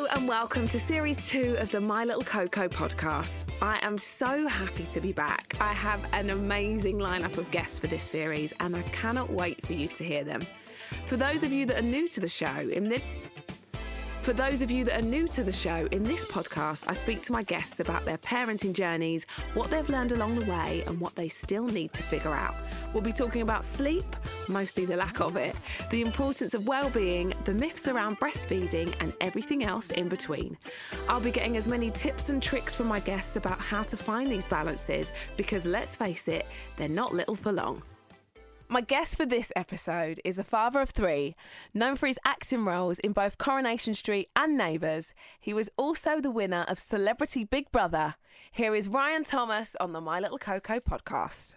Hello 0.00 0.12
and 0.16 0.26
welcome 0.26 0.66
to 0.68 0.80
series 0.80 1.28
two 1.28 1.56
of 1.58 1.70
the 1.70 1.78
My 1.78 2.06
Little 2.06 2.22
Coco 2.22 2.68
podcast. 2.68 3.44
I 3.60 3.78
am 3.82 3.98
so 3.98 4.48
happy 4.48 4.84
to 4.84 4.98
be 4.98 5.12
back. 5.12 5.54
I 5.60 5.74
have 5.74 6.02
an 6.14 6.30
amazing 6.30 6.96
lineup 6.96 7.36
of 7.36 7.50
guests 7.50 7.78
for 7.78 7.86
this 7.86 8.02
series 8.02 8.54
and 8.60 8.74
I 8.74 8.80
cannot 8.84 9.30
wait 9.30 9.66
for 9.66 9.74
you 9.74 9.88
to 9.88 10.02
hear 10.02 10.24
them. 10.24 10.40
For 11.04 11.18
those 11.18 11.42
of 11.42 11.52
you 11.52 11.66
that 11.66 11.80
are 11.80 11.82
new 11.82 12.08
to 12.08 12.20
the 12.20 12.28
show, 12.28 12.70
in 12.72 12.88
this 12.88 13.02
for 14.30 14.36
those 14.36 14.62
of 14.62 14.70
you 14.70 14.84
that 14.84 14.96
are 14.96 15.02
new 15.02 15.26
to 15.26 15.42
the 15.42 15.50
show, 15.50 15.88
in 15.90 16.04
this 16.04 16.24
podcast, 16.24 16.84
I 16.86 16.92
speak 16.92 17.20
to 17.22 17.32
my 17.32 17.42
guests 17.42 17.80
about 17.80 18.04
their 18.04 18.18
parenting 18.18 18.72
journeys, 18.72 19.26
what 19.54 19.70
they've 19.70 19.88
learned 19.88 20.12
along 20.12 20.36
the 20.36 20.44
way, 20.44 20.84
and 20.86 21.00
what 21.00 21.16
they 21.16 21.28
still 21.28 21.64
need 21.64 21.92
to 21.94 22.04
figure 22.04 22.32
out. 22.32 22.54
We'll 22.94 23.02
be 23.02 23.10
talking 23.10 23.42
about 23.42 23.64
sleep, 23.64 24.04
mostly 24.46 24.86
the 24.86 24.96
lack 24.96 25.20
of 25.20 25.34
it, 25.34 25.56
the 25.90 26.02
importance 26.02 26.54
of 26.54 26.68
well-being, 26.68 27.34
the 27.44 27.54
myths 27.54 27.88
around 27.88 28.20
breastfeeding, 28.20 28.94
and 29.00 29.12
everything 29.20 29.64
else 29.64 29.90
in 29.90 30.08
between. 30.08 30.56
I'll 31.08 31.18
be 31.18 31.32
getting 31.32 31.56
as 31.56 31.68
many 31.68 31.90
tips 31.90 32.30
and 32.30 32.40
tricks 32.40 32.72
from 32.72 32.86
my 32.86 33.00
guests 33.00 33.34
about 33.34 33.58
how 33.58 33.82
to 33.82 33.96
find 33.96 34.30
these 34.30 34.46
balances 34.46 35.12
because 35.36 35.66
let's 35.66 35.96
face 35.96 36.28
it, 36.28 36.46
they're 36.76 36.88
not 36.88 37.12
little 37.12 37.34
for 37.34 37.50
long. 37.50 37.82
My 38.72 38.80
guest 38.80 39.16
for 39.16 39.26
this 39.26 39.52
episode 39.56 40.20
is 40.24 40.38
a 40.38 40.44
father 40.44 40.80
of 40.80 40.90
three, 40.90 41.34
known 41.74 41.96
for 41.96 42.06
his 42.06 42.20
acting 42.24 42.64
roles 42.64 43.00
in 43.00 43.10
both 43.10 43.36
Coronation 43.36 43.96
Street 43.96 44.28
and 44.36 44.56
Neighbours. 44.56 45.12
He 45.40 45.52
was 45.52 45.70
also 45.76 46.20
the 46.20 46.30
winner 46.30 46.64
of 46.68 46.78
Celebrity 46.78 47.42
Big 47.42 47.72
Brother. 47.72 48.14
Here 48.52 48.76
is 48.76 48.88
Ryan 48.88 49.24
Thomas 49.24 49.74
on 49.80 49.92
the 49.92 50.00
My 50.00 50.20
Little 50.20 50.38
Coco 50.38 50.78
podcast. 50.78 51.56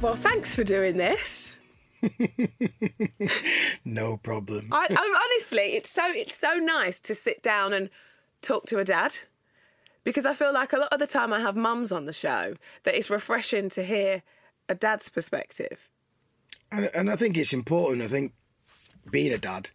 Well, 0.00 0.14
thanks 0.14 0.54
for 0.54 0.62
doing 0.62 0.98
this. 0.98 1.58
no 3.84 4.18
problem. 4.18 4.68
I, 4.70 4.86
I'm 4.88 5.16
honestly, 5.16 5.74
it's 5.74 5.90
so 5.90 6.04
it's 6.12 6.36
so 6.36 6.58
nice 6.58 7.00
to 7.00 7.12
sit 7.12 7.42
down 7.42 7.72
and 7.72 7.90
talk 8.40 8.66
to 8.66 8.78
a 8.78 8.84
dad 8.84 9.18
because 10.04 10.26
I 10.26 10.34
feel 10.34 10.52
like 10.52 10.72
a 10.72 10.78
lot 10.78 10.92
of 10.92 10.98
the 11.00 11.06
time 11.06 11.32
I 11.32 11.40
have 11.40 11.56
mums 11.56 11.90
on 11.92 12.06
the 12.06 12.12
show 12.12 12.54
that 12.84 12.94
it's 12.94 13.10
refreshing 13.10 13.68
to 13.70 13.82
hear 13.82 14.22
a 14.68 14.74
dad's 14.74 15.08
perspective. 15.08 15.88
And, 16.70 16.90
and 16.94 17.10
I 17.10 17.16
think 17.16 17.36
it's 17.36 17.52
important. 17.52 18.02
I 18.02 18.08
think 18.08 18.32
being 19.10 19.32
a 19.32 19.38
dad, 19.38 19.70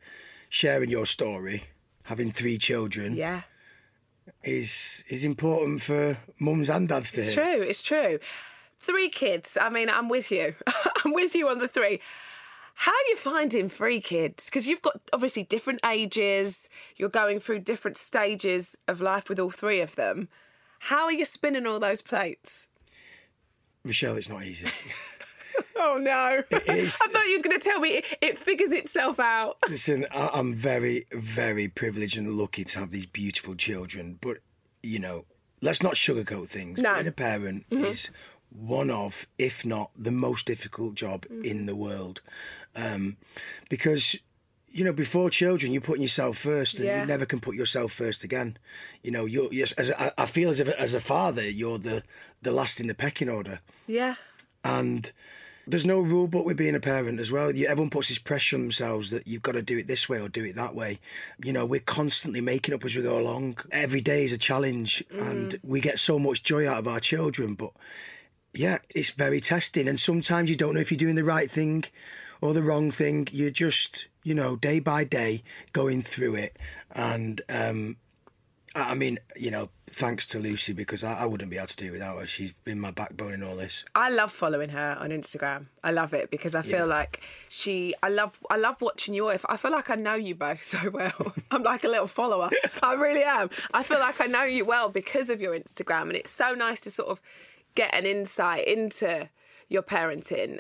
sharing 0.50 0.90
your 0.90 1.06
story, 1.06 1.64
having 2.04 2.32
three 2.32 2.58
children, 2.58 3.16
Yeah, 3.16 3.42
is 4.44 5.04
is 5.10 5.24
important 5.24 5.82
for 5.82 6.18
mums 6.40 6.70
and 6.70 6.88
dads 6.88 7.12
to 7.14 7.22
it's 7.22 7.34
hear. 7.34 7.44
true. 7.44 7.62
It's 7.64 7.82
true. 7.82 8.20
Three 8.80 9.10
kids. 9.10 9.58
I 9.60 9.70
mean, 9.70 9.90
I'm 9.90 10.08
with 10.10 10.32
you. 10.32 10.56
I'm 11.06 11.14
with 11.14 11.36
you 11.36 11.50
on 11.50 11.60
the 11.60 11.68
three. 11.68 12.00
How 12.84 12.94
are 12.94 13.10
you 13.10 13.18
finding 13.18 13.68
three 13.68 14.00
kids? 14.00 14.46
Because 14.46 14.66
you've 14.66 14.82
got 14.82 15.02
obviously 15.12 15.44
different 15.44 15.82
ages. 15.86 16.70
You're 16.96 17.10
going 17.10 17.42
through 17.42 17.60
different 17.60 17.98
stages 17.98 18.78
of 18.88 19.02
life 19.02 19.28
with 19.28 19.38
all 19.38 19.50
three 19.50 19.82
of 19.82 19.98
them. 19.98 20.30
How 20.80 21.04
are 21.04 21.12
you 21.12 21.26
spinning 21.26 21.68
all 21.68 21.82
those 21.82 22.02
plates? 22.02 22.70
Rochelle, 23.84 24.16
it's 24.16 24.30
not 24.30 24.44
easy. 24.44 24.68
Oh 25.76 25.98
no! 25.98 26.42
is. 26.68 27.00
I 27.04 27.08
thought 27.08 27.26
you 27.26 27.34
was 27.34 27.42
going 27.42 27.58
to 27.58 27.70
tell 27.70 27.80
me 27.80 27.98
it, 27.98 28.18
it 28.22 28.38
figures 28.38 28.72
itself 28.72 29.20
out. 29.20 29.58
Listen, 29.70 30.06
I, 30.12 30.30
I'm 30.34 30.54
very, 30.54 31.06
very 31.12 31.68
privileged 31.68 32.18
and 32.18 32.30
lucky 32.30 32.64
to 32.64 32.80
have 32.80 32.92
these 32.92 33.06
beautiful 33.06 33.56
children. 33.56 34.18
But 34.22 34.38
you 34.84 35.00
know, 35.00 35.26
let's 35.62 35.84
not 35.84 35.94
sugarcoat 35.94 36.48
things. 36.48 36.80
No. 36.80 36.96
Being 36.96 37.08
a 37.08 37.12
parent 37.12 37.70
mm-hmm. 37.70 37.86
is 37.86 38.10
one 38.50 38.89
of, 38.89 39.28
if 39.38 39.66
not 39.66 39.92
the 39.97 40.11
most 40.11 40.45
difficult 40.47 40.95
job 40.95 41.25
in 41.44 41.66
the 41.66 41.75
world, 41.75 42.22
um, 42.75 43.17
because 43.69 44.17
you 44.72 44.83
know, 44.83 44.94
before 44.94 45.31
children, 45.31 45.72
you're 45.72 45.81
putting 45.81 46.03
yourself 46.03 46.38
first, 46.38 46.75
and 46.75 46.86
Yeah. 46.86 47.02
you 47.02 47.08
never 47.08 47.25
can 47.25 47.39
put 47.39 47.55
yourself 47.55 47.92
first 47.92 48.23
again. 48.23 48.55
You 49.02 49.09
know, 49.09 49.25
you're, 49.25 49.52
yes, 49.52 49.72
as 49.73 49.89
I 49.92 50.11
I 50.16 50.25
feel 50.27 50.52
as 50.52 50.59
if 50.59 50.67
as 50.70 50.93
a 50.93 50.99
father, 51.02 51.49
you're 51.49 51.80
the 51.80 52.04
the 52.43 52.52
last 52.52 52.80
in 52.80 52.86
the 52.88 52.93
pecking 52.93 53.30
order, 53.30 53.61
Yeah. 53.88 54.15
and 54.64 55.11
there's 55.67 55.86
no 55.86 55.99
rule 55.99 56.27
book 56.27 56.45
with 56.45 56.58
being 56.58 56.76
a 56.76 56.80
parent 56.80 57.20
as 57.20 57.32
well. 57.32 57.55
You, 57.55 57.67
everyone 57.67 57.89
puts 57.89 58.09
this 58.09 58.17
pressure 58.20 58.55
on 58.58 58.61
themselves 58.64 59.09
that 59.11 59.27
you've 59.27 59.42
got 59.43 59.52
to 59.54 59.61
do 59.64 59.77
it 59.77 59.88
this 59.88 60.08
way 60.09 60.20
or 60.20 60.30
do 60.30 60.43
it 60.43 60.55
that 60.55 60.73
way. 60.76 60.99
You 61.43 61.54
know, 61.54 61.65
we're 61.65 61.80
constantly 61.80 62.42
making 62.42 62.73
up 62.73 62.83
as 62.86 62.95
we 62.95 63.02
go 63.04 63.20
along. 63.20 63.58
Every 63.71 64.02
day 64.02 64.23
is 64.23 64.33
a 64.33 64.38
challenge, 64.38 65.04
and 65.11 65.59
we 65.64 65.80
get 65.80 65.98
so 65.99 66.20
much 66.20 66.43
joy 66.43 66.67
out 66.67 66.77
of 66.80 66.88
our 66.88 66.99
children, 66.99 67.55
but 67.55 67.71
yeah, 68.54 68.80
it's 68.95 69.11
very 69.11 69.39
testing. 69.39 69.87
And 69.87 69.99
sometimes 69.99 70.49
you 70.49 70.55
don't 70.55 70.73
know 70.73 70.80
if 70.82 70.92
you're 70.92 70.98
doing 70.98 71.15
the 71.15 71.23
right 71.23 71.49
thing 71.49 71.86
or 72.42 72.54
the 72.54 72.64
wrong 72.64 72.92
thing. 72.92 73.27
You're 73.32 73.52
just, 73.52 74.08
you 74.23 74.33
know, 74.33 74.55
day 74.55 74.80
by 74.80 75.04
day 75.04 75.43
going 75.73 76.02
through 76.02 76.36
it. 76.36 76.58
And 76.92 77.42
um, 77.49 77.98
I 78.76 78.93
mean, 78.95 79.17
you 79.36 79.52
know, 79.52 79.70
thanks 79.92 80.26
to 80.27 80.39
Lucy 80.39 80.71
because 80.73 81.04
I, 81.04 81.21
I 81.21 81.26
wouldn't 81.26 81.49
be 81.49 81.58
able 81.58 81.67
to 81.67 81.76
do 81.76 81.88
it 81.88 81.92
without 81.92 82.20
her. 82.20 82.26
She's 82.26 82.52
been 82.54 82.80
my 82.80 82.92
backbone 82.92 83.33
in 83.33 83.43
all 83.43 83.55
this. 83.55 83.83
I 83.95 84.09
love 84.11 84.32
following 84.32 84.70
her 84.70 84.95
on 84.99 85.09
Instagram. 85.09 85.65
I 85.83 85.92
love 85.92 86.14
it 86.14 86.30
because 86.30 86.54
I 86.55 86.61
feel 86.61 86.80
Yeah. 86.88 86.95
like 86.95 87.21
she. 87.49 87.95
I 88.04 88.09
love. 88.09 88.39
I 88.49 88.58
love 88.58 88.82
watching 88.82 89.14
you. 89.15 89.30
If 89.30 89.45
I 89.49 89.58
feel 89.58 89.71
like 89.71 89.89
I 89.89 89.95
know 89.95 90.14
you 90.15 90.36
both 90.36 90.64
so 90.73 90.89
well, 90.92 91.33
I'm 91.52 91.64
like 91.64 91.83
a 91.83 91.88
little 91.88 92.08
follower. 92.08 92.49
I 92.83 92.93
really 92.93 93.23
am. 93.23 93.49
I 93.73 93.82
feel 93.83 93.99
like 93.99 94.21
I 94.21 94.26
know 94.27 94.43
you 94.43 94.65
well 94.65 94.89
because 94.89 95.30
of 95.32 95.42
your 95.42 95.58
Instagram, 95.59 96.04
and 96.04 96.14
it's 96.14 96.32
so 96.32 96.54
nice 96.54 96.80
to 96.82 96.92
sort 96.92 97.09
of 97.09 97.20
get 97.80 97.95
an 97.95 98.06
insight 98.06 98.67
into 98.67 99.30
your 99.70 99.82
parenting. 99.82 100.60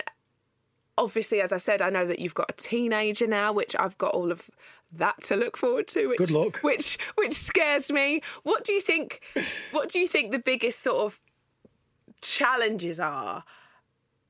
Obviously, 0.97 1.41
as 1.41 1.51
I 1.51 1.57
said, 1.57 1.81
I 1.81 1.89
know 1.89 2.05
that 2.05 2.19
you've 2.19 2.33
got 2.33 2.49
a 2.49 2.53
teenager 2.53 3.27
now, 3.27 3.51
which 3.51 3.75
I've 3.77 3.97
got 3.97 4.13
all 4.13 4.31
of 4.31 4.49
that 4.93 5.21
to 5.23 5.35
look 5.35 5.57
forward 5.57 5.89
to. 5.89 6.07
Which, 6.07 6.17
Good 6.17 6.31
luck. 6.31 6.59
Which 6.59 6.97
which 7.15 7.33
scares 7.33 7.91
me. 7.91 8.21
What 8.43 8.63
do 8.63 8.71
you 8.71 8.79
think? 8.79 9.21
What 9.71 9.89
do 9.89 9.99
you 9.99 10.07
think 10.07 10.31
the 10.31 10.39
biggest 10.39 10.79
sort 10.79 11.05
of 11.05 11.19
challenges 12.21 13.01
are 13.01 13.43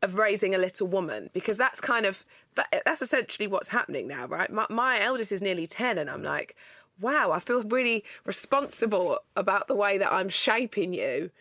of 0.02 0.16
raising 0.16 0.56
a 0.56 0.58
little 0.58 0.88
woman 0.88 1.30
because 1.32 1.58
that's 1.58 1.80
kind 1.80 2.08
of 2.08 2.26
that, 2.56 2.82
that's 2.86 3.02
essentially 3.02 3.48
what's 3.48 3.68
happening 3.70 4.08
now 4.08 4.28
right 4.28 4.50
my, 4.52 4.66
my 4.70 5.02
eldest 5.02 5.32
is 5.32 5.42
nearly 5.42 5.66
10 5.66 5.98
and 5.98 6.10
i'm 6.10 6.24
like 6.24 6.56
wow 7.02 7.32
i 7.32 7.40
feel 7.40 7.64
really 7.64 8.04
responsible 8.24 9.18
about 9.36 9.68
the 9.68 9.76
way 9.76 9.98
that 9.98 10.14
i'm 10.14 10.30
shaping 10.30 10.94
you 10.94 11.32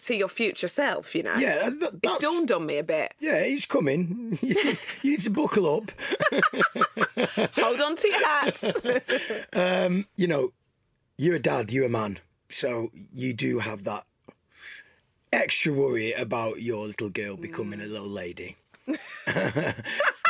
to 0.00 0.14
your 0.14 0.28
future 0.28 0.68
self 0.68 1.14
you 1.14 1.22
know 1.22 1.34
Yeah, 1.36 1.70
that, 1.70 2.00
it's 2.02 2.18
dawned 2.24 2.50
on 2.52 2.66
me 2.66 2.78
a 2.78 2.82
bit 2.84 3.14
yeah, 3.20 3.44
he's 3.44 3.66
coming. 3.66 4.38
you 4.42 4.76
need 5.04 5.20
to 5.20 5.30
buckle 5.30 5.76
up. 5.76 5.90
hold 7.54 7.80
on 7.80 7.96
to 7.96 8.08
your 8.08 8.28
hats 8.28 8.64
um, 9.52 10.06
You 10.16 10.26
know, 10.26 10.52
you're 11.18 11.36
a 11.36 11.38
dad, 11.38 11.72
you're 11.72 11.86
a 11.86 11.90
man, 11.90 12.18
so 12.48 12.90
you 13.12 13.32
do 13.34 13.58
have 13.58 13.84
that 13.84 14.04
extra 15.32 15.72
worry 15.72 16.12
about 16.12 16.62
your 16.62 16.86
little 16.86 17.10
girl 17.10 17.36
becoming 17.36 17.80
a 17.80 17.86
little 17.86 18.08
lady. 18.08 18.56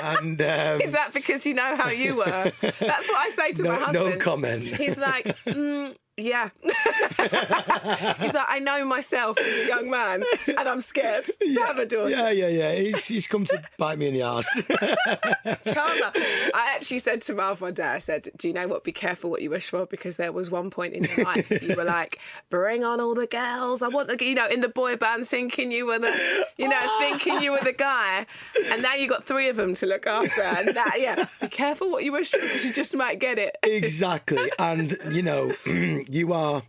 and 0.02 0.40
um, 0.42 0.80
is 0.82 0.92
that 0.92 1.10
because 1.14 1.46
you 1.46 1.54
know 1.54 1.76
how 1.76 1.88
you 1.88 2.16
were 2.16 2.52
that's 2.60 3.08
what 3.08 3.16
i 3.18 3.30
say 3.30 3.52
to 3.52 3.62
my 3.62 3.74
husband 3.76 4.10
no 4.10 4.16
comment. 4.18 4.62
He's 4.76 4.98
like, 4.98 5.24
mm, 5.46 5.94
yeah. 6.16 6.50
He's 6.62 8.34
like, 8.34 8.46
I 8.48 8.60
know 8.60 8.84
myself 8.84 9.38
as 9.38 9.64
a 9.64 9.66
young 9.66 9.90
man, 9.90 10.22
and 10.46 10.68
I'm 10.68 10.80
scared 10.80 11.24
to 11.24 11.60
have 11.66 11.78
a 11.78 11.86
daughter. 11.86 12.10
Yeah, 12.10 12.30
yeah, 12.30 12.48
yeah. 12.48 12.74
He's, 12.74 13.06
he's 13.06 13.26
come 13.26 13.44
to 13.46 13.62
bite 13.78 13.98
me 13.98 14.08
in 14.08 14.14
the 14.14 14.22
arse. 14.22 14.48
Karma. 14.68 16.12
I 16.54 16.72
actually 16.74 16.98
said 16.98 17.22
to 17.22 17.34
Marv 17.34 17.60
one 17.60 17.74
day, 17.74 17.84
I 17.84 17.98
said, 17.98 18.28
Do 18.36 18.48
you 18.48 18.54
know 18.54 18.68
what? 18.68 18.84
Be 18.84 18.92
careful 18.92 19.30
what 19.30 19.42
you 19.42 19.50
wish 19.50 19.70
for 19.70 19.86
because 19.86 20.16
there 20.16 20.32
was 20.32 20.50
one 20.50 20.70
point 20.70 20.94
in 20.94 21.04
your 21.04 21.24
life 21.24 21.48
that 21.48 21.62
you 21.62 21.74
were 21.74 21.84
like, 21.84 22.18
Bring 22.50 22.84
on 22.84 23.00
all 23.00 23.14
the 23.14 23.26
girls. 23.26 23.82
I 23.82 23.88
want 23.88 24.08
the, 24.08 24.24
you 24.24 24.34
know, 24.34 24.46
in 24.46 24.60
the 24.60 24.68
boy 24.68 24.96
band 24.96 25.26
thinking 25.26 25.72
you 25.72 25.86
were 25.86 25.98
the, 25.98 26.44
you 26.56 26.68
know, 26.68 26.80
thinking 26.98 27.40
you 27.40 27.52
were 27.52 27.60
the 27.62 27.72
guy. 27.72 28.26
And 28.70 28.82
now 28.82 28.94
you 28.94 29.08
got 29.08 29.24
three 29.24 29.48
of 29.48 29.56
them 29.56 29.74
to 29.74 29.86
look 29.86 30.06
after. 30.06 30.42
And 30.42 30.68
that, 30.76 30.96
yeah, 30.98 31.26
be 31.40 31.48
careful 31.48 31.90
what 31.90 32.04
you 32.04 32.12
wish 32.12 32.30
for 32.30 32.40
because 32.40 32.64
you 32.64 32.72
just 32.72 32.96
might 32.96 33.18
get 33.18 33.38
it. 33.38 33.56
exactly. 33.62 34.50
And, 34.58 34.96
you 35.10 35.22
know, 35.22 35.54
you 36.10 36.32
are, 36.32 36.62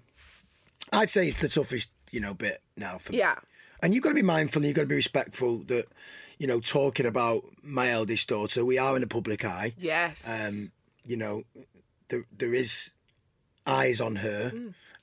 I'd 0.94 1.10
say 1.10 1.28
it's 1.28 1.40
the 1.40 1.48
toughest, 1.50 1.90
you 2.12 2.20
know, 2.20 2.34
bit 2.34 2.62
now 2.78 2.98
for 2.98 3.12
me. 3.12 3.18
Yeah. 3.20 3.36
And 3.82 3.94
you've 3.94 4.04
got 4.04 4.10
to 4.10 4.16
be 4.16 4.22
mindful 4.22 4.60
and 4.62 4.68
you've 4.68 4.76
got 4.76 4.84
to 4.84 4.88
be 4.88 4.96
respectful 4.96 5.60
that, 5.68 5.88
you 6.38 6.48
know, 6.48 6.60
talking 6.60 7.06
about 7.06 7.44
my 7.64 7.90
eldest 7.90 8.30
daughter, 8.30 8.64
we 8.64 8.78
are 8.78 8.96
in 8.96 9.02
the 9.02 9.08
public 9.08 9.44
eye. 9.44 9.74
Yes. 9.78 10.28
Um, 10.30 10.72
you 11.06 11.18
know, 11.18 11.44
there, 12.10 12.26
there 12.38 12.54
is 12.54 12.92
eyes 13.66 14.00
on 14.00 14.18
her. 14.18 14.52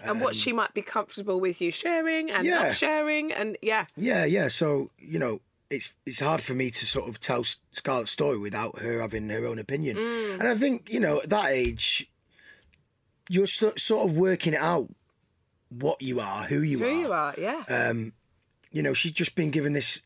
and 0.05 0.21
what 0.21 0.37
she 0.37 0.53
might 0.53 0.75
be 0.75 0.83
comfortable 0.83 1.41
with 1.41 1.61
you 1.61 1.71
sharing 1.73 2.31
and 2.31 2.41
Um, 2.41 2.45
Yeah. 2.47 2.63
not 2.67 2.75
sharing. 2.77 3.33
And 3.33 3.57
yeah. 3.63 3.87
Yeah, 3.97 4.25
yeah. 4.25 4.49
So, 4.49 4.91
you 4.99 5.19
know, 5.19 5.41
it's 5.71 5.93
it's 6.07 6.21
hard 6.21 6.41
for 6.43 6.55
me 6.55 6.71
to 6.71 6.87
sort 6.87 7.09
of 7.09 7.21
tell 7.21 7.45
Scarlett's 7.73 8.13
story 8.13 8.39
without 8.39 8.79
her 8.79 9.01
having 9.01 9.29
her 9.31 9.45
own 9.47 9.59
opinion. 9.59 9.97
Mm. 9.97 10.35
And 10.41 10.49
I 10.49 10.55
think, 10.55 10.93
you 10.93 11.01
know, 11.01 11.21
at 11.21 11.31
that 11.31 11.51
age, 11.51 12.09
you're 13.29 13.47
so, 13.47 13.73
sort 13.77 14.09
of 14.09 14.17
working 14.17 14.55
out 14.57 14.89
what 15.69 16.01
you 16.03 16.21
are, 16.21 16.45
who 16.45 16.63
you 16.63 16.79
Who 16.79 16.87
are. 16.87 16.93
you 17.01 17.13
are, 17.13 17.35
yeah. 17.39 17.65
Um, 17.69 18.13
you 18.73 18.83
know, 18.83 18.95
she's 18.95 19.13
just 19.13 19.35
been 19.35 19.51
given 19.51 19.73
this 19.73 20.03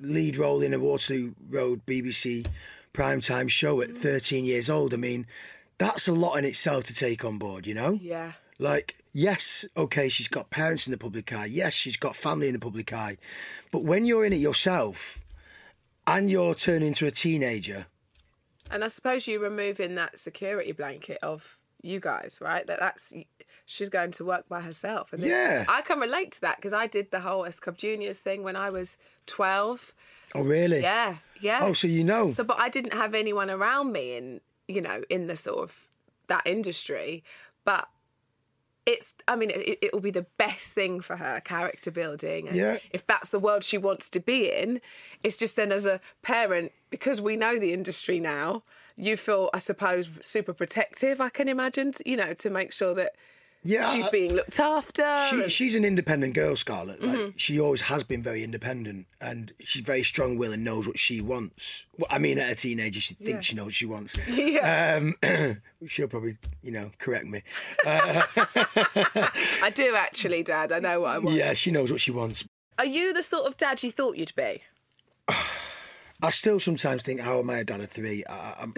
lead 0.00 0.36
role 0.36 0.62
in 0.62 0.74
a 0.74 0.78
Waterloo 0.78 1.34
Road 1.48 1.84
BBC 1.86 2.46
primetime 2.92 3.48
show 3.48 3.80
at 3.80 3.90
13 3.90 4.44
years 4.44 4.68
old. 4.68 4.92
I 4.92 4.96
mean, 4.96 5.26
that's 5.78 6.08
a 6.08 6.12
lot 6.12 6.36
in 6.36 6.44
itself 6.44 6.84
to 6.84 6.94
take 6.94 7.24
on 7.24 7.38
board, 7.38 7.66
you 7.66 7.74
know? 7.74 7.98
Yeah. 8.00 8.32
Like, 8.58 8.96
yes, 9.12 9.64
okay, 9.76 10.08
she's 10.08 10.28
got 10.28 10.50
parents 10.50 10.86
in 10.86 10.90
the 10.92 10.98
public 10.98 11.32
eye. 11.32 11.46
Yes, 11.46 11.72
she's 11.74 11.96
got 11.96 12.14
family 12.16 12.48
in 12.48 12.52
the 12.54 12.58
public 12.60 12.92
eye. 12.92 13.16
But 13.70 13.82
when 13.84 14.04
you're 14.04 14.24
in 14.24 14.32
it 14.32 14.36
yourself 14.36 15.20
and 16.06 16.30
you're 16.30 16.54
turning 16.54 16.88
into 16.88 17.06
a 17.06 17.10
teenager, 17.10 17.86
And 18.70 18.84
I 18.84 18.88
suppose 18.88 19.26
you're 19.26 19.40
removing 19.40 19.94
that 19.96 20.18
security 20.18 20.72
blanket 20.72 21.18
of 21.22 21.56
you 21.82 22.00
guys, 22.00 22.38
right? 22.40 22.66
That 22.66 22.78
that's 22.80 23.12
she's 23.66 23.88
going 23.88 24.12
to 24.12 24.24
work 24.24 24.48
by 24.48 24.60
herself. 24.60 25.12
And 25.12 25.22
Yeah. 25.22 25.64
I 25.68 25.82
can 25.82 25.98
relate 25.98 26.32
to 26.32 26.40
that 26.42 26.56
because 26.56 26.72
I 26.72 26.86
did 26.86 27.10
the 27.10 27.20
whole 27.20 27.44
S 27.44 27.58
Club 27.60 27.76
Juniors 27.76 28.18
thing 28.20 28.42
when 28.42 28.56
I 28.56 28.70
was 28.70 28.96
twelve. 29.26 29.94
oh, 30.34 30.42
really? 30.42 30.80
Yeah, 30.80 31.16
yeah. 31.40 31.60
Oh, 31.62 31.72
so 31.72 31.86
you 31.88 32.04
know. 32.04 32.32
So, 32.32 32.44
but 32.44 32.58
I 32.58 32.68
didn't 32.68 32.94
have 32.94 33.14
anyone 33.14 33.50
around 33.50 33.92
me 33.92 34.16
in, 34.16 34.40
you 34.68 34.80
know, 34.80 35.02
in 35.10 35.26
the 35.26 35.36
sort 35.36 35.58
of 35.58 35.88
that 36.28 36.42
industry. 36.46 37.22
But 37.64 37.88
it's, 38.84 39.14
I 39.28 39.36
mean, 39.36 39.50
it, 39.50 39.78
it 39.80 39.92
will 39.92 40.00
be 40.00 40.10
the 40.10 40.26
best 40.38 40.72
thing 40.72 41.00
for 41.00 41.16
her 41.16 41.40
character 41.40 41.90
building. 41.90 42.48
And 42.48 42.56
Yeah. 42.56 42.78
if 42.90 43.06
that's 43.06 43.30
the 43.30 43.38
world 43.38 43.62
she 43.62 43.78
wants 43.78 44.10
to 44.10 44.20
be 44.20 44.50
in, 44.50 44.80
it's 45.22 45.36
just 45.36 45.54
then 45.56 45.70
as 45.70 45.86
a 45.86 46.00
parent, 46.22 46.72
because 46.90 47.20
we 47.20 47.36
know 47.36 47.58
the 47.60 47.72
industry 47.72 48.18
now, 48.18 48.64
you 49.02 49.16
feel, 49.16 49.50
I 49.52 49.58
suppose, 49.58 50.10
super 50.20 50.52
protective, 50.54 51.20
I 51.20 51.28
can 51.28 51.48
imagine, 51.48 51.92
you 52.06 52.16
know, 52.16 52.34
to 52.34 52.50
make 52.50 52.72
sure 52.72 52.94
that 52.94 53.12
yeah, 53.64 53.92
she's 53.92 54.06
I- 54.06 54.10
being 54.10 54.32
looked 54.34 54.58
after. 54.58 55.02
She, 55.28 55.42
and- 55.42 55.52
she's 55.52 55.74
an 55.74 55.84
independent 55.84 56.34
girl, 56.34 56.56
Scarlett. 56.56 57.02
Like, 57.02 57.16
Mm-hmm. 57.16 57.30
She 57.36 57.60
always 57.60 57.82
has 57.82 58.02
been 58.02 58.22
very 58.22 58.42
independent, 58.42 59.06
and 59.20 59.52
she's 59.60 59.82
very 59.82 60.02
strong-willed 60.02 60.54
and 60.54 60.64
knows 60.64 60.86
what 60.88 60.98
she 60.98 61.20
wants. 61.20 61.86
Well, 61.96 62.08
I 62.10 62.18
mean, 62.18 62.38
at 62.38 62.50
a 62.50 62.54
teenager, 62.56 63.00
she 63.00 63.14
thinks 63.14 63.30
Yeah. 63.30 63.40
she 63.40 63.54
knows 63.56 63.66
what 63.66 63.74
she 63.74 63.86
wants. 63.86 64.16
Yeah. 64.28 65.00
Um, 65.00 65.60
she'll 65.86 66.08
probably, 66.08 66.36
you 66.62 66.72
know, 66.72 66.90
correct 66.98 67.26
me. 67.26 67.42
I 67.84 69.70
do 69.74 69.94
actually, 69.96 70.42
Dad. 70.42 70.72
I 70.72 70.78
know 70.80 71.00
what 71.00 71.10
I 71.10 71.18
want. 71.18 71.36
Yeah, 71.36 71.52
she 71.54 71.70
knows 71.70 71.90
what 71.92 72.00
she 72.00 72.10
wants. 72.10 72.44
Are 72.78 72.84
you 72.86 73.12
the 73.12 73.22
sort 73.22 73.46
of 73.46 73.56
dad 73.56 73.82
you 73.82 73.90
thought 73.92 74.16
you'd 74.16 74.34
be? 74.34 74.62
I 76.22 76.30
still 76.30 76.60
sometimes 76.60 77.02
think, 77.02 77.20
how 77.20 77.40
am 77.40 77.50
I 77.50 77.58
a 77.58 77.64
dad 77.64 77.80
of 77.80 77.90
three? 77.90 78.24
I, 78.28 78.54
I'm, 78.60 78.74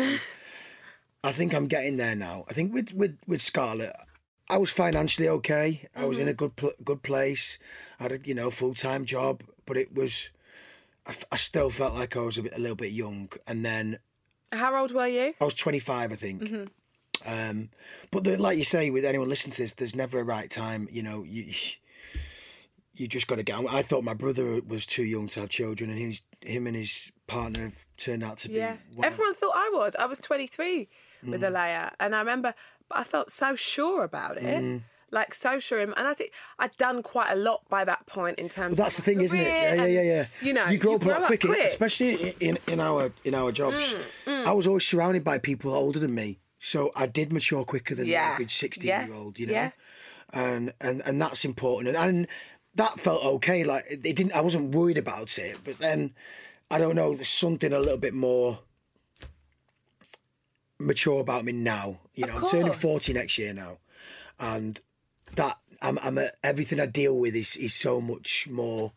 I 1.22 1.32
think 1.32 1.54
I'm 1.54 1.66
getting 1.66 1.98
there 1.98 2.16
now. 2.16 2.44
I 2.48 2.54
think 2.54 2.72
with 2.72 2.92
with 2.92 3.18
with 3.26 3.40
Scarlett, 3.40 3.94
I 4.48 4.56
was 4.58 4.70
financially 4.70 5.28
okay. 5.28 5.88
I 5.94 6.04
was 6.04 6.18
in 6.18 6.28
a 6.28 6.34
good 6.34 6.56
pl- 6.56 6.72
good 6.84 7.02
place. 7.02 7.58
I 8.00 8.04
had 8.04 8.12
a 8.12 8.18
you 8.24 8.34
know 8.34 8.50
full 8.50 8.74
time 8.74 9.04
job, 9.04 9.42
but 9.66 9.76
it 9.76 9.94
was. 9.94 10.30
I, 11.06 11.10
f- 11.10 11.24
I 11.30 11.36
still 11.36 11.68
felt 11.68 11.94
like 11.94 12.16
I 12.16 12.20
was 12.20 12.38
a, 12.38 12.42
bit, 12.44 12.56
a 12.56 12.58
little 12.58 12.76
bit 12.76 12.92
young, 12.92 13.28
and 13.46 13.62
then 13.62 13.98
How 14.52 14.74
old 14.74 14.92
were 14.92 15.06
you? 15.06 15.34
I 15.38 15.44
was 15.44 15.52
25, 15.52 16.12
I 16.12 16.14
think. 16.14 16.42
Mm-hmm. 16.42 16.64
Um, 17.26 17.68
but 18.10 18.24
the, 18.24 18.38
like 18.38 18.56
you 18.56 18.64
say, 18.64 18.88
with 18.88 19.04
anyone 19.04 19.28
listening 19.28 19.52
to 19.52 19.62
this, 19.62 19.72
there's 19.72 19.94
never 19.94 20.18
a 20.18 20.24
right 20.24 20.50
time. 20.50 20.88
You 20.90 21.02
know, 21.02 21.22
you 21.22 21.52
you 22.94 23.08
just 23.08 23.26
got 23.26 23.36
to 23.36 23.42
get 23.42 23.56
on. 23.56 23.66
I 23.68 23.82
thought 23.82 24.04
my 24.04 24.14
brother 24.14 24.60
was 24.66 24.86
too 24.86 25.04
young 25.04 25.28
to 25.28 25.40
have 25.40 25.50
children, 25.50 25.90
and 25.90 25.98
he's 25.98 26.22
him 26.40 26.66
and 26.66 26.76
his 26.76 27.12
partner 27.26 27.62
have 27.64 27.86
turned 27.96 28.22
out 28.22 28.38
to 28.38 28.48
be. 28.48 28.54
Yeah. 28.54 28.76
one 28.94 29.06
Everyone 29.06 29.34
thought 29.34 29.54
I 29.54 29.70
was. 29.74 29.94
I 29.96 30.06
was 30.06 30.18
23 30.18 30.88
with 31.26 31.40
Mm. 31.40 31.50
Alaia. 31.52 31.92
And 31.98 32.14
I 32.14 32.18
remember, 32.20 32.54
but 32.88 32.98
I 32.98 33.04
felt 33.04 33.30
so 33.30 33.54
sure 33.56 34.04
about 34.04 34.36
it. 34.36 34.42
Mm. 34.62 34.82
Like, 35.10 35.32
so 35.32 35.58
sure. 35.60 35.78
And 35.80 35.94
I 35.96 36.12
think 36.14 36.32
I'd 36.58 36.76
done 36.76 37.02
quite 37.02 37.30
a 37.30 37.36
lot 37.36 37.62
by 37.68 37.84
that 37.84 38.04
point 38.06 38.38
in 38.38 38.48
terms 38.48 38.76
That's 38.78 38.96
the 38.96 39.02
thing, 39.02 39.20
isn't 39.20 39.38
it? 39.38 39.46
Yeah, 39.46 39.74
yeah, 39.74 39.84
yeah, 39.86 40.02
yeah. 40.02 40.26
You 40.42 40.52
know, 40.52 40.66
you 40.66 40.76
grow 40.78 40.96
up 40.96 41.04
a 41.04 41.08
lot 41.08 41.22
quicker, 41.24 41.48
quick. 41.48 41.64
especially 41.66 42.34
in, 42.40 42.58
in 42.66 42.80
our 42.80 43.12
in 43.22 43.34
our 43.34 43.52
jobs. 43.52 43.94
Mm, 44.26 44.44
I 44.46 44.52
was 44.52 44.66
always 44.66 44.84
surrounded 44.84 45.22
by 45.22 45.38
people 45.38 45.72
older 45.72 46.00
than 46.00 46.14
me, 46.16 46.40
so 46.58 46.90
I 46.96 47.06
did 47.06 47.32
mature 47.32 47.64
quicker 47.64 47.94
than 47.94 48.06
Yeah. 48.06 48.26
the 48.28 48.32
average 48.32 48.54
sixteen 48.56 48.88
Yeah. 48.88 49.06
year 49.06 49.14
old. 49.14 49.38
You 49.38 49.46
know, 49.46 49.52
Yeah. 49.52 49.70
and 50.32 50.72
and 50.80 51.00
and 51.06 51.22
that's 51.22 51.44
important. 51.44 51.94
And, 51.96 52.08
and 52.18 52.26
that 52.74 52.98
felt 52.98 53.24
okay. 53.24 53.62
Like 53.62 53.84
it 53.88 54.02
didn't. 54.02 54.32
I 54.32 54.40
wasn't 54.40 54.74
worried 54.74 54.98
about 54.98 55.38
it. 55.38 55.58
But 55.62 55.78
then, 55.78 56.12
I 56.70 56.78
don't 56.78 56.94
know. 56.96 57.14
There's 57.14 57.28
something 57.28 57.72
a 57.72 57.78
little 57.78 57.98
bit 57.98 58.14
more 58.14 58.58
mature 60.78 61.20
about 61.20 61.44
me 61.44 61.52
now. 61.52 62.00
You 62.14 62.26
know, 62.26 62.36
I'm 62.36 62.46
turning 62.46 62.72
forty 62.72 63.12
next 63.12 63.38
year 63.38 63.52
now, 63.54 63.78
and 64.38 64.80
that 65.36 65.58
I'm, 65.82 65.98
I'm 66.02 66.18
a, 66.18 66.28
everything 66.42 66.80
I 66.80 66.86
deal 66.86 67.18
with 67.18 67.34
is 67.34 67.56
is 67.56 67.74
so 67.74 68.00
much 68.00 68.48
more. 68.50 68.92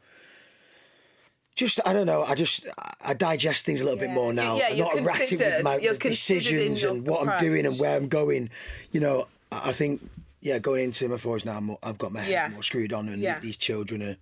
Just 1.55 1.79
I 1.87 1.93
don't 1.93 2.05
know. 2.05 2.23
I 2.23 2.35
just 2.35 2.67
I 3.03 3.13
digest 3.13 3.65
things 3.65 3.81
a 3.81 3.83
little 3.83 3.99
bit 3.99 4.11
more 4.11 4.31
now. 4.31 4.57
Yeah, 4.57 4.67
I'm 4.69 4.77
you're 4.77 4.85
not 4.85 4.97
erratic 4.97 5.39
with 5.39 5.63
my 5.63 5.77
You're 5.77 5.93
with 5.93 5.99
considered 5.99 6.45
in 6.47 6.73
decisions 6.73 6.83
and 6.83 7.07
what 7.07 7.27
I'm 7.27 7.37
doing 7.39 7.65
and 7.65 7.75
approach. 7.75 7.79
where 7.79 7.97
I'm 7.97 8.07
going. 8.07 8.49
You 8.91 8.99
know, 8.99 9.27
I 9.51 9.69
I 9.69 9.71
think 9.73 10.07
yeah, 10.39 10.59
going 10.59 10.83
into 10.83 11.09
my 11.09 11.17
forties 11.17 11.45
now, 11.45 11.57
I'm 11.57 11.63
more, 11.65 11.79
I've 11.81 11.97
got 11.97 12.11
my 12.13 12.21
head 12.21 12.29
Yeah. 12.31 12.47
more 12.49 12.61
screwed 12.61 12.93
on, 12.93 13.09
and 13.09 13.21
Yeah. 13.21 13.39
these 13.39 13.57
children 13.57 14.03
are, 14.03 14.17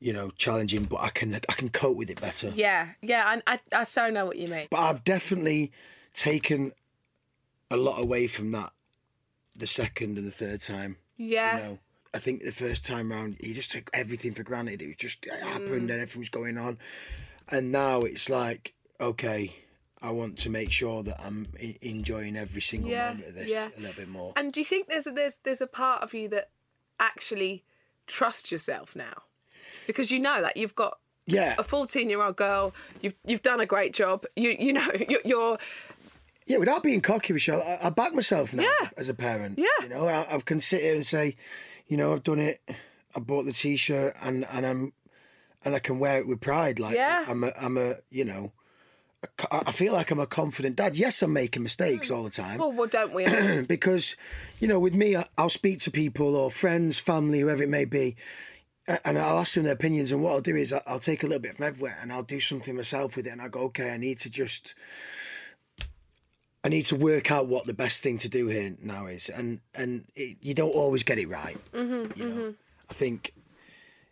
you 0.00 0.12
know, 0.12 0.30
challenging. 0.30 0.84
But 0.84 1.00
I 1.00 1.10
can 1.10 1.34
I 1.34 1.52
can 1.52 1.68
cope 1.68 1.96
with 1.96 2.10
it 2.10 2.20
better. 2.20 2.52
Yeah. 2.54 2.88
Yeah. 3.02 3.38
I, 3.46 3.54
I, 3.54 3.60
I 3.80 3.84
so 3.84 4.10
know 4.10 4.26
what 4.26 4.36
you 4.36 4.48
mean. 4.48 4.66
But 4.70 4.80
I've 4.80 5.04
definitely 5.04 5.70
taken 6.14 6.72
a 7.70 7.76
lot 7.76 8.00
away 8.00 8.26
from 8.26 8.50
that 8.52 8.72
the 9.54 9.66
second 9.66 10.16
and 10.18 10.26
the 10.26 10.30
third 10.32 10.60
time. 10.62 10.96
Yeah. 11.16 11.56
You 11.56 11.62
know, 11.62 11.78
I 12.14 12.18
think 12.18 12.42
the 12.42 12.50
first 12.52 12.84
time 12.84 13.12
round, 13.12 13.36
you 13.40 13.54
just 13.54 13.70
took 13.70 13.90
everything 13.94 14.32
for 14.34 14.42
granted. 14.42 14.82
It 14.82 14.86
was 14.88 14.96
just 14.96 15.26
it 15.26 15.42
happened 15.42 15.70
Mm. 15.70 15.78
and 15.82 15.90
everything 15.90 16.20
was 16.20 16.28
going 16.30 16.58
on. 16.58 16.78
And 17.52 17.70
now 17.70 18.02
it's 18.02 18.28
like, 18.30 18.74
okay, 19.00 19.54
I 20.02 20.10
want 20.10 20.38
to 20.38 20.50
make 20.50 20.72
sure 20.72 21.02
that 21.02 21.20
I'm 21.20 21.48
enjoying 21.82 22.36
every 22.36 22.62
single 22.62 22.90
Yeah, 22.90 23.10
moment 23.10 23.28
of 23.28 23.34
this 23.34 23.50
yeah. 23.50 23.68
a 23.76 23.80
little 23.80 23.96
bit 23.96 24.08
more. 24.08 24.32
And 24.34 24.50
do 24.50 24.60
you 24.60 24.66
think 24.66 24.88
there's 24.88 25.06
a, 25.06 25.10
there's 25.10 25.38
there's 25.44 25.60
a 25.60 25.66
part 25.66 26.02
of 26.02 26.14
you 26.14 26.26
that 26.30 26.48
actually 26.98 27.64
trusts 28.06 28.50
yourself 28.50 28.96
now? 28.96 29.24
Because 29.90 30.10
you 30.10 30.18
know, 30.18 30.38
like 30.40 30.56
you've 30.56 30.74
got 30.74 30.98
yeah, 31.26 31.54
a 31.58 31.62
14 31.62 32.08
year 32.08 32.22
old 32.22 32.36
girl. 32.36 32.72
You've 33.00 33.14
you've 33.26 33.42
done 33.42 33.60
a 33.60 33.66
great 33.66 33.92
job. 33.92 34.24
You 34.36 34.56
you 34.58 34.72
know 34.72 34.86
you're, 35.08 35.20
you're 35.24 35.58
yeah. 36.46 36.58
Without 36.58 36.82
being 36.82 37.00
cocky, 37.00 37.32
Rochelle, 37.32 37.62
I, 37.62 37.86
I 37.86 37.90
back 37.90 38.12
myself 38.14 38.52
now 38.54 38.64
Yeah. 38.64 38.88
as 38.96 39.08
a 39.08 39.14
parent. 39.14 39.58
Yeah. 39.58 39.66
you 39.82 39.88
know, 39.88 40.08
I, 40.08 40.26
I 40.34 40.38
can 40.38 40.60
sit 40.60 40.80
here 40.80 40.94
and 40.94 41.06
say, 41.06 41.36
you 41.86 41.96
know, 41.96 42.12
I've 42.12 42.22
done 42.24 42.40
it. 42.40 42.60
I 43.14 43.20
bought 43.20 43.44
the 43.44 43.52
t-shirt 43.52 44.14
and 44.22 44.46
and 44.50 44.66
I'm 44.66 44.92
and 45.64 45.74
I 45.74 45.78
can 45.78 45.98
wear 45.98 46.18
it 46.18 46.26
with 46.26 46.40
pride. 46.40 46.78
Like 46.80 46.96
Yeah. 46.96 47.24
I'm 47.28 47.44
a 47.44 47.52
I'm 47.60 47.76
a 47.76 47.96
you 48.10 48.24
know. 48.24 48.52
a 49.22 49.68
I 49.68 49.72
feel 49.72 49.92
like 49.92 50.10
I'm 50.10 50.20
a 50.20 50.26
confident 50.26 50.76
dad. 50.76 50.96
Yes, 50.96 51.22
I'm 51.22 51.32
making 51.32 51.62
mistakes 51.62 52.08
hmm. 52.08 52.14
all 52.14 52.22
the 52.24 52.30
time. 52.30 52.58
well, 52.58 52.72
well 52.72 52.88
don't 52.88 53.12
we? 53.12 53.26
because 53.68 54.16
you 54.58 54.66
know 54.66 54.78
with 54.80 54.94
me 54.94 55.16
i'll 55.38 55.48
speak 55.48 55.80
to 55.80 55.90
people 55.90 56.34
or 56.36 56.50
friends 56.50 56.98
family 56.98 57.40
whoever 57.40 57.62
it 57.62 57.68
may 57.68 57.84
be 57.84 58.16
and 59.04 59.18
i'll 59.18 59.38
ask 59.38 59.54
them 59.54 59.64
their 59.64 59.74
opinions 59.74 60.12
and 60.12 60.22
what 60.22 60.32
i'll 60.32 60.40
do 60.40 60.56
is 60.56 60.72
i'll 60.86 60.98
take 60.98 61.22
a 61.22 61.26
little 61.26 61.42
bit 61.42 61.56
from 61.56 61.66
everywhere 61.66 61.96
and 62.00 62.12
i'll 62.12 62.22
do 62.22 62.40
something 62.40 62.76
myself 62.76 63.16
with 63.16 63.26
it 63.26 63.30
and 63.30 63.42
i 63.42 63.48
go 63.48 63.60
okay 63.60 63.92
i 63.92 63.96
need 63.96 64.18
to 64.18 64.30
just 64.30 64.74
i 66.64 66.68
need 66.68 66.82
to 66.82 66.96
work 66.96 67.30
out 67.30 67.46
what 67.46 67.66
the 67.66 67.74
best 67.74 68.02
thing 68.02 68.18
to 68.18 68.28
do 68.28 68.48
here 68.48 68.74
now 68.82 69.06
is 69.06 69.28
and 69.28 69.60
and 69.74 70.04
it, 70.14 70.36
you 70.40 70.54
don't 70.54 70.70
always 70.70 71.02
get 71.02 71.18
it 71.18 71.28
right 71.28 71.58
Mm-hmm, 71.72 72.20
you 72.20 72.28
know? 72.28 72.54
i 72.88 72.92
think 72.94 73.32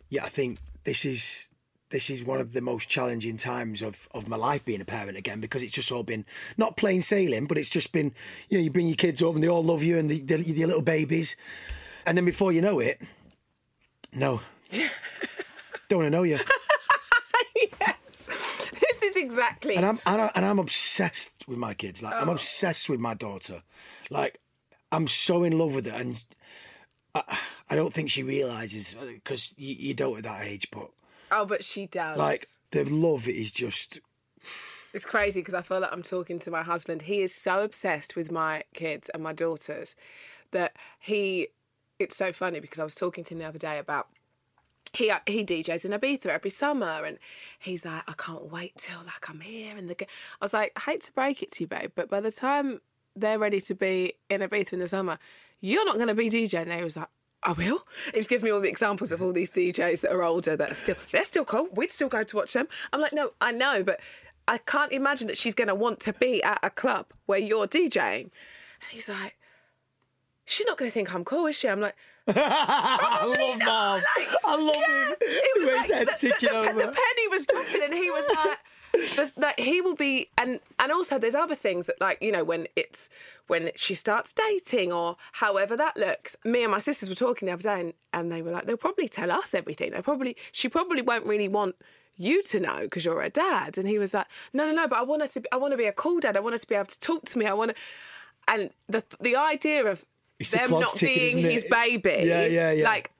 yeah 0.09 0.23
i 0.23 0.29
think 0.29 0.59
this 0.83 1.05
is 1.05 1.49
this 1.89 2.09
is 2.09 2.23
one 2.23 2.39
of 2.39 2.53
the 2.53 2.61
most 2.61 2.87
challenging 2.87 3.37
times 3.37 3.81
of, 3.81 4.07
of 4.11 4.27
my 4.27 4.35
life 4.37 4.63
being 4.63 4.81
a 4.81 4.85
parent 4.85 5.17
again 5.17 5.39
because 5.39 5.63
it's 5.63 5.73
just 5.73 5.91
all 5.91 6.03
been 6.03 6.23
not 6.55 6.77
plain 6.77 7.01
sailing, 7.01 7.45
but 7.45 7.57
it's 7.57 7.69
just 7.69 7.91
been 7.91 8.13
you 8.47 8.57
know 8.57 8.63
you 8.63 8.69
bring 8.69 8.87
your 8.87 8.95
kids 8.95 9.23
up 9.23 9.33
and 9.33 9.43
they 9.43 9.47
all 9.49 9.63
love 9.63 9.83
you 9.83 9.97
and 9.97 10.09
they, 10.09 10.19
they're 10.19 10.37
little 10.37 10.81
babies, 10.83 11.35
and 12.05 12.15
then 12.17 12.25
before 12.25 12.51
you 12.51 12.61
know 12.61 12.79
it, 12.79 13.01
no, 14.13 14.41
don't 15.89 15.99
want 15.99 16.05
to 16.05 16.09
know 16.09 16.23
you, 16.23 16.39
yes. 17.79 18.69
This 18.79 19.03
is 19.03 19.17
exactly. 19.17 19.75
and 19.75 19.85
I'm 19.85 19.99
and, 20.05 20.21
I, 20.21 20.31
and 20.35 20.45
I'm 20.45 20.59
obsessed 20.59 21.47
with 21.47 21.57
my 21.57 21.73
kids. 21.73 22.03
Like 22.03 22.15
I'm 22.15 22.29
oh. 22.29 22.33
obsessed 22.33 22.89
with 22.89 22.99
my 22.99 23.13
daughter, 23.13 23.63
like 24.09 24.39
I'm 24.91 25.07
so 25.07 25.43
in 25.43 25.57
love 25.57 25.75
with 25.75 25.85
her, 25.85 25.97
and 25.97 26.23
I, 27.15 27.37
I 27.69 27.75
don't 27.75 27.93
think 27.93 28.09
she 28.09 28.23
realizes 28.23 28.95
uh, 28.99 29.05
because 29.05 29.53
you, 29.57 29.75
you 29.75 29.93
don't 29.93 30.17
at 30.17 30.23
that 30.23 30.43
age, 30.45 30.67
but 30.71 30.89
oh, 31.31 31.45
but 31.45 31.63
she 31.63 31.87
does. 31.87 32.17
like 32.17 32.47
the 32.71 32.83
love 32.85 33.27
is 33.27 33.51
just 33.51 33.99
It's 34.93 35.05
crazy 35.05 35.41
because 35.41 35.53
I 35.53 35.61
feel 35.61 35.79
like 35.79 35.91
I'm 35.91 36.03
talking 36.03 36.39
to 36.39 36.51
my 36.51 36.63
husband. 36.63 37.03
He 37.03 37.21
is 37.21 37.33
so 37.33 37.61
obsessed 37.63 38.15
with 38.15 38.31
my 38.31 38.63
kids 38.73 39.09
and 39.09 39.23
my 39.23 39.33
daughters 39.33 39.95
that 40.51 40.75
he. 40.99 41.47
It's 41.99 42.15
so 42.15 42.31
funny 42.31 42.61
because 42.61 42.79
I 42.79 42.85
was 42.85 42.95
talking 42.95 43.25
to 43.25 43.33
him 43.33 43.39
the 43.39 43.45
other 43.45 43.59
day 43.59 43.77
about 43.77 44.07
he 44.93 45.11
he 45.27 45.45
DJs 45.45 45.85
in 45.85 45.91
Ibiza 45.91 46.27
every 46.27 46.49
summer, 46.49 47.03
and 47.05 47.17
he's 47.59 47.85
like, 47.85 48.03
I 48.07 48.13
can't 48.13 48.51
wait 48.51 48.75
till 48.77 48.99
like 49.05 49.29
I'm 49.29 49.41
here. 49.41 49.77
And 49.77 49.89
the 49.89 49.95
I 50.03 50.05
was 50.41 50.53
like, 50.53 50.71
I 50.75 50.91
hate 50.91 51.03
to 51.03 51.13
break 51.13 51.43
it 51.43 51.51
to 51.53 51.63
you, 51.63 51.67
babe, 51.67 51.91
but 51.95 52.09
by 52.09 52.19
the 52.19 52.31
time 52.31 52.81
they're 53.15 53.39
ready 53.39 53.61
to 53.61 53.75
be 53.75 54.13
in 54.29 54.41
Ibiza 54.41 54.73
in 54.73 54.79
the 54.79 54.87
summer, 54.87 55.19
you're 55.61 55.85
not 55.85 55.95
going 55.95 56.07
to 56.07 56.15
be 56.15 56.29
DJing. 56.29 56.63
And 56.63 56.73
he 56.73 56.83
was 56.83 56.97
like. 56.97 57.09
I 57.41 57.53
will. 57.53 57.87
He 58.11 58.17
was 58.17 58.27
giving 58.27 58.43
me 58.43 58.51
all 58.51 58.59
the 58.59 58.67
examples 58.67 59.13
of 59.13 59.21
all 59.21 59.31
these 59.31 59.49
DJs 59.49 60.01
that 60.01 60.11
are 60.11 60.23
older 60.23 60.57
that 60.57 60.71
are 60.71 60.75
still 60.75 60.97
they're 61.13 61.23
still 61.23 61.45
cool. 61.45 61.69
We'd 61.71 61.89
still 61.89 62.09
go 62.09 62.25
to 62.25 62.35
watch 62.35 62.51
them. 62.51 62.67
I'm 62.91 62.99
like, 62.99 63.13
no, 63.13 63.31
I 63.39 63.53
know, 63.53 63.81
but 63.81 64.01
I 64.49 64.57
can't 64.57 64.91
imagine 64.91 65.27
that 65.27 65.37
she's 65.37 65.53
going 65.53 65.67
to 65.67 65.75
want 65.75 66.01
to 66.01 66.13
be 66.13 66.43
at 66.43 66.59
a 66.63 66.69
club 66.69 67.05
where 67.27 67.39
you're 67.39 67.65
DJing. 67.65 68.23
And 68.23 68.31
he's 68.89 69.07
like, 69.07 69.37
she's 70.43 70.65
not 70.65 70.77
going 70.77 70.89
to 70.89 70.93
think 70.93 71.13
I'm 71.13 71.23
cool, 71.23 71.45
is 71.45 71.55
she? 71.55 71.69
I'm 71.69 71.79
like, 71.79 71.95
I 72.35 73.25
love 73.25 73.59
Marv. 73.65 74.03
I 74.45 74.55
love 74.55 74.75
him. 74.75 75.15
it 75.21 75.53
The 75.55 75.59
was 75.59 75.67
way 75.67 75.73
like 75.75 75.81
his 75.87 75.91
head's 75.95 76.21
the, 76.21 76.29
ticking 76.29 76.49
the, 76.49 76.73
the 76.85 76.91
penny 76.91 77.27
was 77.29 77.45
dropping, 77.45 77.83
and 77.83 77.93
he 77.93 78.09
was 78.11 78.25
like, 78.35 78.57
there's- 78.93 79.31
that 79.37 79.59
he 79.59 79.81
will 79.81 79.95
be, 79.95 80.29
and 80.37 80.59
and 80.79 80.91
also 80.91 81.17
there's 81.19 81.35
other 81.35 81.55
things 81.55 81.87
that 81.87 81.99
like 82.01 82.17
you 82.21 82.31
know 82.31 82.43
when 82.43 82.67
it's 82.75 83.09
when 83.47 83.71
she 83.75 83.93
starts 83.95 84.33
dating 84.33 84.91
or 84.91 85.17
however 85.33 85.75
that 85.77 85.97
looks. 85.97 86.35
Me 86.43 86.63
and 86.63 86.71
my 86.71 86.79
sisters 86.79 87.09
were 87.09 87.15
talking 87.15 87.47
the 87.47 87.53
other 87.53 87.63
day, 87.63 87.79
and, 87.81 87.93
and 88.13 88.31
they 88.31 88.41
were 88.41 88.51
like, 88.51 88.65
they'll 88.65 88.77
probably 88.77 89.07
tell 89.07 89.31
us 89.31 89.53
everything. 89.53 89.91
They 89.91 90.01
probably 90.01 90.35
she 90.51 90.69
probably 90.69 91.01
won't 91.01 91.25
really 91.25 91.47
want 91.47 91.75
you 92.17 92.43
to 92.43 92.59
know 92.59 92.79
because 92.81 93.05
you're 93.05 93.21
a 93.21 93.29
dad. 93.29 93.77
And 93.77 93.87
he 93.87 93.97
was 93.97 94.13
like, 94.13 94.27
no, 94.53 94.65
no, 94.65 94.73
no, 94.73 94.87
but 94.87 94.97
I 94.99 95.03
want 95.03 95.21
her 95.21 95.27
to. 95.29 95.39
Be, 95.41 95.51
I 95.51 95.55
want 95.57 95.71
to 95.71 95.77
be 95.77 95.85
a 95.85 95.93
cool 95.93 96.19
dad. 96.19 96.35
I 96.35 96.41
want 96.41 96.53
her 96.53 96.59
to 96.59 96.67
be 96.67 96.75
able 96.75 96.85
to 96.87 96.99
talk 96.99 97.25
to 97.25 97.37
me. 97.39 97.45
I 97.45 97.53
want 97.53 97.71
to, 97.71 97.77
and 98.47 98.71
the 98.87 99.03
the 99.21 99.35
idea 99.35 99.85
of 99.85 100.03
It's 100.39 100.49
the 100.51 100.57
them 100.57 100.67
clock 100.67 100.81
not 100.81 100.95
ticking, 100.95 101.35
being 101.41 101.51
his 101.51 101.65
baby, 101.65 102.09
Yeah, 102.23 102.45
yeah, 102.45 102.71
yeah. 102.71 102.83
like. 102.85 103.11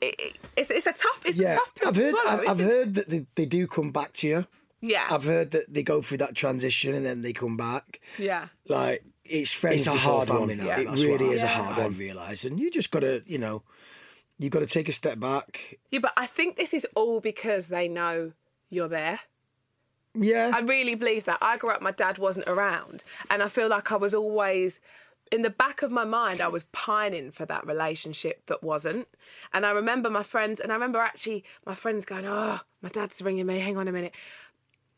It, 0.00 0.14
it- 0.18 0.36
it's, 0.56 0.70
it's 0.70 0.86
a 0.86 0.92
tough 0.92 1.22
it's 1.24 1.40
a 1.40 1.54
tough 1.54 1.74
pill 1.74 1.88
I've 1.88 1.94
to 1.94 2.00
heard. 2.02 2.10
swallow, 2.14 2.42
I've, 2.42 2.48
I've 2.50 2.60
heard 2.60 2.94
that 2.94 3.08
they, 3.08 3.24
they 3.36 3.46
do 3.46 3.66
come 3.66 3.90
back 3.90 4.12
to 4.14 4.28
you. 4.28 4.46
Yeah. 4.82 5.06
I've 5.10 5.24
heard 5.24 5.52
that 5.52 5.72
they 5.72 5.82
go 5.82 6.02
through 6.02 6.18
that 6.18 6.34
transition 6.34 6.92
and 6.94 7.06
then 7.06 7.22
they 7.22 7.32
come 7.32 7.56
back. 7.56 8.00
Yeah. 8.18 8.48
Like 8.68 9.02
it's 9.24 9.52
friends. 9.54 9.76
It's 9.76 9.86
a 9.86 9.92
before 9.92 10.12
hard 10.16 10.28
family 10.28 10.48
one. 10.48 10.58
now. 10.58 10.66
Yeah, 10.66 10.80
it 10.80 10.84
that's 10.88 11.02
really 11.04 11.26
what 11.26 11.34
is 11.36 11.42
a 11.42 11.46
I- 11.46 11.48
hard 11.48 11.78
I 11.78 11.82
one. 11.84 11.96
realise, 11.96 12.44
And 12.44 12.60
you 12.60 12.70
just 12.70 12.90
got 12.90 13.00
to, 13.00 13.22
you 13.26 13.38
know, 13.38 13.62
you 14.38 14.50
got 14.50 14.58
to 14.60 14.66
take 14.66 14.88
a 14.88 14.92
step 14.92 15.18
back. 15.20 15.78
Yeah, 15.90 16.00
but 16.00 16.12
I 16.18 16.26
think 16.26 16.56
this 16.56 16.74
is 16.74 16.86
all 16.94 17.20
because 17.20 17.68
they 17.68 17.88
know 17.88 18.32
you're 18.68 18.88
there. 18.88 19.20
Yeah. 20.14 20.50
I 20.54 20.60
really 20.60 20.94
believe 20.96 21.24
that. 21.24 21.38
I 21.40 21.56
grew 21.56 21.70
up, 21.70 21.80
my 21.80 21.92
dad 21.92 22.18
wasn't 22.18 22.46
around, 22.48 23.04
and 23.30 23.42
I 23.42 23.48
feel 23.48 23.68
like 23.68 23.90
I 23.92 23.96
was 23.96 24.14
always 24.14 24.80
in 25.32 25.40
the 25.40 25.50
back 25.50 25.80
of 25.80 25.90
my 25.90 26.04
mind, 26.04 26.42
I 26.42 26.48
was 26.48 26.64
pining 26.64 27.32
for 27.32 27.46
that 27.46 27.66
relationship 27.66 28.44
that 28.46 28.62
wasn't. 28.62 29.08
And 29.52 29.64
I 29.64 29.70
remember 29.70 30.10
my 30.10 30.22
friends, 30.22 30.60
and 30.60 30.70
I 30.70 30.74
remember 30.74 30.98
actually 30.98 31.42
my 31.64 31.74
friends 31.74 32.04
going, 32.04 32.26
Oh, 32.26 32.60
my 32.82 32.90
dad's 32.90 33.22
ringing 33.22 33.46
me, 33.46 33.58
hang 33.58 33.78
on 33.78 33.88
a 33.88 33.92
minute. 33.92 34.12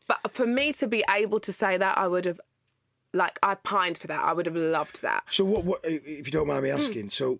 But 0.07 0.33
for 0.33 0.45
me 0.45 0.73
to 0.73 0.87
be 0.87 1.03
able 1.09 1.39
to 1.39 1.51
say 1.53 1.77
that, 1.77 1.97
I 1.97 2.07
would 2.07 2.25
have, 2.25 2.41
like, 3.13 3.39
I 3.41 3.55
pined 3.55 3.97
for 3.97 4.07
that. 4.07 4.23
I 4.23 4.33
would 4.33 4.45
have 4.45 4.57
loved 4.57 5.01
that. 5.01 5.23
so 5.29 5.45
what? 5.45 5.63
What? 5.63 5.79
If 5.83 6.27
you 6.27 6.31
don't 6.31 6.47
mind 6.47 6.63
me 6.63 6.69
asking, 6.69 7.09
so 7.09 7.39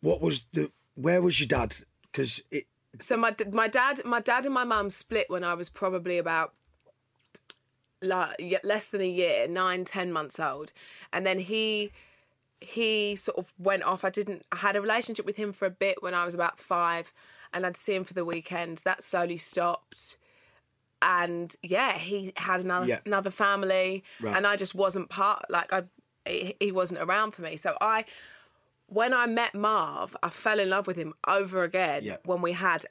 what 0.00 0.20
was 0.20 0.44
the? 0.52 0.70
Where 0.94 1.22
was 1.22 1.40
your 1.40 1.48
dad? 1.48 1.74
Because 2.12 2.42
it. 2.50 2.66
So 3.00 3.16
my 3.16 3.34
my 3.52 3.68
dad 3.68 4.04
my 4.04 4.20
dad 4.20 4.44
and 4.44 4.54
my 4.54 4.64
mum 4.64 4.90
split 4.90 5.30
when 5.30 5.44
I 5.44 5.54
was 5.54 5.68
probably 5.68 6.18
about 6.18 6.52
like 8.02 8.60
less 8.64 8.88
than 8.88 9.00
a 9.00 9.08
year, 9.08 9.46
nine 9.48 9.84
ten 9.84 10.12
months 10.12 10.38
old, 10.40 10.72
and 11.12 11.26
then 11.26 11.38
he 11.40 11.90
he 12.60 13.14
sort 13.16 13.38
of 13.38 13.52
went 13.58 13.82
off. 13.84 14.04
I 14.04 14.10
didn't. 14.10 14.44
I 14.52 14.56
had 14.56 14.76
a 14.76 14.80
relationship 14.80 15.24
with 15.26 15.36
him 15.36 15.52
for 15.52 15.66
a 15.66 15.70
bit 15.70 16.02
when 16.02 16.14
I 16.14 16.24
was 16.24 16.34
about 16.34 16.58
five, 16.60 17.12
and 17.52 17.64
I'd 17.66 17.76
see 17.76 17.94
him 17.94 18.04
for 18.04 18.14
the 18.14 18.24
weekends. 18.24 18.82
That 18.82 19.02
slowly 19.02 19.36
stopped, 19.36 20.16
and 21.00 21.54
yeah, 21.62 21.98
he 21.98 22.32
had 22.36 22.64
another 22.64 22.86
Yeah. 22.86 23.00
another 23.06 23.30
family, 23.30 24.04
Right. 24.20 24.36
and 24.36 24.46
I 24.46 24.56
just 24.56 24.74
wasn't 24.74 25.08
part. 25.08 25.44
Like 25.50 25.72
I, 25.72 25.84
he 26.26 26.72
wasn't 26.72 27.00
around 27.00 27.32
for 27.32 27.42
me. 27.42 27.56
So 27.56 27.76
I, 27.80 28.04
when 28.86 29.14
I 29.14 29.26
met 29.26 29.54
Marv, 29.54 30.16
I 30.22 30.28
fell 30.30 30.58
in 30.58 30.68
love 30.70 30.86
with 30.86 30.96
him 30.96 31.14
over 31.26 31.62
again 31.62 32.04
Yeah. 32.04 32.16
when 32.24 32.42
we 32.42 32.52
had 32.52 32.84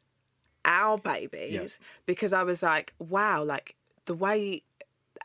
our 0.65 0.97
babies 0.97 1.79
because 2.05 2.33
I 2.33 2.43
was 2.43 2.61
like, 2.63 2.93
wow, 2.99 3.43
like 3.43 3.75
the 4.05 4.13
way 4.13 4.63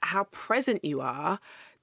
how 0.02 0.24
present 0.24 0.84
you 0.84 1.00
are. 1.00 1.38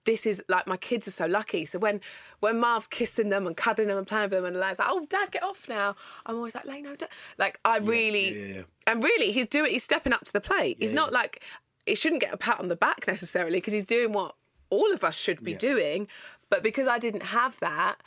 This 0.05 0.25
is 0.25 0.41
like 0.47 0.65
my 0.65 0.77
kids 0.77 1.07
are 1.07 1.11
so 1.11 1.25
lucky. 1.25 1.65
So 1.65 1.77
when 1.77 2.01
when 2.39 2.59
Marv's 2.59 2.87
kissing 2.87 3.29
them 3.29 3.45
and 3.45 3.55
cuddling 3.55 3.89
them 3.89 3.97
and 3.97 4.07
playing 4.07 4.23
with 4.23 4.31
them, 4.31 4.45
and 4.45 4.57
Lai's 4.57 4.79
like, 4.79 4.87
"Oh, 4.89 5.05
Dad, 5.09 5.31
get 5.31 5.43
off 5.43 5.67
now," 5.67 5.95
I'm 6.25 6.35
always 6.37 6.55
like, 6.55 6.65
"Like, 6.65 6.83
no, 6.83 6.95
Dad." 6.95 7.09
Like 7.37 7.59
I 7.65 7.77
really, 7.77 8.39
yeah, 8.39 8.55
yeah. 8.55 8.61
and 8.87 9.03
really, 9.03 9.31
he's 9.31 9.47
doing. 9.47 9.71
He's 9.71 9.83
stepping 9.83 10.13
up 10.13 10.23
to 10.25 10.33
the 10.33 10.41
plate. 10.41 10.77
he's 10.79 10.93
not 10.93 11.11
like 11.11 11.43
he 11.85 11.95
shouldn't 11.95 12.21
get 12.21 12.33
a 12.33 12.37
pat 12.37 12.59
on 12.59 12.69
the 12.69 12.75
back 12.75 13.07
necessarily 13.07 13.57
because 13.57 13.73
he's 13.73 13.85
doing 13.85 14.13
what 14.13 14.35
all 14.69 14.93
of 14.93 15.03
us 15.03 15.17
should 15.17 15.43
be 15.43 15.53
doing. 15.53 16.07
But 16.49 16.63
because 16.63 16.87
I 16.87 16.97
didn't 16.97 17.23
have 17.23 17.59
that, 17.59 17.97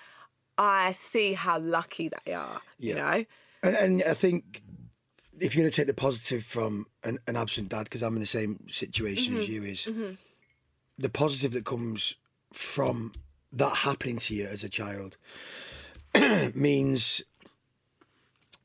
I 0.58 0.92
see 0.92 1.34
how 1.34 1.58
lucky 1.58 2.10
they 2.24 2.32
are. 2.32 2.60
You 2.78 2.94
know, 2.94 3.24
And, 3.62 3.76
and 3.76 4.02
I 4.04 4.14
think 4.14 4.62
if 5.44 5.54
you're 5.54 5.62
going 5.62 5.70
to 5.70 5.76
take 5.76 5.86
the 5.88 5.94
positive 5.94 6.44
from 6.44 6.86
an, 7.02 7.18
an 7.26 7.36
absent 7.36 7.68
dad, 7.70 7.84
because 7.84 8.02
I'm 8.02 8.14
in 8.14 8.20
the 8.20 8.26
same 8.26 8.60
situation 8.68 9.34
Mm-hmm. 9.34 9.42
as 9.42 9.48
you, 9.48 9.64
is 9.64 9.88
the 10.98 11.08
positive 11.08 11.52
that 11.52 11.64
comes 11.64 12.14
from 12.52 13.12
that 13.52 13.76
happening 13.78 14.18
to 14.18 14.34
you 14.34 14.46
as 14.46 14.62
a 14.64 14.68
child 14.68 15.16
means 16.54 17.22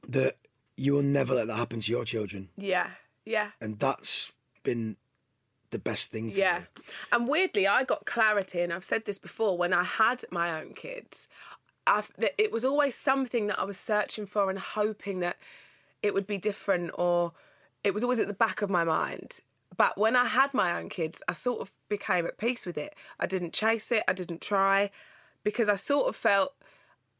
that 0.07 0.35
you 0.75 0.93
will 0.93 1.01
never 1.03 1.33
let 1.33 1.47
that 1.47 1.55
happen 1.57 1.79
to 1.81 1.91
your 1.91 2.05
children. 2.05 2.49
yeah, 2.57 2.91
yeah. 3.25 3.51
And 3.59 3.79
that's 3.79 4.31
been 4.63 4.95
the 5.71 5.79
best 5.79 6.11
thing 6.11 6.31
for 6.31 6.37
Yeah. 6.37 6.59
you. 6.59 6.83
And 7.11 7.27
weirdly, 7.27 7.67
I 7.67 7.83
got 7.83 8.05
clarity, 8.05 8.61
and 8.61 8.71
I've 8.71 8.85
said 8.85 9.05
this 9.05 9.17
before 9.17 9.57
when 9.57 9.73
I 9.73 9.83
had 9.83 10.23
my 10.31 10.61
own 10.61 10.73
kids, 10.73 11.27
I've, 11.85 12.11
it 12.37 12.51
was 12.51 12.63
always 12.63 12.95
something 12.95 13.47
that 13.47 13.59
I 13.59 13.63
was 13.65 13.77
searching 13.77 14.25
for 14.25 14.49
and 14.49 14.59
hoping 14.59 15.19
that 15.21 15.37
it 16.03 16.13
would 16.13 16.27
be 16.27 16.37
different, 16.37 16.91
or 16.95 17.33
it 17.83 17.93
was 17.93 18.03
always 18.03 18.19
at 18.19 18.27
the 18.27 18.33
back 18.33 18.61
of 18.61 18.69
my 18.69 18.83
mind. 18.83 19.39
But 19.75 19.97
when 19.97 20.15
I 20.15 20.25
had 20.25 20.53
my 20.53 20.77
own 20.77 20.89
kids, 20.89 21.21
I 21.27 21.33
sort 21.33 21.59
of 21.61 21.71
became 21.89 22.25
at 22.25 22.37
peace 22.37 22.65
with 22.65 22.77
it. 22.77 22.95
I 23.19 23.25
didn't 23.27 23.53
chase 23.53 23.91
it, 23.91 24.03
I 24.07 24.13
didn't 24.13 24.41
try, 24.41 24.89
because 25.43 25.69
I 25.69 25.75
sort 25.75 26.07
of 26.07 26.15
felt. 26.15 26.53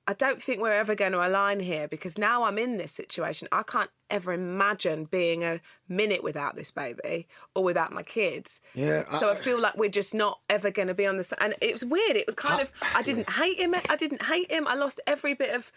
I 0.10 0.14
don't 0.14 0.42
think 0.42 0.62
we're 0.62 0.72
ever 0.72 0.96
going 0.96 1.12
to 1.12 1.28
align 1.28 1.60
here 1.60 1.86
because 1.90 2.18
now 2.18 2.44
I'm 2.44 2.58
in 2.58 2.78
this 2.78 2.94
situation. 2.94 3.50
I 3.52 3.64
can't 3.64 3.90
ever 4.10 4.32
imagine 4.32 5.04
being 5.04 5.44
a 5.44 5.60
minute 5.90 6.24
without 6.24 6.56
this 6.56 6.72
baby 6.72 7.28
or 7.54 7.62
without 7.66 7.92
my 7.92 8.04
kids. 8.04 8.62
Yeah, 8.74 9.04
So 9.18 9.28
I, 9.28 9.32
I- 9.34 9.36
feel 9.36 9.60
like 9.60 9.76
we're 9.76 9.90
just 9.90 10.16
not 10.16 10.40
ever 10.50 10.72
going 10.72 10.88
to 10.88 10.94
be 10.94 11.06
on 11.06 11.18
the 11.18 11.26
same. 11.26 11.40
And 11.42 11.56
it 11.60 11.74
was 11.74 11.84
weird. 11.84 12.16
It 12.16 12.26
was 12.26 12.36
kind 12.36 12.62
of. 12.62 12.72
I 12.96 13.02
didn't 13.02 13.30
hate 13.32 13.60
him. 13.60 13.76
I 13.90 13.98
didn't 13.98 14.22
hate 14.24 14.50
him. 14.50 14.66
I 14.66 14.76
lost 14.76 15.02
every 15.06 15.34
bit 15.34 15.54
of 15.54 15.74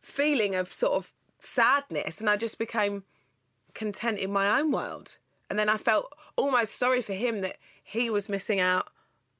feeling 0.00 0.54
of 0.54 0.72
sort 0.72 0.94
of 0.94 1.12
sadness, 1.44 2.20
and 2.20 2.28
I 2.30 2.36
just 2.36 2.58
became 2.58 3.04
content 3.74 4.18
in 4.18 4.32
my 4.32 4.58
own 4.58 4.70
world. 4.72 5.16
And 5.50 5.58
then 5.58 5.68
I 5.68 5.76
felt 5.76 6.06
almost 6.36 6.76
sorry 6.78 7.02
for 7.02 7.12
him 7.12 7.40
that 7.42 7.56
he 7.82 8.10
was 8.10 8.28
missing 8.28 8.60
out 8.60 8.88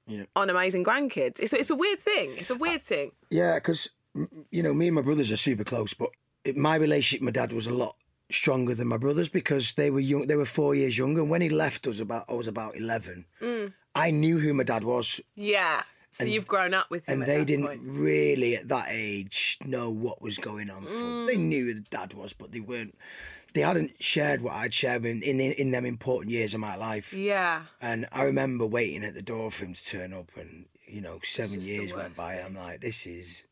Yeah. 0.07 0.25
on 0.37 0.51
amazing 0.51 0.85
grandkids. 0.85 1.41
It's, 1.41 1.53
it's 1.53 1.71
a 1.71 1.75
weird 1.77 1.99
thing. 2.01 2.33
It's 2.37 2.51
a 2.51 2.55
weird 2.57 2.83
thing. 2.83 3.13
Yeah, 3.31 3.55
because 3.55 3.89
you 4.51 4.63
know, 4.63 4.75
me 4.75 4.89
and 4.89 4.95
my 4.95 5.03
brothers 5.03 5.33
are 5.33 5.37
super 5.37 5.65
close, 5.65 5.95
but 5.95 6.11
it, 6.45 6.57
my 6.57 6.77
relationship 6.77 7.21
with 7.25 7.35
my 7.35 7.41
dad 7.41 7.53
was 7.53 7.67
a 7.67 7.75
lot 7.75 7.97
stronger 8.31 8.75
than 8.75 8.87
my 8.89 8.97
brothers 8.97 9.29
because 9.29 9.73
they 9.75 9.91
were 9.91 10.01
young. 10.01 10.27
They 10.27 10.37
were 10.37 10.47
four 10.47 10.75
years 10.75 10.97
younger. 10.97 11.21
And 11.23 11.31
when 11.31 11.41
he 11.41 11.49
left 11.49 11.87
us, 11.87 11.99
about 12.01 12.25
I 12.29 12.35
was 12.35 12.47
about 12.49 12.77
eleven. 12.77 13.25
Mm. 13.41 13.73
I 13.97 14.11
knew 14.11 14.39
who 14.39 14.53
my 14.55 14.63
dad 14.65 14.85
was, 14.85 15.21
Yeah. 15.37 15.83
So 16.15 16.25
you've 16.25 16.47
grown 16.47 16.75
up 16.75 16.91
with 16.91 17.09
him. 17.09 17.23
and 17.23 17.29
they 17.31 17.45
didn't 17.45 17.67
point. 17.67 17.81
really 17.85 18.57
at 18.57 18.69
that 18.69 18.87
age 18.91 19.59
know 19.65 19.91
what 19.91 20.23
was 20.23 20.39
going 20.39 20.71
on. 20.71 20.83
For, 20.85 21.27
They 21.27 21.37
knew 21.37 21.65
who 21.67 21.75
the 21.75 21.81
dad 21.81 22.15
was, 22.15 22.33
but 22.33 22.53
they 22.53 22.61
weren't. 22.61 22.97
They 23.53 23.61
hadn't 23.63 24.03
shared 24.03 24.41
what 24.41 24.55
I'd 24.55 24.75
shared 24.75 25.05
in 25.05 25.23
in, 25.23 25.41
in 25.41 25.71
them 25.71 25.85
important 25.85 26.31
years 26.33 26.55
of 26.55 26.61
my 26.61 26.77
life. 26.77 27.13
Yeah. 27.13 27.63
And 27.81 28.07
I 28.13 28.23
remember 28.23 28.67
waiting 28.67 29.05
at 29.05 29.15
the 29.15 29.23
door 29.23 29.51
for 29.51 29.65
him 29.65 29.75
to 29.75 29.85
turn 29.85 30.13
up, 30.13 30.31
and 30.37 30.67
you 30.87 31.01
know, 31.01 31.19
seven 31.23 31.61
years 31.61 31.93
went 31.93 32.15
by. 32.17 32.35
and 32.35 32.47
I'm 32.47 32.55
like, 32.67 32.81
this 32.81 33.07
is. 33.07 33.45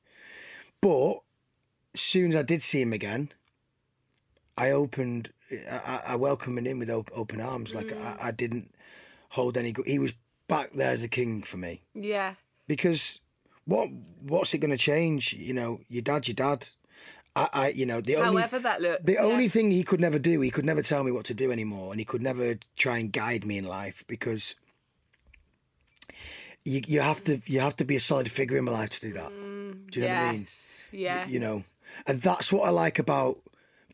But 0.81 1.21
as 1.95 2.01
soon 2.01 2.31
as 2.31 2.37
I 2.37 2.43
did 2.43 2.63
see 2.63 2.81
him 2.83 2.93
again, 2.93 3.33
I 4.57 4.71
opened, 4.71 5.31
I, 5.71 6.01
I- 6.09 6.17
welcomed 6.17 6.59
him 6.59 6.67
in 6.67 6.79
with 6.79 6.91
op- 6.91 7.11
open 7.15 7.41
arms. 7.41 7.75
Like 7.75 7.87
Mm. 7.87 8.05
I, 8.23 8.29
I 8.29 8.31
didn't 8.31 8.75
hold 9.31 9.57
any. 9.57 9.75
He 9.87 9.99
was 9.99 10.15
back 10.49 10.73
there 10.73 10.91
as 10.93 11.01
the 11.01 11.09
king 11.09 11.43
for 11.43 11.57
me 11.57 11.81
Yeah. 11.95 12.35
Because 12.67 13.21
what 13.65 13.89
what's 14.21 14.53
it 14.55 14.59
going 14.59 14.71
to 14.71 14.77
change? 14.77 15.33
You 15.33 15.55
know, 15.55 15.81
your 15.89 16.03
dad's 16.03 16.29
your 16.29 16.35
dad. 16.35 16.69
I, 17.35 17.49
I 17.53 17.69
you 17.69 17.87
know, 17.87 18.01
the 18.01 18.17
only 18.17 18.43
However 18.43 18.59
that 18.59 18.81
looks. 18.83 19.05
the 19.05 19.15
yeah. 19.15 19.21
only 19.23 19.49
thing 19.49 19.71
he 19.71 19.83
could 19.85 20.01
never 20.01 20.19
do, 20.19 20.41
he 20.41 20.51
could 20.51 20.67
never 20.67 20.83
tell 20.83 21.03
me 21.05 21.11
what 21.13 21.25
to 21.27 21.35
do 21.35 21.51
anymore, 21.51 21.93
and 21.93 22.01
he 22.01 22.05
could 22.05 22.23
never 22.23 22.57
try 22.77 22.99
and 22.99 23.13
guide 23.13 23.47
me 23.47 23.57
in 23.59 23.65
life 23.65 24.05
because 24.07 24.55
you 26.65 26.83
you 26.87 27.01
have 27.01 27.25
to 27.25 27.41
you 27.47 27.61
have 27.61 27.77
to 27.77 27.85
be 27.85 27.97
a 27.97 28.01
solid 28.01 28.31
figure 28.31 28.57
in 28.57 28.65
my 28.65 28.73
life 28.73 28.91
to 28.91 29.01
do 29.01 29.13
that. 29.15 29.31
do 29.91 30.01
you 30.01 30.07
know 30.09 30.15
what 30.15 30.23
I 30.25 30.33
mean? 30.33 30.41
Yes. 30.43 30.89
Yeah. 30.93 31.27
You 31.27 31.41
know, 31.41 31.65
and 32.07 32.21
that's 32.21 32.53
what 32.53 32.67
I 32.67 32.71
like 32.71 32.99
about 32.99 33.39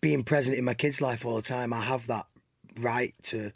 being 0.00 0.22
present 0.24 0.56
in 0.56 0.64
my 0.64 0.74
kids' 0.74 1.00
life 1.00 1.24
all 1.24 1.36
the 1.36 1.42
time. 1.42 1.72
I 1.72 1.80
have 1.80 2.06
that 2.08 2.26
right 2.80 3.14
to, 3.24 3.52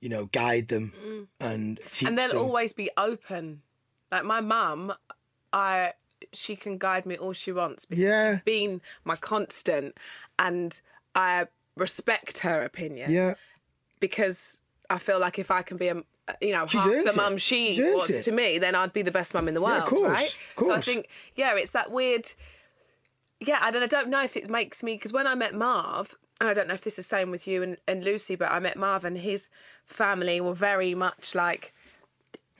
you 0.00 0.08
know, 0.08 0.26
guide 0.26 0.68
them 0.68 1.28
and 1.40 1.78
teach 1.92 2.06
Mm. 2.06 2.08
and 2.08 2.18
they'll 2.18 2.28
them. 2.30 2.38
always 2.38 2.72
be 2.72 2.90
open. 2.96 3.62
Like 4.14 4.24
my 4.24 4.40
mum, 4.40 4.92
I 5.52 5.92
she 6.32 6.56
can 6.56 6.78
guide 6.78 7.04
me 7.04 7.16
all 7.16 7.32
she 7.32 7.52
wants 7.52 7.84
because 7.84 8.02
Yeah. 8.04 8.34
she's 8.36 8.42
been 8.44 8.80
my 9.04 9.16
constant, 9.16 9.96
and 10.38 10.80
I 11.14 11.46
respect 11.76 12.38
her 12.38 12.62
opinion 12.62 13.10
yeah, 13.10 13.34
because 14.00 14.60
I 14.88 14.98
feel 14.98 15.18
like 15.18 15.38
if 15.38 15.50
I 15.50 15.62
can 15.62 15.76
be 15.76 15.88
a 15.88 15.96
you 16.40 16.52
know 16.52 16.66
She's 16.66 16.80
half 16.80 16.90
the 16.90 17.10
it. 17.10 17.16
mum 17.16 17.36
she 17.36 17.76
was 17.94 18.08
it. 18.10 18.22
to 18.22 18.32
me, 18.32 18.58
then 18.58 18.74
I'd 18.74 18.92
be 18.92 19.02
the 19.02 19.10
best 19.10 19.34
mum 19.34 19.48
in 19.48 19.54
the 19.54 19.60
world, 19.60 19.82
of 19.82 19.88
course, 19.88 20.08
right? 20.08 20.36
So 20.58 20.72
I 20.72 20.80
think 20.80 21.08
yeah, 21.34 21.54
it's 21.56 21.72
that 21.72 21.90
weird. 21.90 22.26
Yeah, 23.40 23.58
I 23.60 23.70
don't, 23.72 23.82
I 23.82 23.86
don't 23.86 24.08
know 24.08 24.22
if 24.22 24.36
it 24.36 24.48
makes 24.48 24.82
me 24.82 24.94
because 24.94 25.12
when 25.12 25.26
I 25.26 25.34
met 25.34 25.54
Marv, 25.54 26.14
and 26.40 26.48
I 26.48 26.54
don't 26.54 26.68
know 26.68 26.74
if 26.74 26.82
this 26.82 26.94
is 26.94 27.08
the 27.08 27.16
same 27.16 27.30
with 27.30 27.46
you 27.46 27.62
and, 27.62 27.76
and 27.86 28.04
Lucy, 28.04 28.36
but 28.36 28.50
I 28.50 28.58
met 28.60 28.76
Marv 28.78 29.04
and 29.04 29.18
his 29.18 29.50
family 29.84 30.40
were 30.40 30.54
very 30.54 30.94
much 30.94 31.34
like 31.34 31.73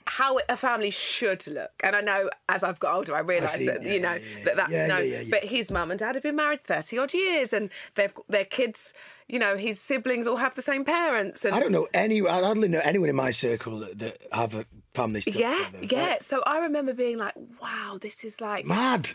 how 0.07 0.37
a 0.49 0.55
family 0.57 0.91
should 0.91 1.45
look. 1.47 1.71
And 1.83 1.95
I 1.95 2.01
know 2.01 2.29
as 2.47 2.63
I've 2.63 2.79
got 2.79 2.95
older, 2.95 3.15
I 3.15 3.19
realise 3.19 3.57
that 3.65 3.83
Yeah, 3.83 3.93
you 3.93 3.99
know 3.99 4.13
yeah, 4.13 4.43
that 4.45 4.55
that's 4.55 4.71
yeah, 4.71 4.87
no. 4.87 5.23
But 5.31 5.45
his 5.45 5.71
mum 5.71 5.89
and 5.91 5.99
dad 5.99 6.15
have 6.15 6.23
been 6.23 6.35
married 6.35 6.61
thirty 6.61 6.97
odd 6.97 7.13
years, 7.13 7.53
and 7.53 7.69
they've 7.95 8.13
their 8.29 8.45
kids. 8.45 8.93
You 9.27 9.39
know, 9.39 9.57
his 9.57 9.79
siblings 9.81 10.27
all 10.27 10.35
have 10.37 10.53
the 10.53 10.61
same 10.61 10.85
parents, 10.85 11.43
and 11.45 11.55
I 11.55 11.59
don't 11.59 11.71
know 11.71 11.87
any. 11.95 12.21
I 12.21 12.41
hardly 12.43 12.67
know 12.67 12.81
anyone 12.83 13.09
in 13.09 13.15
my 13.15 13.31
circle 13.31 13.79
that, 13.79 13.97
that 13.97 14.17
have 14.31 14.53
a 14.53 14.65
family 14.93 15.23
yeah, 15.25 15.65
together. 15.71 15.87
yeah. 15.95 16.17
So 16.21 16.43
I 16.45 16.59
remember 16.59 16.93
being 16.93 17.17
like, 17.17 17.33
"Wow, 17.59 17.97
this 17.99 18.23
is 18.23 18.39
like 18.39 18.65
Mad. 18.67 19.09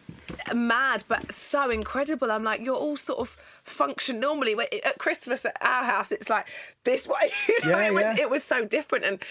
mad, 0.52 1.04
but 1.06 1.30
so 1.30 1.70
incredible." 1.70 2.32
I'm 2.32 2.42
like, 2.42 2.60
"You're 2.60 2.74
all 2.74 2.96
sort 2.96 3.20
of 3.20 3.36
function 3.62 4.18
normally." 4.18 4.56
At 4.84 4.98
Christmas 4.98 5.44
at 5.44 5.56
our 5.60 5.84
house, 5.84 6.10
it's 6.10 6.28
like 6.28 6.46
this 6.82 7.06
way. 7.06 7.30
You 7.62 7.70
know, 7.70 7.78
Yeah, 7.78 7.86
it 7.86 7.94
was 7.94 8.02
yeah. 8.02 8.16
it 8.22 8.30
was 8.30 8.42
so 8.42 8.64
different, 8.64 9.04
and 9.04 9.22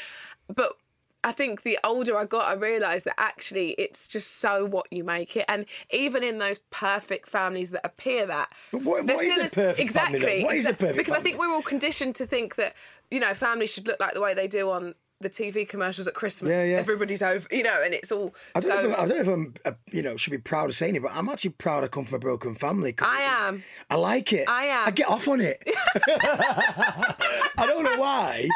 but. 0.47 0.77
I 1.23 1.31
think 1.33 1.63
the 1.63 1.77
older 1.83 2.17
I 2.17 2.25
got, 2.25 2.47
I 2.47 2.53
realised 2.53 3.05
that 3.05 3.15
actually 3.19 3.71
it's 3.71 4.07
just 4.07 4.37
so 4.37 4.65
what 4.65 4.87
you 4.91 5.03
make 5.03 5.35
it, 5.35 5.45
and 5.47 5.65
even 5.91 6.23
in 6.23 6.37
those 6.37 6.59
perfect 6.69 7.27
families 7.27 7.71
that 7.71 7.85
appear 7.85 8.25
that, 8.27 8.53
But 8.71 8.83
what- 8.83 9.05
what 9.05 9.25
is 9.25 9.51
a 9.51 9.55
perfect 9.55 9.79
exactly, 9.79 10.19
family? 10.19 10.43
What 10.43 10.55
is 10.55 10.65
a 10.67 10.73
perfect 10.73 10.97
Because 10.97 11.13
I 11.13 11.19
think 11.19 11.37
we're 11.37 11.51
all 11.51 11.61
conditioned 11.61 12.15
to 12.15 12.25
think 12.25 12.55
that 12.55 12.73
you 13.11 13.19
know 13.19 13.33
families 13.33 13.71
should 13.71 13.87
look 13.87 13.99
like 13.99 14.13
the 14.13 14.21
way 14.21 14.33
they 14.33 14.47
do 14.47 14.69
on 14.71 14.95
the 15.21 15.29
TV 15.29 15.67
commercials 15.67 16.07
at 16.07 16.13
Christmas. 16.13 16.49
Yeah, 16.49 16.63
yeah. 16.63 16.77
Everybody's 16.77 17.21
over, 17.21 17.45
you 17.51 17.61
know, 17.63 17.81
and 17.83 17.93
it's 17.93 18.09
all. 18.09 18.33
I 18.55 18.61
don't, 18.61 18.69
so, 18.69 18.69
know 18.69 18.79
if 18.79 18.85
I'm, 18.85 18.93
I 18.93 19.07
don't 19.07 19.09
know 19.17 19.21
if 19.21 19.27
I'm, 19.27 19.53
uh, 19.65 19.71
you 19.91 20.01
know, 20.01 20.15
should 20.15 20.31
be 20.31 20.37
proud 20.37 20.69
of 20.69 20.75
saying 20.75 20.95
it, 20.95 21.01
but 21.01 21.11
I'm 21.13 21.27
actually 21.27 21.49
proud 21.49 21.83
I 21.83 21.89
come 21.89 22.05
from 22.05 22.15
a 22.15 22.19
broken 22.19 22.53
family. 22.55 22.95
I 23.01 23.21
am. 23.23 23.63
I 23.89 23.95
like 23.95 24.31
it. 24.31 24.47
I 24.47 24.63
am. 24.67 24.87
I 24.87 24.91
get 24.91 25.09
off 25.09 25.27
on 25.27 25.41
it. 25.41 25.61
I 25.67 27.65
don't 27.67 27.83
know 27.83 27.97
why. 27.97 28.47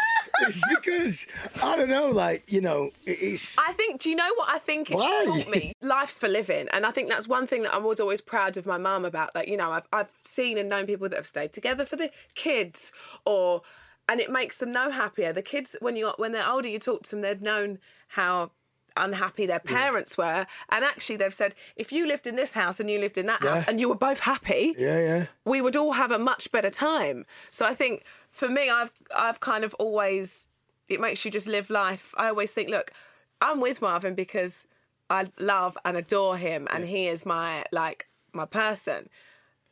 It's 0.48 0.62
because 0.70 1.28
I 1.64 1.78
don't 1.78 1.90
know. 1.90 2.10
Like 2.10 2.52
you 2.52 2.62
know, 2.62 2.92
it's 3.06 3.58
I 3.60 3.74
think. 3.74 4.02
Do 4.02 4.10
you 4.10 4.16
know 4.16 4.32
what 4.36 4.50
I 4.50 4.60
think 4.60 4.92
it 4.92 4.96
Why? 4.96 5.24
taught 5.26 5.50
me? 5.50 5.74
Life's 5.82 6.20
for 6.20 6.28
living, 6.28 6.68
and 6.74 6.86
I 6.86 6.92
think 6.92 7.10
that's 7.10 7.28
one 7.28 7.48
thing 7.48 7.64
that 7.64 7.74
I 7.74 7.78
was 7.78 8.00
always 8.00 8.22
proud 8.22 8.58
of 8.58 8.66
my 8.66 8.78
mum 8.78 9.06
about. 9.06 9.34
Like 9.36 9.48
you 9.48 9.58
know, 9.58 9.72
I've 9.72 9.88
I've 9.92 10.12
seen 10.26 10.58
and 10.58 10.70
known 10.70 10.86
people 10.86 11.10
that 11.10 11.16
have 11.16 11.28
stayed 11.28 11.54
together 11.54 11.86
for 11.86 11.96
the 11.96 12.10
kids, 12.36 12.92
or 13.26 13.62
and 14.10 14.20
it 14.20 14.30
makes 14.32 14.58
them 14.58 14.72
no 14.72 14.92
happier. 14.92 15.32
The 15.34 15.42
kids, 15.42 15.76
when 15.80 15.96
you 15.96 16.12
when 16.18 16.32
they're 16.32 16.48
older, 16.50 16.68
you 16.68 16.80
talk 16.80 17.04
to 17.04 17.12
them, 17.12 17.22
they've 17.22 17.42
known 17.42 17.80
how 18.10 18.52
unhappy 18.96 19.48
their 19.48 19.60
parents 19.60 20.20
were 20.20 20.46
and 20.70 20.86
actually 20.86 21.16
they've 21.16 21.34
said 21.34 21.56
if 21.76 21.92
you 21.92 22.06
lived 22.06 22.28
in 22.28 22.36
this 22.36 22.54
house 22.54 22.80
and 22.80 22.92
you 22.92 23.00
lived 23.00 23.18
in 23.18 23.26
that 23.26 23.42
Yeah. 23.44 23.56
house 23.56 23.66
and 23.68 23.80
you 23.80 23.90
were 23.90 23.96
both 23.96 24.20
happy 24.20 24.76
yeah, 24.78 25.00
yeah. 25.00 25.26
we 25.46 25.62
would 25.62 25.76
all 25.76 25.94
have 25.94 26.12
a 26.12 26.20
much 26.20 26.52
better 26.52 26.70
time. 26.70 27.26
So 27.50 27.66
I 27.66 27.74
think 27.74 28.04
for 28.34 28.50
me, 28.50 28.70
I've 28.70 28.92
I've 29.16 29.40
kind 29.40 29.64
of 29.64 29.74
always 29.76 30.50
it 30.90 31.00
makes 31.00 31.24
you 31.24 31.32
just 31.32 31.48
live 31.48 31.70
life. 31.70 32.14
I 32.18 32.28
always 32.28 32.54
think, 32.54 32.70
look, 32.70 32.92
I'm 33.40 33.62
with 33.62 33.82
Marvin 33.82 34.16
because 34.16 34.68
I 35.10 35.28
love 35.40 35.78
and 35.86 35.96
adore 35.96 36.36
him, 36.38 36.68
and 36.72 36.86
he 36.86 37.08
is 37.08 37.26
my 37.26 37.64
like 37.72 38.08
my 38.34 38.46
person. 38.46 39.08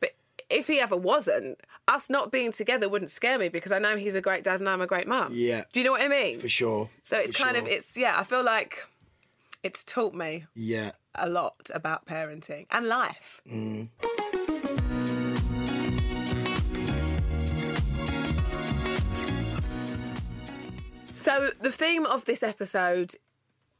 But 0.00 0.14
if 0.48 0.68
he 0.68 0.80
ever 0.80 0.96
wasn't, 0.96 1.60
us 1.88 2.08
not 2.08 2.30
being 2.30 2.52
together 2.52 2.88
wouldn't 2.88 3.10
scare 3.10 3.38
me 3.38 3.48
because 3.48 3.72
I 3.72 3.80
know 3.80 3.96
he's 3.96 4.14
a 4.14 4.20
great 4.20 4.44
dad 4.44 4.60
and 4.60 4.68
I'm 4.68 4.80
a 4.80 4.86
great 4.86 5.08
mum. 5.08 5.32
Yeah. 5.34 5.64
Do 5.72 5.80
you 5.80 5.84
know 5.84 5.92
what 5.92 6.02
I 6.02 6.08
mean? 6.08 6.38
For 6.38 6.48
sure. 6.48 6.88
So 7.02 7.18
it's 7.18 7.36
For 7.36 7.44
kind 7.44 7.56
of 7.56 7.66
it's 7.66 7.96
yeah. 7.96 8.14
I 8.16 8.22
feel 8.22 8.44
like 8.44 8.86
it's 9.64 9.82
taught 9.82 10.14
me 10.14 10.46
yeah. 10.54 10.92
a 11.16 11.28
lot 11.28 11.68
about 11.74 12.06
parenting 12.06 12.66
and 12.70 12.86
life. 12.86 13.40
Mm. 13.50 13.88
So 21.14 21.50
the 21.60 21.72
theme 21.72 22.06
of 22.06 22.24
this 22.24 22.42
episode 22.42 23.14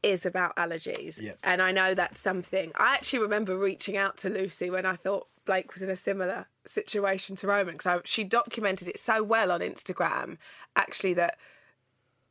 is 0.01 0.25
about 0.25 0.55
allergies. 0.55 1.19
Yeah. 1.21 1.33
And 1.43 1.61
I 1.61 1.71
know 1.71 1.93
that's 1.93 2.21
something. 2.21 2.71
I 2.77 2.93
actually 2.93 3.19
remember 3.19 3.57
reaching 3.57 3.97
out 3.97 4.17
to 4.17 4.29
Lucy 4.29 4.69
when 4.69 4.85
I 4.85 4.95
thought 4.95 5.27
Blake 5.45 5.73
was 5.73 5.81
in 5.81 5.89
a 5.89 5.95
similar 5.95 6.47
situation 6.65 7.35
to 7.37 7.47
Roman 7.47 7.75
because 7.75 8.01
she 8.05 8.23
documented 8.23 8.87
it 8.87 8.99
so 8.99 9.23
well 9.23 9.51
on 9.51 9.61
Instagram, 9.61 10.37
actually, 10.75 11.13
that 11.15 11.37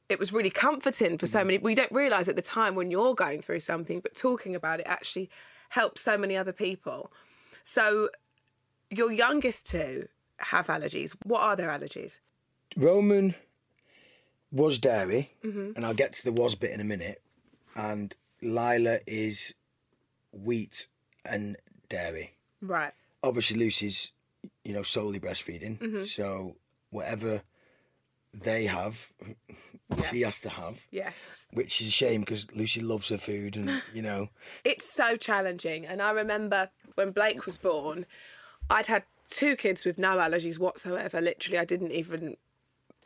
it 0.08 0.18
was 0.18 0.32
really 0.32 0.50
comforting 0.50 1.18
for 1.18 1.26
so 1.26 1.40
mm. 1.40 1.46
many. 1.46 1.58
We 1.58 1.74
don't 1.74 1.92
realise 1.92 2.28
at 2.28 2.36
the 2.36 2.42
time 2.42 2.74
when 2.74 2.90
you're 2.90 3.14
going 3.14 3.42
through 3.42 3.60
something, 3.60 4.00
but 4.00 4.14
talking 4.14 4.54
about 4.54 4.80
it 4.80 4.86
actually 4.86 5.30
helps 5.70 6.02
so 6.02 6.18
many 6.18 6.36
other 6.36 6.52
people. 6.52 7.10
So 7.62 8.10
your 8.90 9.10
youngest 9.10 9.66
two 9.66 10.08
have 10.38 10.66
allergies. 10.66 11.16
What 11.24 11.42
are 11.42 11.56
their 11.56 11.70
allergies? 11.70 12.18
Roman 12.76 13.34
was 14.52 14.78
dairy, 14.78 15.32
Mm-hmm. 15.44 15.72
and 15.76 15.84
I'll 15.86 15.94
get 15.94 16.12
to 16.14 16.24
the 16.24 16.32
was 16.32 16.54
bit 16.54 16.70
in 16.70 16.80
a 16.80 16.84
minute. 16.84 17.20
And 17.74 18.14
Lila 18.42 18.98
is 19.06 19.54
wheat 20.32 20.86
and 21.24 21.56
dairy. 21.88 22.34
Right. 22.60 22.92
Obviously, 23.22 23.58
Lucy's, 23.58 24.12
you 24.64 24.72
know, 24.74 24.82
solely 24.82 25.18
breastfeeding. 25.18 25.78
Mm-hmm. 25.78 26.04
So 26.04 26.56
whatever 26.90 27.42
they 28.34 28.66
have, 28.66 29.10
she 30.10 30.22
has 30.22 30.40
to 30.40 30.48
have. 30.48 30.80
Yes. 30.90 31.46
Which 31.52 31.80
is 31.80 31.88
a 31.88 31.90
shame 31.90 32.20
because 32.20 32.46
Lucy 32.54 32.80
loves 32.80 33.08
her 33.08 33.18
food, 33.18 33.56
and 33.56 33.82
you 33.94 34.02
know, 34.02 34.28
It's 34.64 34.90
so 34.92 35.16
challenging. 35.16 35.86
And 35.86 36.02
I 36.02 36.10
remember 36.10 36.70
when 36.94 37.10
Blake 37.12 37.46
was 37.46 37.56
born, 37.56 38.04
I'd 38.68 38.86
had 38.86 39.04
two 39.30 39.56
kids 39.56 39.84
with 39.86 39.96
no 39.98 40.16
allergies 40.18 40.58
whatsoever. 40.58 41.20
Literally, 41.20 41.58
I 41.58 41.64
didn't 41.64 41.92
even, 41.92 42.36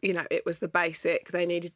you 0.07 0.13
know, 0.15 0.27
it 0.31 0.45
was 0.47 0.59
the 0.61 0.69
basic. 0.69 1.29
They 1.33 1.47
needed, 1.47 1.73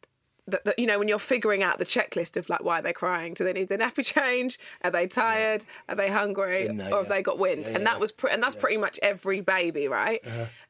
the, 0.47 0.73
you 0.77 0.87
know, 0.87 0.97
when 0.99 1.07
you're 1.07 1.19
figuring 1.19 1.61
out 1.63 1.77
the 1.79 1.85
checklist 1.85 2.37
of 2.37 2.49
like 2.49 2.63
why 2.63 2.81
they're 2.81 2.93
crying, 2.93 3.33
do 3.33 3.43
they 3.43 3.53
need 3.53 3.67
the 3.67 3.77
nappy 3.77 4.03
change? 4.05 4.57
Are 4.83 4.91
they 4.91 5.07
tired? 5.07 5.65
Are 5.89 5.95
they 5.95 6.09
hungry? 6.09 6.67
Or 6.67 6.73
have 6.73 6.91
yeah. 6.91 7.03
they 7.09 7.21
got 7.21 7.37
wind? 7.37 7.63
Yeah, 7.63 7.67
and 7.67 7.83
yeah, 7.83 7.89
Uh-huh. 7.89 7.93
that 7.93 7.99
was, 7.99 8.11
pre- 8.11 8.31
and 8.31 8.41
that's 8.41 8.55
pretty 8.55 8.77
much 8.77 8.99
every 9.03 9.41
baby, 9.41 9.87
right? 9.87 10.21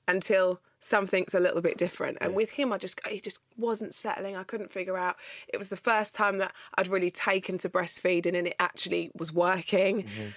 Until 0.08 0.60
something's 0.80 1.36
a 1.36 1.40
little 1.40 1.62
bit 1.62 1.78
different. 1.78 2.18
And 2.22 2.34
with 2.34 2.50
him, 2.52 2.74
I 2.74 2.78
just, 2.78 3.00
he 3.08 3.20
just 3.20 3.40
wasn't 3.56 3.94
settling. 3.94 4.36
I 4.36 4.44
couldn't 4.44 4.72
figure 4.72 4.98
out. 4.98 5.16
It 5.48 5.58
was 5.58 5.70
the 5.70 5.78
first 5.78 6.16
time 6.16 6.40
that 6.40 6.54
I'd 6.78 6.88
really 6.88 7.12
taken 7.12 7.60
to 7.60 7.70
breastfeeding 7.70 8.36
and 8.36 8.48
it 8.48 8.56
actually 8.60 9.12
was 9.16 9.32
working. 9.32 10.04
Mm-hmm. 10.04 10.30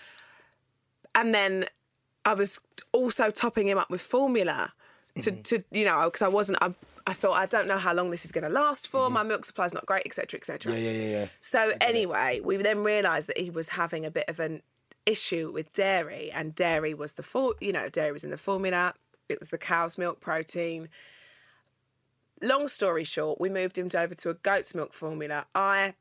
And 1.14 1.34
then 1.34 1.66
I 2.24 2.34
was 2.34 2.60
also 2.92 3.30
topping 3.30 3.68
him 3.68 3.78
up 3.78 3.90
with 3.90 4.02
formula 4.02 4.74
to, 5.20 5.30
to 5.30 5.64
you 5.70 5.84
know, 5.84 6.04
because 6.04 6.22
I 6.22 6.28
wasn't, 6.28 6.58
I, 6.60 6.74
I 7.06 7.12
thought, 7.12 7.34
I 7.34 7.44
don't 7.46 7.68
know 7.68 7.76
how 7.78 7.92
long 7.92 8.10
this 8.10 8.24
is 8.24 8.32
going 8.32 8.44
to 8.44 8.48
last 8.50 8.88
for. 8.88 9.10
My 9.10 9.22
milk 9.22 9.44
supply's 9.44 9.74
not 9.74 9.84
great, 9.84 10.06
etc., 10.06 10.38
etc. 10.38 10.72
yeah, 10.72 10.78
yeah, 10.78 10.90
yeah, 10.90 11.08
yeah. 11.20 11.26
So 11.40 11.72
anyway, 11.80 12.40
we 12.42 12.56
then 12.56 12.78
realised 12.82 13.28
that 13.28 13.36
he 13.36 13.50
was 13.50 13.70
having 13.70 14.06
a 14.06 14.10
bit 14.10 14.24
of 14.28 14.40
an 14.40 14.62
issue 15.04 15.50
with 15.52 15.74
dairy, 15.74 16.30
and 16.32 16.54
dairy 16.54 16.94
was 16.94 17.12
the 17.14 17.22
for 17.22 17.54
you 17.60 17.72
know 17.72 17.88
dairy 17.90 18.10
was 18.12 18.24
in 18.24 18.30
the 18.30 18.38
formula. 18.38 18.94
It 19.28 19.38
was 19.38 19.50
the 19.50 19.58
cow's 19.58 19.98
milk 19.98 20.20
protein. 20.20 20.88
Long 22.42 22.68
story 22.68 23.04
short, 23.04 23.40
we 23.40 23.48
moved 23.48 23.78
him 23.78 23.88
over 23.94 24.14
to 24.14 24.30
a 24.30 24.34
goat's 24.34 24.74
milk 24.74 24.92
formula. 24.92 25.46
I 25.54 25.94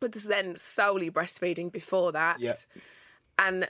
was 0.00 0.24
then 0.24 0.56
solely 0.56 1.10
breastfeeding 1.10 1.70
before 1.70 2.12
that, 2.12 2.40
Yeah. 2.40 2.54
and 3.38 3.68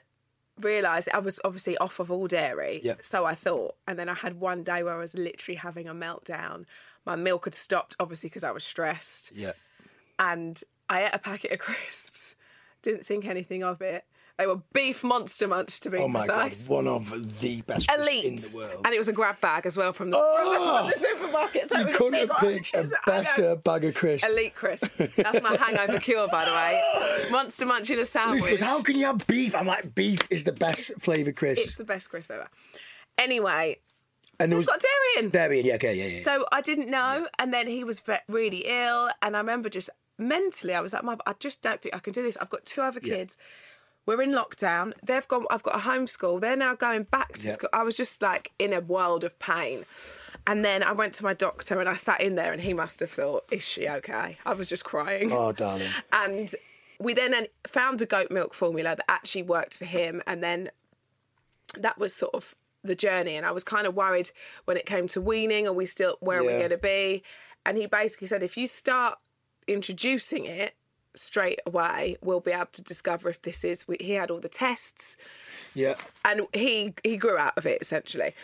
realised 0.60 1.08
I 1.12 1.18
was 1.18 1.40
obviously 1.44 1.76
off 1.78 1.98
of 2.00 2.10
all 2.10 2.26
dairy. 2.26 2.80
Yeah. 2.84 2.94
So 3.00 3.24
I 3.24 3.34
thought, 3.34 3.74
and 3.86 3.98
then 3.98 4.08
I 4.08 4.14
had 4.14 4.40
one 4.40 4.62
day 4.62 4.82
where 4.82 4.94
I 4.94 4.98
was 4.98 5.14
literally 5.14 5.56
having 5.56 5.88
a 5.88 5.94
meltdown. 5.94 6.66
My 7.04 7.16
milk 7.16 7.44
had 7.44 7.54
stopped, 7.54 7.96
obviously 8.00 8.28
because 8.30 8.44
I 8.44 8.50
was 8.50 8.64
stressed 8.64 9.32
Yeah. 9.34 9.52
and 10.18 10.62
I 10.88 11.04
ate 11.06 11.10
a 11.14 11.18
packet 11.18 11.52
of 11.52 11.58
crisps. 11.60 12.36
Didn't 12.82 13.04
think 13.06 13.26
anything 13.26 13.62
of 13.64 13.80
it. 13.82 14.04
They 14.36 14.48
were 14.48 14.60
beef 14.72 15.04
monster 15.04 15.46
munch 15.46 15.78
to 15.80 15.90
be 15.90 15.98
Oh 15.98 16.08
my 16.08 16.26
precise. 16.26 16.66
god, 16.66 16.74
one 16.74 16.88
of 16.88 17.40
the 17.40 17.60
best 17.62 17.86
crisps 17.88 18.08
Elite, 18.08 18.24
in 18.24 18.34
the 18.36 18.52
world. 18.56 18.82
and 18.84 18.92
it 18.92 18.98
was 18.98 19.06
a 19.06 19.12
grab 19.12 19.40
bag 19.40 19.64
as 19.64 19.76
well 19.76 19.92
from 19.92 20.10
the, 20.10 20.16
Oh! 20.18 20.80
from 20.82 20.90
the 20.90 20.96
oh! 20.96 21.14
supermarket. 21.14 21.68
So 21.68 21.78
you 21.78 21.86
couldn't 21.96 22.30
picked 22.40 22.74
a 22.74 22.80
was- 22.80 22.92
I 23.06 23.10
know. 23.18 23.22
better 23.22 23.54
bag 23.56 23.84
of 23.84 23.94
crisps. 23.94 24.28
Elite 24.28 24.54
crisp. 24.56 24.88
That's 25.16 25.40
my 25.40 25.54
hangover 25.56 26.00
cure, 26.00 26.26
by 26.26 26.44
the 26.46 26.50
way. 26.50 27.28
Monster 27.30 27.64
munch 27.66 27.90
in 27.90 28.00
a 28.00 28.04
sandwich. 28.04 28.44
goes, 28.44 28.60
how 28.60 28.82
can 28.82 28.96
you 28.96 29.06
have 29.06 29.24
beef? 29.28 29.54
I'm 29.54 29.66
like, 29.66 29.94
beef 29.94 30.18
is 30.30 30.42
the 30.42 30.52
best 30.52 30.90
flavoured 31.00 31.36
crisp. 31.36 31.62
It's 31.62 31.74
the 31.76 31.84
best 31.84 32.10
crisp 32.10 32.30
ever. 32.32 32.48
Anyway, 33.16 33.78
and 34.40 34.50
there 34.50 34.56
was 34.56 34.66
got 34.66 34.80
dairy 34.80 35.24
in. 35.24 35.30
dairy 35.30 35.60
in, 35.60 35.66
yeah, 35.66 35.74
okay, 35.74 35.94
yeah, 35.94 36.06
yeah. 36.06 36.16
yeah. 36.16 36.22
So 36.24 36.44
I 36.50 36.60
didn't 36.60 36.90
know, 36.90 37.28
and 37.38 37.54
then 37.54 37.68
he 37.68 37.84
was 37.84 38.02
really 38.28 38.64
ill, 38.66 39.10
and 39.22 39.36
I 39.36 39.38
remember 39.38 39.68
just 39.68 39.90
mentally, 40.18 40.74
I 40.74 40.80
was 40.80 40.92
like, 40.92 41.04
"Mum, 41.04 41.20
I 41.24 41.34
just 41.38 41.62
don't 41.62 41.80
think 41.80 41.94
I 41.94 42.00
can 42.00 42.12
do 42.12 42.22
this. 42.24 42.36
I've 42.38 42.50
got 42.50 42.64
two 42.66 42.82
other 42.82 42.98
kids. 43.00 43.36
We're 44.06 44.20
in 44.22 44.32
lockdown. 44.32 44.92
They've 45.02 45.26
gone. 45.26 45.46
I've 45.50 45.62
got 45.62 45.76
a 45.76 45.78
homeschool. 45.78 46.40
They're 46.40 46.56
now 46.56 46.74
going 46.74 47.04
back 47.04 47.34
to 47.38 47.46
Yeah. 47.48 47.54
school. 47.54 47.70
I 47.72 47.82
was 47.82 47.96
just 47.96 48.20
like 48.20 48.52
in 48.58 48.72
a 48.72 48.80
world 48.80 49.24
of 49.24 49.38
pain, 49.38 49.86
And 50.46 50.62
then 50.62 50.82
I 50.82 50.92
went 50.92 51.14
to 51.14 51.22
my 51.24 51.32
doctor 51.32 51.80
and 51.80 51.88
I 51.88 51.96
sat 51.96 52.20
in 52.20 52.34
there 52.34 52.52
and 52.52 52.60
he 52.60 52.74
must 52.74 53.00
have 53.00 53.10
thought, 53.10 53.44
is 53.50 53.66
she 53.66 53.88
okay? 53.88 54.36
I 54.44 54.52
was 54.52 54.68
just 54.68 54.84
crying. 54.84 55.32
Oh, 55.32 55.52
darling. 55.52 55.88
And 56.12 56.54
we 57.00 57.14
then 57.14 57.32
uh, 57.32 57.42
found 57.66 58.02
a 58.02 58.06
goat 58.06 58.30
milk 58.30 58.52
formula 58.52 58.94
that 58.94 59.10
actually 59.10 59.44
worked 59.44 59.78
for 59.78 59.86
him. 59.86 60.22
And 60.26 60.42
then 60.44 60.70
that 61.78 61.96
was 61.98 62.14
sort 62.14 62.34
of 62.34 62.54
the 62.82 62.94
journey. 62.94 63.36
And 63.36 63.46
I 63.46 63.52
was 63.52 63.64
kind 63.64 63.86
of 63.86 63.94
worried 63.94 64.30
when 64.66 64.76
it 64.76 64.84
came 64.84 65.08
to 65.08 65.20
weaning, 65.22 65.66
are 65.66 65.72
we 65.72 65.86
still, 65.86 66.18
where 66.20 66.40
are 66.40 66.44
we 66.44 66.52
going 66.58 66.68
to 66.70 66.76
be? 66.76 67.22
And 67.64 67.78
he 67.78 67.86
basically 67.86 68.26
said, 68.28 68.42
if 68.42 68.58
you 68.58 68.66
start 68.66 69.18
introducing 69.66 70.44
it 70.44 70.74
straight 71.16 71.60
away, 71.66 72.16
we'll 72.22 72.40
be 72.40 72.52
able 72.52 72.66
to 72.72 72.82
discover 72.82 73.28
if 73.28 73.42
this 73.42 73.64
is, 73.64 73.84
he 74.00 74.12
had 74.12 74.30
all 74.30 74.40
the 74.40 74.48
tests 74.48 75.16
Yeah. 75.74 75.94
and 76.24 76.42
he, 76.52 76.94
he 77.04 77.16
grew 77.16 77.36
out 77.38 77.56
of 77.56 77.66
it 77.66 77.78
essentially. 77.80 78.34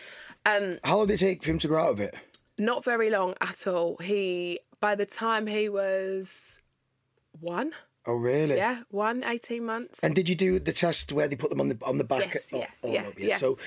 Um, 0.45 0.79
How 0.83 0.97
long 0.97 1.07
did 1.07 1.15
it 1.15 1.25
take 1.25 1.43
for 1.43 1.51
him 1.51 1.59
to 1.59 1.67
grow 1.67 1.83
out 1.85 1.91
of 1.91 1.99
it? 1.99 2.15
not 2.57 2.83
very 2.83 3.09
long 3.09 3.33
at 3.41 3.65
all. 3.65 3.97
He, 3.97 4.59
by 4.79 4.93
the 4.93 5.05
time 5.05 5.47
he 5.47 5.67
was 5.67 6.61
one, 7.39 7.71
Oh, 8.05 8.13
really? 8.15 8.55
yeah, 8.57 8.81
one, 8.89 9.23
18 9.23 9.63
months. 9.65 10.03
And 10.03 10.13
did 10.15 10.27
you 10.29 10.35
do 10.35 10.59
the 10.59 10.71
test 10.73 11.11
where 11.11 11.27
they 11.27 11.35
put 11.35 11.49
them 11.49 11.61
on 11.61 11.69
the 11.69 11.77
on 11.85 11.97
the 11.99 12.03
back? 12.03 12.33
Yes, 12.33 12.51
Oh, 12.53 12.59
yeah, 12.59 12.67
all 12.81 12.93
yeah, 12.93 13.09
yeah. 13.17 13.37
So 13.37 13.57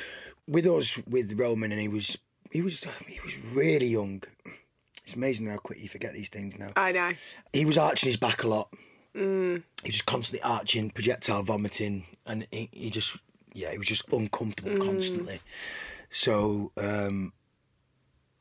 with 0.49 0.67
us, 0.67 0.99
with 1.09 1.39
Roman, 1.39 1.71
and 1.73 1.81
he 1.81 1.87
was 1.89 2.19
he 2.53 2.63
was 2.63 2.85
he 3.09 3.21
was 3.25 3.37
really 3.55 3.87
young. 3.87 4.23
It's 5.07 5.15
amazing 5.15 5.47
how 5.49 5.57
quick 5.59 5.81
you 5.81 5.89
forget 5.89 6.15
these 6.15 6.29
things 6.29 6.59
now. 6.59 6.71
I 6.77 6.91
know. 6.93 7.13
He 7.53 7.65
was 7.65 7.79
arching 7.79 8.09
his 8.09 8.17
back 8.17 8.43
a 8.43 8.49
lot. 8.49 8.73
Mm. 9.15 9.63
He 9.83 9.89
was 9.89 9.95
just 9.97 10.07
constantly 10.07 10.43
arching, 10.43 10.91
projectile 10.91 11.43
vomiting, 11.43 12.07
and 12.27 12.47
he, 12.51 12.69
he 12.73 12.91
just 12.91 13.19
yeah, 13.53 13.71
he 13.71 13.79
was 13.79 13.87
just 13.87 14.05
uncomfortable 14.13 14.73
Mm. 14.73 14.81
constantly. 14.81 15.41
So 16.11 16.73
um, 16.77 17.33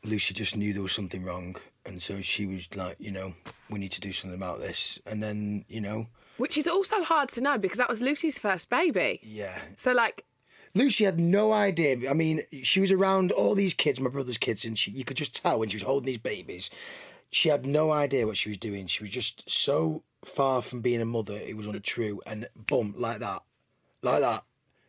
Lucy 0.03 0.33
just 0.33 0.57
knew 0.57 0.73
there 0.73 0.81
was 0.83 0.91
something 0.91 1.23
wrong, 1.23 1.55
and 1.85 2.01
so 2.01 2.21
she 2.21 2.45
was 2.45 2.67
like, 2.75 2.97
you 2.99 3.11
know, 3.11 3.33
we 3.69 3.79
need 3.79 3.91
to 3.93 4.01
do 4.01 4.11
something 4.11 4.37
about 4.37 4.59
this. 4.59 4.99
And 5.05 5.21
then 5.23 5.65
you 5.69 5.81
know, 5.81 6.07
Which 6.37 6.57
is 6.57 6.67
also 6.67 7.03
hard 7.03 7.29
to 7.29 7.41
know 7.41 7.57
because 7.57 7.77
that 7.77 7.89
was 7.89 8.01
Lucy's 8.01 8.39
first 8.39 8.69
baby. 8.69 9.19
yeah, 9.23 9.59
So, 9.75 9.91
like, 9.93 10.25
Lucy 10.75 11.03
had 11.05 11.19
no 11.19 11.53
idea. 11.53 12.09
I 12.09 12.13
mean, 12.13 12.41
she 12.63 12.79
was 12.81 12.91
around 12.91 13.31
all 13.31 13.53
these 13.55 13.73
kids, 13.75 13.99
my 14.01 14.09
brother's 14.09 14.39
kids, 14.39 14.65
and 14.65 14.77
she, 14.77 14.91
you 14.91 15.05
could 15.05 15.17
just 15.17 15.35
tell 15.41 15.59
when 15.59 15.69
she 15.69 15.77
was 15.77 15.83
holding 15.83 16.07
these 16.07 16.17
babies. 16.17 16.69
She 17.29 17.49
had 17.49 17.65
no 17.65 17.91
idea 17.91 18.25
what 18.25 18.37
she 18.37 18.49
was 18.49 18.57
doing. 18.57 18.87
She 18.87 19.03
was 19.03 19.11
just 19.11 19.49
so 19.49 20.03
far 20.25 20.61
from 20.61 20.81
being 20.81 21.01
a 21.01 21.05
mother, 21.05 21.35
it 21.35 21.55
was 21.57 21.67
untrue. 21.67 22.21
And 22.25 22.47
boom, 22.55 22.93
like 22.97 23.19
that, 23.19 23.43
like 24.01 24.21
that, 24.21 24.43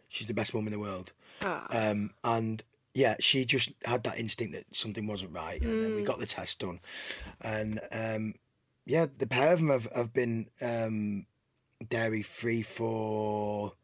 she's 0.09 0.27
the 0.27 0.35
best 0.35 0.55
mum 0.55 0.67
in 0.67 0.73
the 0.73 0.79
world. 0.79 1.13
Um, 1.43 2.11
and 2.23 2.63
yeah, 2.95 3.17
she 3.21 3.45
just 3.45 3.73
had 3.85 4.05
that 4.05 4.19
instinct 4.19 4.55
that 4.55 4.65
something 4.75 5.07
wasn't 5.07 5.33
right. 5.33 5.61
And 5.61 5.83
then 5.83 5.95
we 5.95 6.03
got 6.03 6.19
the 6.19 6.27
test 6.27 6.61
done. 6.61 6.81
And 7.41 7.81
um, 7.93 8.35
yeah, 8.87 9.07
the 9.19 9.27
pair 9.27 9.53
of 9.53 9.61
them 9.61 9.69
have, 9.69 9.89
have 9.95 10.13
been 10.13 10.49
um, 10.63 11.27
dairy 11.89 12.23
free 12.23 12.63
for 12.63 13.75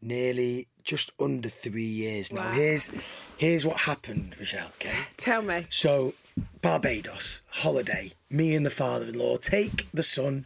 nearly 0.00 0.68
just 0.84 1.10
under 1.20 1.48
three 1.48 1.82
years 1.84 2.32
now. 2.32 2.44
Wow. 2.44 2.52
Here's 2.52 2.90
here's 3.36 3.66
what 3.66 3.78
happened, 3.78 4.34
Rochelle. 4.38 4.72
Okay, 4.80 4.96
tell 5.16 5.42
me. 5.42 5.66
so 5.70 6.14
Barbados 6.62 7.42
holiday. 7.50 8.12
Me 8.30 8.54
and 8.54 8.64
the 8.66 8.70
father-in-law 8.70 9.36
take 9.38 9.88
the 9.92 10.02
son 10.02 10.44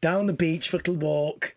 down 0.00 0.26
the 0.26 0.32
beach 0.32 0.68
for 0.68 0.76
a 0.76 0.78
little 0.78 0.96
walk, 0.96 1.56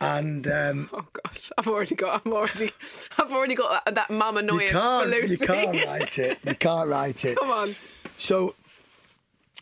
and 0.00 0.46
um, 0.46 0.90
Oh 0.92 1.06
gosh, 1.24 1.50
I've 1.56 1.66
already 1.66 1.94
got, 1.94 2.22
I'm 2.26 2.32
already, 2.32 2.70
I've 3.18 3.32
already 3.32 3.54
got 3.54 3.84
that, 3.86 3.94
that 3.94 4.10
mum 4.10 4.36
annoyance 4.36 4.72
for 4.72 4.78
can't 4.78 5.10
Lucy. 5.10 5.36
you 5.40 5.46
can't 5.46 5.86
write 5.86 6.18
it. 6.18 6.38
You 6.44 6.54
can't 6.54 6.88
write 6.88 7.24
it. 7.24 7.38
Come 7.38 7.50
on. 7.50 7.70
So 8.18 8.54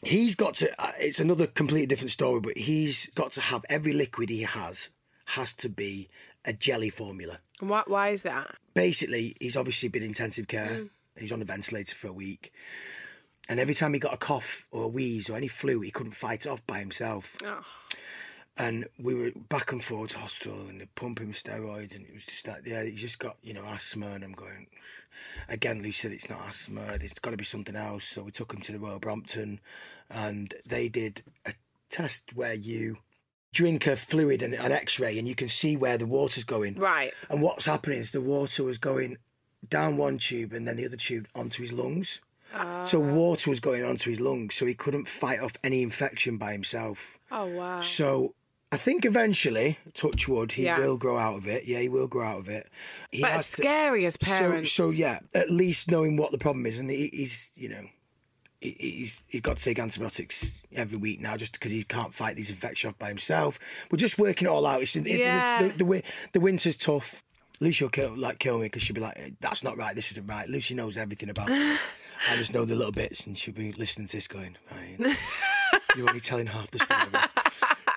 he's 0.03 0.35
got 0.35 0.55
to. 0.55 0.83
uh, 0.83 0.93
It's 0.99 1.21
another 1.21 1.47
completely 1.47 1.87
different 1.87 2.11
story, 2.11 2.41
but 2.41 2.57
he's 2.59 3.11
got 3.15 3.33
to 3.33 3.41
have 3.41 3.65
every 3.71 3.93
liquid 3.93 4.29
he 4.29 4.43
has 4.43 4.91
has 5.31 5.55
to 5.55 5.69
be 5.69 6.09
a 6.45 6.53
jelly 6.53 6.91
formula. 6.91 7.39
Why, 7.61 7.83
why 7.87 8.11
is 8.11 8.23
that? 8.23 8.55
basically, 8.75 9.35
he's 9.41 9.57
obviously 9.57 9.89
been 9.89 10.03
in 10.03 10.09
intensive 10.09 10.47
care. 10.49 10.67
Mm. 10.69 10.89
He's 11.19 11.33
on 11.33 11.41
a 11.41 11.45
ventilator 11.47 11.95
for 11.95 12.09
a 12.09 12.13
week. 12.13 12.53
And 13.49 13.61
every 13.61 13.75
time 13.75 13.93
he 13.93 14.01
got 14.01 14.15
a 14.15 14.19
cough 14.19 14.67
or 14.71 14.85
a 14.85 14.89
wheeze 14.89 15.31
or 15.31 15.37
any 15.37 15.49
flu, 15.49 15.81
he 15.81 15.91
couldn't 15.91 16.13
fight 16.13 16.47
it 16.47 16.49
off 16.49 16.67
by 16.67 16.79
himself. 16.79 17.37
Oh, 17.45 17.65
And 18.59 18.87
we 18.99 19.15
were 19.15 19.31
back 19.49 19.71
and 19.71 19.83
forth 19.83 20.11
to 20.11 20.19
hospital 20.19 20.59
and 20.69 20.81
they 20.81 20.87
pump 20.95 21.21
him 21.21 21.33
steroids. 21.33 21.95
And 21.95 22.07
it 22.07 22.13
was 22.13 22.27
just 22.27 22.49
like, 22.49 22.63
yeah, 22.67 22.83
he's 22.83 23.01
just 23.01 23.19
got, 23.19 23.37
you 23.43 23.55
know, 23.55 23.65
asthma. 23.67 24.09
And 24.09 24.25
I'm 24.25 24.33
going, 24.33 24.67
again, 25.49 25.79
Lucy 25.83 25.93
said 25.93 26.13
it's 26.13 26.29
not 26.31 26.41
asthma, 26.49 26.99
it's 27.01 27.19
got 27.21 27.31
to 27.31 27.37
be 27.37 27.45
something 27.45 27.77
else. 27.77 28.05
So 28.05 28.23
we 28.25 28.31
took 28.33 28.53
him 28.53 28.61
to 28.63 28.73
the 28.73 28.79
Royal 28.79 28.99
Brompton 28.99 29.61
and 30.11 30.53
they 30.67 30.89
did 30.89 31.23
a 31.45 31.53
test 31.89 32.35
where 32.35 32.55
you 32.55 32.99
drink 33.53 33.87
a 33.87 33.97
fluid 33.97 34.43
and 34.43 34.55
an 34.55 34.73
x 34.73 34.99
ray 35.01 35.19
and 35.19 35.27
you 35.27 35.35
can 35.35 35.49
see 35.49 35.77
where 35.77 35.97
the 35.97 36.05
water's 36.07 36.45
going. 36.45 36.75
right. 36.75 37.13
And 37.31 37.41
what's 37.43 37.65
happening 37.65 37.99
is 37.99 38.11
the 38.11 38.21
water 38.21 38.65
was 38.65 38.77
going 38.79 39.19
down 39.69 39.97
one 39.97 40.19
tube 40.19 40.53
and 40.53 40.67
then 40.67 40.77
the 40.77 40.85
other 40.85 40.97
tube 40.97 41.27
onto 41.35 41.63
his 41.63 41.73
lungs. 41.73 42.21
Ah, 42.59 42.85
so 42.85 42.99
water 43.01 43.51
was 43.51 43.61
going 43.61 43.85
onto 43.85 44.11
his 44.11 44.21
lungs, 44.21 44.55
so 44.55 44.67
he 44.67 44.75
couldn't 44.75 45.09
fight 45.09 45.41
off 45.41 45.53
any 45.65 45.83
infection 45.83 46.37
by 46.39 46.53
himself. 46.53 47.19
Oh 47.31 47.47
wow. 47.47 47.81
So 47.81 48.35
I 48.73 48.77
think 48.79 49.05
eventually, 49.05 49.79
touch 49.95 50.27
wood, 50.29 50.53
he 50.53 50.65
Yeah. 50.65 50.79
will 50.79 50.97
grow 50.97 51.17
out 51.19 51.37
of 51.37 51.47
it. 51.47 51.65
Yeah, 51.67 51.79
he 51.81 51.89
will 51.89 52.09
grow 52.09 52.27
out 52.27 52.41
of 52.41 52.49
it. 52.49 52.69
He 53.13 53.21
But 53.23 53.33
has 53.33 53.51
to- 53.53 53.63
scary 53.63 54.05
as 54.07 54.17
parents. 54.17 54.73
So, 54.73 54.91
so 54.91 54.97
yeah, 54.97 55.21
at 55.35 55.51
least 55.51 55.91
knowing 55.91 56.17
what 56.17 56.33
the 56.33 56.39
problem 56.39 56.67
is, 56.67 56.79
and 56.79 56.91
he, 56.91 57.11
he's 57.13 57.53
you 57.57 57.69
know. 57.69 57.83
he- 58.61 58.77
He's 58.81 59.23
he's 59.29 59.43
got 59.43 59.59
to 59.59 59.63
take 59.63 59.79
antibiotics 59.79 60.63
every 60.75 60.99
week 60.99 61.21
now, 61.21 61.37
just 61.37 61.53
because 61.53 61.71
he 61.71 61.85
can't 61.85 62.13
fight 62.15 62.35
these 62.37 62.51
infections 62.51 62.93
off 62.93 62.99
by 62.99 63.09
himself. 63.09 63.59
We're 63.91 63.99
just 63.99 64.19
working 64.19 64.47
it 64.47 64.51
all 64.51 64.67
out. 64.67 64.83
It's, 64.83 64.97
it- 64.97 65.07
it's- 65.07 65.19
Yeah. 65.19 65.63
the, 65.63 65.85
the 65.85 66.03
the 66.33 66.41
winter's 66.41 66.77
tough. 66.77 67.23
Lucy 67.61 67.85
will 67.85 67.91
kill, 67.91 68.15
like 68.17 68.39
kill 68.39 68.59
me 68.59 68.65
because 68.65 68.83
she'll 68.83 68.95
be 68.95 69.01
like, 69.01 69.35
"That's 69.41 69.63
not 69.63 69.77
right. 69.79 69.95
This 69.95 70.11
isn't 70.11 70.27
right." 70.27 70.49
Lucy 70.49 70.75
knows 70.75 70.97
everything 70.97 71.29
about 71.31 71.49
it. 71.51 71.79
I 72.31 72.37
just 72.37 72.53
know 72.53 72.65
the 72.65 72.75
little 72.75 72.93
bits, 72.93 73.27
and 73.27 73.37
she'll 73.37 73.55
be 73.55 73.73
listening 73.73 74.09
to 74.09 74.17
this, 74.17 74.29
going, 74.29 74.57
"Right, 74.71 75.17
"You're 75.97 76.09
only 76.09 76.21
telling 76.21 76.47
half 76.47 76.71
the 76.71 76.79
story." 76.79 77.25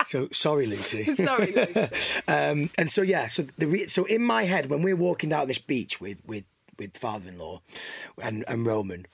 so 0.07 0.27
sorry, 0.31 0.65
Lucy. 0.65 1.03
Sorry, 1.15 1.51
Lucy. 1.51 2.21
Um, 2.27 2.69
and 2.77 2.89
so 2.89 3.01
yeah, 3.01 3.27
so 3.27 3.43
the 3.57 3.67
re- 3.67 3.87
so 3.87 4.05
in 4.05 4.21
my 4.21 4.43
head 4.43 4.69
when 4.69 4.81
we're 4.81 4.95
walking 4.95 5.29
down 5.29 5.47
this 5.47 5.57
beach 5.59 5.99
with 6.01 6.21
with 6.25 6.45
with 6.77 6.97
father-in-law 6.97 7.61
and 8.21 8.43
and 8.47 8.65
Roman, 8.65 9.05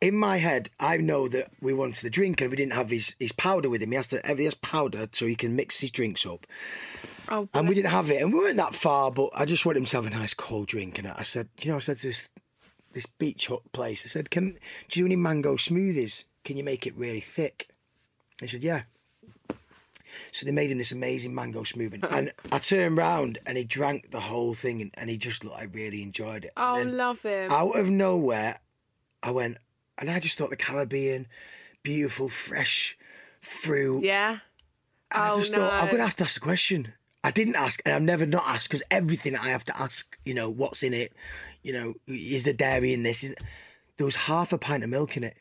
in 0.00 0.16
my 0.16 0.38
head 0.38 0.70
I 0.78 0.96
know 0.96 1.28
that 1.28 1.48
we 1.60 1.72
wanted 1.72 2.02
the 2.02 2.10
drink 2.10 2.40
and 2.40 2.50
we 2.50 2.56
didn't 2.56 2.74
have 2.74 2.90
his 2.90 3.14
his 3.18 3.32
powder 3.32 3.68
with 3.68 3.82
him. 3.82 3.90
He 3.90 3.96
has 3.96 4.06
to 4.08 4.20
he 4.36 4.44
has 4.44 4.54
powder 4.54 5.08
so 5.12 5.26
he 5.26 5.34
can 5.34 5.54
mix 5.56 5.80
his 5.80 5.90
drinks 5.90 6.24
up, 6.26 6.46
Oh, 7.28 7.48
and 7.54 7.68
we 7.68 7.74
didn't 7.74 7.90
have 7.90 8.10
it, 8.10 8.20
and 8.22 8.32
we 8.32 8.38
weren't 8.40 8.56
that 8.56 8.74
far. 8.74 9.10
But 9.10 9.30
I 9.34 9.44
just 9.44 9.64
wanted 9.64 9.80
him 9.80 9.86
to 9.86 9.96
have 9.98 10.06
a 10.06 10.10
nice 10.10 10.34
cold 10.34 10.66
drink, 10.66 10.98
and 10.98 11.06
I 11.08 11.22
said, 11.22 11.48
you 11.60 11.70
know, 11.70 11.76
I 11.76 11.80
said 11.80 11.98
to 11.98 12.08
this 12.08 12.28
this 12.92 13.06
beach 13.06 13.46
hut 13.48 13.60
place, 13.72 14.04
I 14.04 14.08
said, 14.08 14.30
can 14.30 14.56
do 14.88 15.00
you 15.00 15.04
do 15.04 15.06
any 15.06 15.16
mango 15.16 15.56
smoothies? 15.56 16.24
Can 16.44 16.56
you 16.56 16.64
make 16.64 16.86
it 16.86 16.94
really 16.96 17.20
thick? 17.20 17.68
They 18.40 18.46
said, 18.46 18.62
yeah. 18.62 18.82
So 20.32 20.44
they 20.44 20.52
made 20.52 20.70
him 20.70 20.78
this 20.78 20.92
amazing 20.92 21.34
mango 21.34 21.62
smoothie. 21.62 22.04
And 22.10 22.32
I 22.50 22.58
turned 22.58 22.96
round 22.96 23.38
and 23.46 23.56
he 23.56 23.64
drank 23.64 24.10
the 24.10 24.20
whole 24.20 24.54
thing 24.54 24.90
and, 24.94 25.10
he 25.10 25.16
just 25.16 25.44
looked 25.44 25.56
like 25.56 25.74
really 25.74 26.02
enjoyed 26.02 26.44
it. 26.46 26.52
oh, 26.56 26.82
love 26.86 27.22
him. 27.22 27.50
out 27.50 27.78
of 27.78 27.90
nowhere, 27.90 28.58
I 29.22 29.30
went, 29.30 29.58
and 29.98 30.10
I 30.10 30.18
just 30.18 30.36
thought 30.38 30.50
the 30.50 30.56
Caribbean, 30.56 31.26
beautiful, 31.82 32.28
fresh 32.28 32.96
fruit. 33.40 34.02
yeah. 34.04 34.38
And 35.12 35.22
I 35.24 35.30
Oh, 35.32 35.38
just 35.40 35.54
thought, 35.54 35.72
I'm 35.74 35.86
going 35.86 35.96
to 35.98 36.04
have 36.04 36.16
to 36.16 36.24
ask 36.24 36.34
the 36.34 36.40
question. 36.40 36.94
I 37.22 37.30
didn't 37.30 37.56
ask, 37.56 37.82
and 37.84 37.92
I've 37.94 38.02
never 38.02 38.24
not 38.26 38.44
asked 38.46 38.68
because 38.68 38.82
everything 38.90 39.36
I 39.36 39.48
have 39.48 39.64
to 39.64 39.78
ask, 39.80 40.16
you 40.24 40.32
know, 40.34 40.48
what's 40.48 40.82
in 40.82 40.94
it? 40.94 41.12
You 41.62 41.72
know, 41.72 41.94
is 42.06 42.44
the 42.44 42.52
dairy 42.54 42.92
in 42.92 43.02
this? 43.02 43.22
Is, 43.24 43.34
there 43.96 44.06
was 44.06 44.16
half 44.16 44.52
a 44.52 44.58
pint 44.58 44.82
of 44.84 44.90
milk 44.90 45.16
in 45.16 45.24
it. 45.24 45.36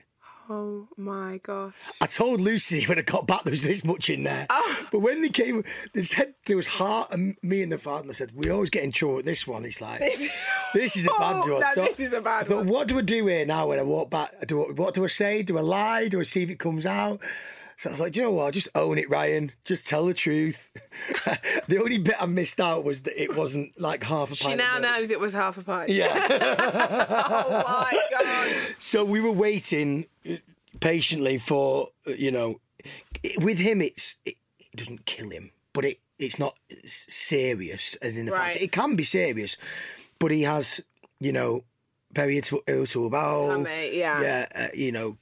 Oh 0.51 0.87
my 0.97 1.39
gosh. 1.43 1.75
I 2.01 2.07
told 2.07 2.41
Lucy 2.41 2.83
when 2.87 2.97
I 2.97 3.03
got 3.03 3.27
back 3.27 3.43
there 3.43 3.51
was 3.51 3.63
this 3.63 3.83
much 3.85 4.09
in 4.09 4.23
there. 4.23 4.47
Oh. 4.49 4.87
But 4.91 4.99
when 5.01 5.21
they 5.21 5.29
came, 5.29 5.63
they 5.93 6.01
said 6.01 6.33
there 6.47 6.55
was 6.57 6.65
heart 6.67 7.09
and 7.11 7.37
me 7.43 7.61
and 7.61 7.71
the 7.71 7.77
father. 7.77 8.11
Said, 8.13 8.31
we 8.33 8.49
always 8.49 8.71
get 8.71 8.83
in 8.83 8.91
trouble 8.91 9.17
with 9.17 9.25
this 9.25 9.45
one. 9.45 9.63
It's 9.63 9.79
like, 9.79 9.99
this 9.99 10.97
is 10.97 11.05
a 11.05 11.09
bad 11.19 11.35
Oh, 11.45 11.53
one. 11.53 11.61
no, 11.75 11.85
this 11.85 11.99
is 11.99 12.13
a 12.13 12.21
bad 12.21 12.41
I 12.41 12.47
thought, 12.47 12.57
one. 12.57 12.67
what 12.67 12.87
do 12.87 12.97
I 12.97 13.01
do 13.01 13.27
here 13.27 13.45
now 13.45 13.67
when 13.67 13.77
I 13.77 13.83
walk 13.83 14.09
back? 14.09 14.31
Do 14.47 14.63
I, 14.65 14.71
what 14.71 14.95
do 14.95 15.03
I 15.03 15.07
say? 15.07 15.43
Do 15.43 15.57
I 15.57 15.61
lie? 15.61 16.07
Do 16.07 16.19
I 16.19 16.23
see 16.23 16.41
if 16.41 16.49
it 16.49 16.57
comes 16.57 16.85
out? 16.85 17.21
So 17.79 17.89
I 17.89 17.93
was 17.93 18.01
like, 18.01 18.11
do 18.11 18.19
you 18.19 18.25
know 18.25 18.33
what? 18.33 18.53
Just 18.53 18.67
own 18.75 18.97
it, 18.97 19.09
Ryan. 19.09 19.53
Just 19.63 19.87
tell 19.87 20.05
the 20.05 20.13
truth. 20.13 20.67
the 21.69 21.79
only 21.79 21.97
bit 21.97 22.15
I 22.21 22.25
missed 22.25 22.59
out 22.59 22.83
was 22.83 23.03
that 23.03 23.19
it 23.19 23.37
wasn't 23.37 23.79
like 23.79 24.03
half 24.03 24.33
a 24.33 24.35
pint. 24.35 24.51
She 24.51 24.55
now 24.55 24.79
knows 24.79 25.11
it 25.11 25.19
was 25.21 25.31
half 25.31 25.57
a 25.57 25.63
pint. 25.63 25.89
Yeah. 25.89 26.09
Oh 27.41 27.63
my 27.63 28.01
god. 28.11 28.75
So 28.79 29.05
we 29.05 29.21
were 29.21 29.31
waiting 29.31 30.07
uh, 30.29 30.35
patiently 30.81 31.37
for 31.37 31.87
uh, 32.05 32.11
you 32.11 32.31
know, 32.31 32.59
with 33.37 33.59
him 33.59 33.81
it's 33.81 34.17
it, 34.25 34.35
it 34.59 34.75
doesn't 34.75 35.05
kill 35.05 35.29
him, 35.29 35.51
but 35.71 35.85
it 35.85 35.99
it's 36.17 36.37
not 36.37 36.57
serious 36.83 37.95
as 38.01 38.17
in 38.17 38.25
the 38.25 38.33
fact 38.33 38.57
it 38.57 38.73
can 38.73 38.97
be 38.97 39.03
serious, 39.03 39.55
but 40.19 40.31
he 40.31 40.41
has 40.41 40.81
you 41.21 41.31
know 41.31 41.63
very 42.11 42.35
irritable, 42.35 42.63
irritable 42.67 43.09
bowel. 43.09 43.65
Yeah. 43.65 44.21
Yeah, 44.21 44.45
uh, 44.53 44.67
you 44.73 44.91
know, 44.91 45.17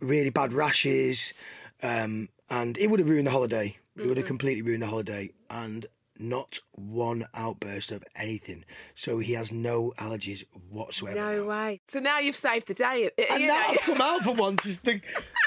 really 0.00 0.30
bad 0.30 0.54
rashes. 0.54 1.34
Um, 1.82 2.28
and 2.50 2.76
it 2.78 2.88
would 2.88 3.00
have 3.00 3.08
ruined 3.08 3.26
the 3.26 3.30
holiday. 3.32 3.76
It 3.96 4.00
would 4.00 4.08
Mm-hmm. 4.10 4.16
have 4.18 4.26
completely 4.26 4.62
ruined 4.62 4.82
the 4.82 4.86
holiday. 4.88 5.30
And 5.50 5.86
not 6.16 6.60
one 6.72 7.26
outburst 7.34 7.90
of 7.90 8.04
anything. 8.14 8.64
So 8.94 9.18
he 9.18 9.32
has 9.32 9.50
no 9.50 9.92
allergies 9.98 10.44
whatsoever. 10.70 11.16
No 11.18 11.44
way. 11.46 11.80
So 11.88 11.98
now 11.98 12.20
you've 12.20 12.36
saved 12.36 12.68
the 12.68 12.74
day. 12.74 13.10
And 13.30 13.40
you 13.42 13.48
now. 13.48 13.64
I've 13.70 13.80
come 13.80 14.00
out 14.00 14.20
for 14.22 14.32
once 14.32 14.64
as 14.64 14.76
the 14.78 15.00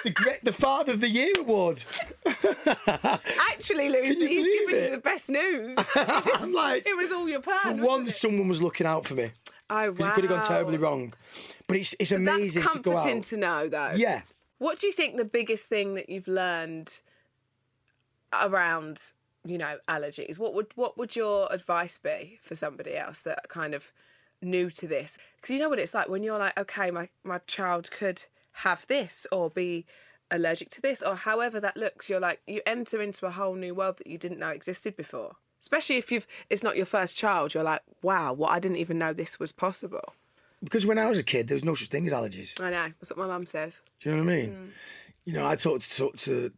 the 0.03 0.09
great, 0.09 0.43
the 0.43 0.51
Father 0.51 0.91
of 0.91 0.99
the 0.99 1.09
Year 1.09 1.31
award. 1.39 1.83
Actually, 3.49 3.89
Lucy, 3.89 4.27
he's 4.27 4.45
giving 4.45 4.75
it? 4.75 4.83
you 4.85 4.91
the 4.91 5.01
best 5.01 5.29
news. 5.29 5.75
I'm 5.95 6.53
like, 6.53 6.87
it 6.87 6.97
was 6.97 7.11
all 7.11 7.27
your 7.29 7.41
plan. 7.41 7.77
for 7.77 7.83
once, 7.85 8.09
it? 8.09 8.13
someone 8.19 8.47
was 8.47 8.61
looking 8.61 8.87
out 8.87 9.05
for 9.05 9.15
me. 9.15 9.31
Oh, 9.69 9.91
Because 9.91 10.05
wow. 10.05 10.11
it 10.11 10.15
could 10.15 10.23
have 10.25 10.31
gone 10.31 10.43
terribly 10.43 10.77
wrong. 10.77 11.13
But 11.67 11.77
it's 11.77 11.93
it's 11.99 12.09
That's 12.11 12.19
amazing 12.19 12.63
to 12.63 12.67
go 12.79 12.91
comforting 12.93 13.17
out. 13.19 13.23
to 13.25 13.37
know, 13.37 13.69
though. 13.69 13.91
yeah. 13.95 14.21
What 14.57 14.79
do 14.79 14.87
you 14.87 14.93
think 14.93 15.17
the 15.17 15.25
biggest 15.25 15.69
thing 15.69 15.95
that 15.95 16.09
you've 16.09 16.27
learned 16.27 16.99
around, 18.33 19.11
you 19.45 19.57
know, 19.57 19.77
allergies? 19.87 20.39
What 20.39 20.53
would 20.53 20.67
what 20.75 20.97
would 20.97 21.15
your 21.15 21.47
advice 21.51 21.97
be 21.97 22.39
for 22.41 22.55
somebody 22.55 22.95
else 22.95 23.21
that 23.23 23.49
kind 23.49 23.73
of 23.73 23.91
new 24.41 24.69
to 24.71 24.87
this? 24.87 25.17
Because 25.35 25.51
you 25.51 25.59
know 25.59 25.69
what 25.69 25.79
it's 25.79 25.93
like 25.93 26.09
when 26.09 26.23
you're 26.23 26.39
like, 26.39 26.57
okay, 26.57 26.91
my 26.91 27.09
my 27.23 27.39
child 27.39 27.91
could 27.91 28.25
have 28.63 28.87
this 28.87 29.27
or 29.31 29.49
be 29.49 29.85
allergic 30.31 30.69
to 30.69 30.81
this 30.81 31.01
or 31.01 31.15
however 31.15 31.59
that 31.59 31.77
looks. 31.77 32.09
You're 32.09 32.19
like 32.19 32.41
you 32.47 32.61
enter 32.65 33.01
into 33.01 33.25
a 33.25 33.31
whole 33.31 33.55
new 33.55 33.75
world 33.75 33.97
that 33.97 34.07
you 34.07 34.17
didn't 34.17 34.39
know 34.39 34.49
existed 34.49 34.95
before. 34.95 35.35
Especially 35.61 35.97
if 35.97 36.11
you've 36.11 36.27
it's 36.49 36.63
not 36.63 36.77
your 36.77 36.85
first 36.85 37.15
child, 37.15 37.53
you're 37.53 37.63
like, 37.63 37.81
wow, 38.01 38.33
what 38.33 38.51
I 38.51 38.59
didn't 38.59 38.77
even 38.77 38.97
know 38.97 39.13
this 39.13 39.39
was 39.39 39.51
possible. 39.51 40.13
Because 40.63 40.85
when 40.85 40.97
I 40.97 41.07
was 41.07 41.17
a 41.17 41.23
kid, 41.23 41.47
there 41.47 41.55
was 41.55 41.63
no 41.63 41.75
such 41.75 41.89
thing 41.89 42.07
as 42.07 42.13
allergies. 42.13 42.59
I 42.61 42.69
know. 42.71 42.85
That's 42.99 43.09
what 43.11 43.19
my 43.19 43.27
mum 43.27 43.45
says. 43.45 43.79
Do 43.99 44.09
you 44.09 44.15
know 44.17 44.23
what 44.23 44.31
I 44.31 44.35
mean? 44.35 44.49
Mm. 44.51 44.69
You 45.25 45.33
know, 45.33 45.47
I 45.47 45.55
talked 45.55 45.89
to, 45.89 45.97
talk 45.97 46.17
to 46.17 46.51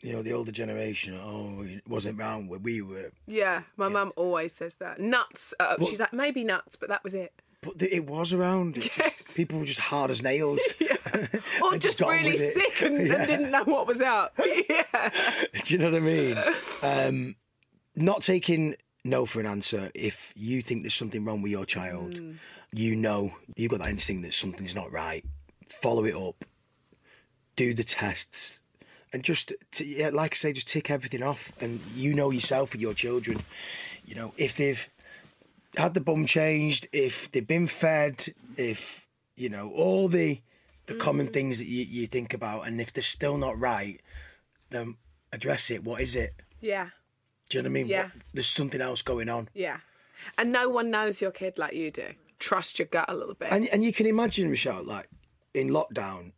you 0.00 0.12
know 0.12 0.22
the 0.22 0.32
older 0.32 0.52
generation. 0.52 1.18
Oh, 1.22 1.62
it 1.62 1.82
wasn't 1.88 2.18
around 2.18 2.48
where 2.48 2.58
we 2.58 2.82
were, 2.82 3.10
Yeah, 3.26 3.62
my 3.76 3.88
mum 3.88 4.12
always 4.16 4.52
says 4.52 4.74
that. 4.76 4.98
Nuts. 5.00 5.54
Uh, 5.60 5.76
she's 5.86 6.00
like, 6.00 6.12
maybe 6.12 6.44
nuts, 6.44 6.76
but 6.76 6.88
that 6.88 7.04
was 7.04 7.14
it. 7.14 7.32
but 7.60 7.78
th- 7.78 7.92
it 7.92 8.06
was 8.06 8.32
around. 8.32 8.76
It 8.78 8.84
just- 8.84 8.98
Yes. 8.98 9.36
people 9.36 9.58
were 9.58 9.64
just 9.66 9.80
hard 9.80 10.10
as 10.10 10.22
nails. 10.22 10.60
yeah. 10.80 10.96
Or 11.62 11.72
And 11.74 11.82
just 11.82 12.00
really 12.00 12.36
sick 12.36 12.80
and, 12.82 12.96
and 12.96 13.26
didn't 13.28 13.50
know 13.50 13.64
what 13.64 13.86
was 13.86 14.00
up. 14.00 14.32
yeah. 14.68 15.10
Do 15.62 15.74
you 15.74 15.78
know 15.78 15.90
what 15.90 15.96
I 15.96 16.00
mean? 16.00 16.38
Um, 16.82 17.36
not 17.94 18.22
taking 18.22 18.74
no 19.04 19.26
for 19.26 19.40
an 19.40 19.46
answer. 19.46 19.90
If 19.94 20.32
you 20.36 20.62
think 20.62 20.82
there's 20.82 20.94
something 20.94 21.24
wrong 21.24 21.42
with 21.42 21.52
your 21.52 21.64
child, 21.66 22.14
Mm. 22.14 22.38
you 22.72 22.96
know 22.96 23.34
you've 23.56 23.70
got 23.70 23.80
that 23.80 23.90
instinct 23.90 24.22
that 24.24 24.32
something's 24.32 24.74
not 24.74 24.90
right. 24.92 25.24
Follow 25.68 26.04
it 26.04 26.14
up. 26.14 26.44
Do 27.56 27.74
the 27.74 27.84
tests. 27.84 28.62
And 29.12 29.22
just, 29.22 29.52
to, 29.72 29.84
yeah, 29.86 30.08
like 30.08 30.32
I 30.32 30.36
say, 30.36 30.52
just 30.54 30.68
tick 30.68 30.90
everything 30.90 31.22
off. 31.22 31.52
And 31.60 31.80
you 31.94 32.14
know 32.14 32.30
yourself 32.30 32.72
with 32.72 32.80
your 32.80 32.94
children. 32.94 33.42
You 34.06 34.14
know, 34.14 34.32
if 34.38 34.56
they've 34.56 34.88
had 35.76 35.92
the 35.94 36.00
bum 36.00 36.24
changed, 36.24 36.88
if 36.92 37.30
they've 37.30 37.46
been 37.46 37.66
fed, 37.66 38.28
if, 38.56 39.06
you 39.36 39.48
know, 39.48 39.70
all 39.70 40.08
the 40.08 40.40
the 40.86 40.94
common 40.96 41.28
Mm. 41.28 41.32
things 41.32 41.58
that 41.60 41.68
you, 41.68 41.84
you 41.84 42.06
think 42.08 42.34
about, 42.34 42.66
and 42.66 42.80
if 42.80 42.92
they're 42.92 43.02
still 43.02 43.38
not 43.38 43.56
right, 43.58 44.00
then 44.70 44.96
address 45.32 45.70
it. 45.70 45.84
What 45.84 46.00
is 46.00 46.16
it? 46.16 46.34
Yeah. 46.60 46.88
Do 47.52 47.58
you 47.58 47.62
know 47.62 47.68
what 47.68 47.72
I 47.78 47.82
mean? 47.82 47.86
Yeah. 47.88 48.08
There's 48.34 48.46
something 48.46 48.80
else 48.80 49.02
going 49.02 49.28
on. 49.28 49.48
Yeah. 49.54 49.78
And 50.38 50.52
no 50.52 50.68
one 50.68 50.90
knows 50.90 51.20
your 51.20 51.30
kid 51.30 51.58
like 51.58 51.74
you 51.74 51.90
do. 51.90 52.08
Trust 52.38 52.78
your 52.78 52.86
gut 52.86 53.06
a 53.08 53.14
little 53.14 53.34
bit. 53.34 53.48
And 53.52 53.68
and 53.72 53.84
you 53.84 53.92
can 53.92 54.06
imagine, 54.06 54.48
Rochelle, 54.48 54.82
like 54.84 55.08
in 55.54 55.68
lockdown, 55.68 56.32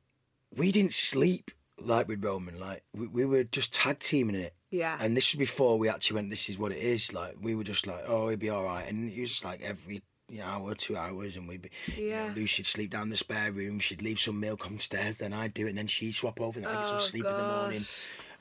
we 0.57 0.73
didn't 0.73 0.93
sleep 0.93 1.51
like 1.81 2.09
with 2.09 2.25
Roman. 2.25 2.59
Like 2.61 2.83
we, 2.95 3.07
we 3.07 3.25
were 3.25 3.45
just 3.45 3.73
tag 3.73 4.01
teaming 4.01 4.37
it. 4.37 4.55
Yeah. 4.71 4.97
And 5.01 5.17
this 5.17 5.33
was 5.33 5.39
before 5.39 5.79
we 5.79 5.89
actually 5.89 6.17
went. 6.17 6.31
This 6.31 6.49
is 6.49 6.59
what 6.59 6.73
it 6.73 6.79
is. 6.79 7.13
Like 7.13 7.37
we 7.41 7.55
were 7.55 7.65
just 7.65 7.87
like, 7.87 8.05
oh, 8.07 8.29
it'd 8.29 8.41
be 8.41 8.51
all 8.51 8.65
right. 8.65 8.89
And 8.89 9.13
it 9.13 9.21
was 9.21 9.45
like 9.45 9.63
every 9.63 10.03
you 10.29 10.39
know, 10.39 10.45
hour, 10.47 10.75
two 10.75 10.97
hours, 10.97 11.37
and 11.37 11.47
we'd 11.47 11.63
be. 11.63 11.71
You 11.97 12.09
Yeah. 12.09 12.29
know, 12.29 12.35
Lucy'd 12.35 12.67
sleep 12.67 12.91
down 12.91 13.11
the 13.11 13.17
spare 13.17 13.53
room. 13.53 13.79
She'd 13.79 14.03
leave 14.03 14.19
some 14.19 14.41
milk 14.41 14.67
upstairs. 14.67 15.19
Then 15.19 15.33
I'd 15.33 15.55
do 15.55 15.67
it, 15.67 15.71
and 15.71 15.79
then 15.79 15.87
she'd 15.87 16.15
swap 16.15 16.41
over, 16.41 16.59
and 16.59 16.67
I'd 16.67 16.77
get 16.79 16.87
some 16.87 16.97
Oh, 16.97 17.01
sleep 17.01 17.25
in 17.27 17.37
the 17.37 17.43
morning. 17.47 17.83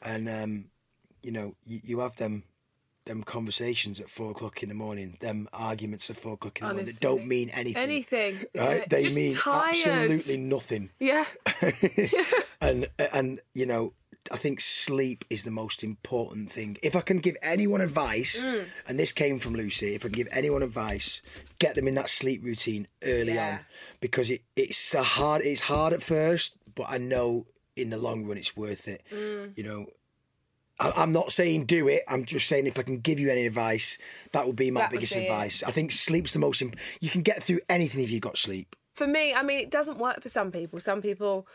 And 0.02 0.30
um, 0.30 0.66
you 1.22 1.32
know, 1.32 1.56
you, 1.66 1.80
you 1.84 2.00
have 2.00 2.16
them. 2.16 2.44
Them 3.06 3.22
conversations 3.24 4.00
at 4.00 4.10
four 4.10 4.32
o'clock 4.32 4.64
in 4.64 4.70
the 4.70 4.76
morning, 4.76 5.18
them 5.20 5.50
arguments 5.52 6.10
at 6.10 6.16
four 6.16 6.34
o'clock 6.34 6.60
in 6.62 6.68
the 6.68 6.74
morning 6.74 6.86
that 6.86 7.02
don't 7.02 7.28
mean 7.28 7.50
anything. 7.50 7.84
Anything. 7.84 8.36
Right? 8.56 8.78
Yeah. 8.80 8.86
They 8.90 9.04
Just 9.04 9.16
mean 9.18 9.34
tired. 9.36 10.12
absolutely 10.12 10.38
nothing. 10.38 10.90
Yeah. 11.00 11.26
and 12.62 12.88
and 13.14 13.40
you 13.54 13.66
know 13.66 13.94
I 14.32 14.38
think 14.38 14.62
sleep 14.62 15.26
is 15.30 15.44
the 15.44 15.52
most 15.52 15.84
important 15.84 16.50
thing. 16.50 16.78
If 16.82 16.96
I 16.96 17.02
can 17.02 17.18
give 17.18 17.36
anyone 17.44 17.82
advice, 17.82 18.42
Mm. 18.42 18.66
and 18.88 18.98
this 18.98 19.12
came 19.12 19.38
from 19.38 19.54
Lucy, 19.54 19.96
if 19.96 20.06
I 20.06 20.08
can 20.08 20.14
give 20.16 20.30
anyone 20.32 20.64
advice, 20.64 21.22
get 21.60 21.76
them 21.76 21.90
in 21.90 21.96
that 21.96 22.10
sleep 22.10 22.42
routine 22.42 22.88
early 23.04 23.34
Yeah. 23.34 23.52
on 23.56 23.60
because 24.00 24.30
it, 24.30 24.42
it's 24.56 24.94
a 24.96 25.04
hard 25.04 25.42
it's 25.42 25.62
hard 25.62 25.92
at 25.92 26.02
first, 26.02 26.56
but 26.74 26.86
I 26.90 27.00
know 27.00 27.48
in 27.76 27.90
the 27.90 27.98
long 27.98 28.26
run 28.26 28.38
it's 28.38 28.56
worth 28.56 28.88
it. 28.88 29.02
Mm. 29.12 29.58
You 29.58 29.64
know. 29.64 29.86
I'm 30.80 31.12
not 31.12 31.32
saying 31.32 31.66
do 31.66 31.88
it. 31.88 32.04
I'm 32.08 32.26
just 32.26 32.48
saying 32.48 32.66
if 32.68 32.80
I 32.80 32.84
can 32.84 32.98
give 32.98 33.20
you 33.20 33.30
any 33.32 33.46
advice, 33.46 33.98
that 34.32 34.46
would 34.48 34.56
be 34.56 34.72
my 34.72 34.82
That 34.82 34.92
biggest 34.92 35.14
be 35.14 35.20
it. 35.22 35.24
advice. 35.24 35.64
I 35.64 35.72
think 35.72 35.92
sleep's 35.92 36.34
the 36.34 36.40
most. 36.40 36.62
Imp- 36.62 36.76
you 37.00 37.10
can 37.10 37.22
get 37.22 37.44
through 37.44 37.60
anything 37.70 38.04
if 38.04 38.10
you've 38.12 38.22
got 38.22 38.38
sleep. 38.38 38.76
For 38.94 39.08
me, 39.08 39.34
I 39.34 39.44
mean, 39.44 39.60
it 39.60 39.72
doesn't 39.72 39.98
work 39.98 40.22
for 40.22 40.30
some 40.30 40.52
people. 40.52 40.80
Some 40.80 41.02
people 41.02 41.48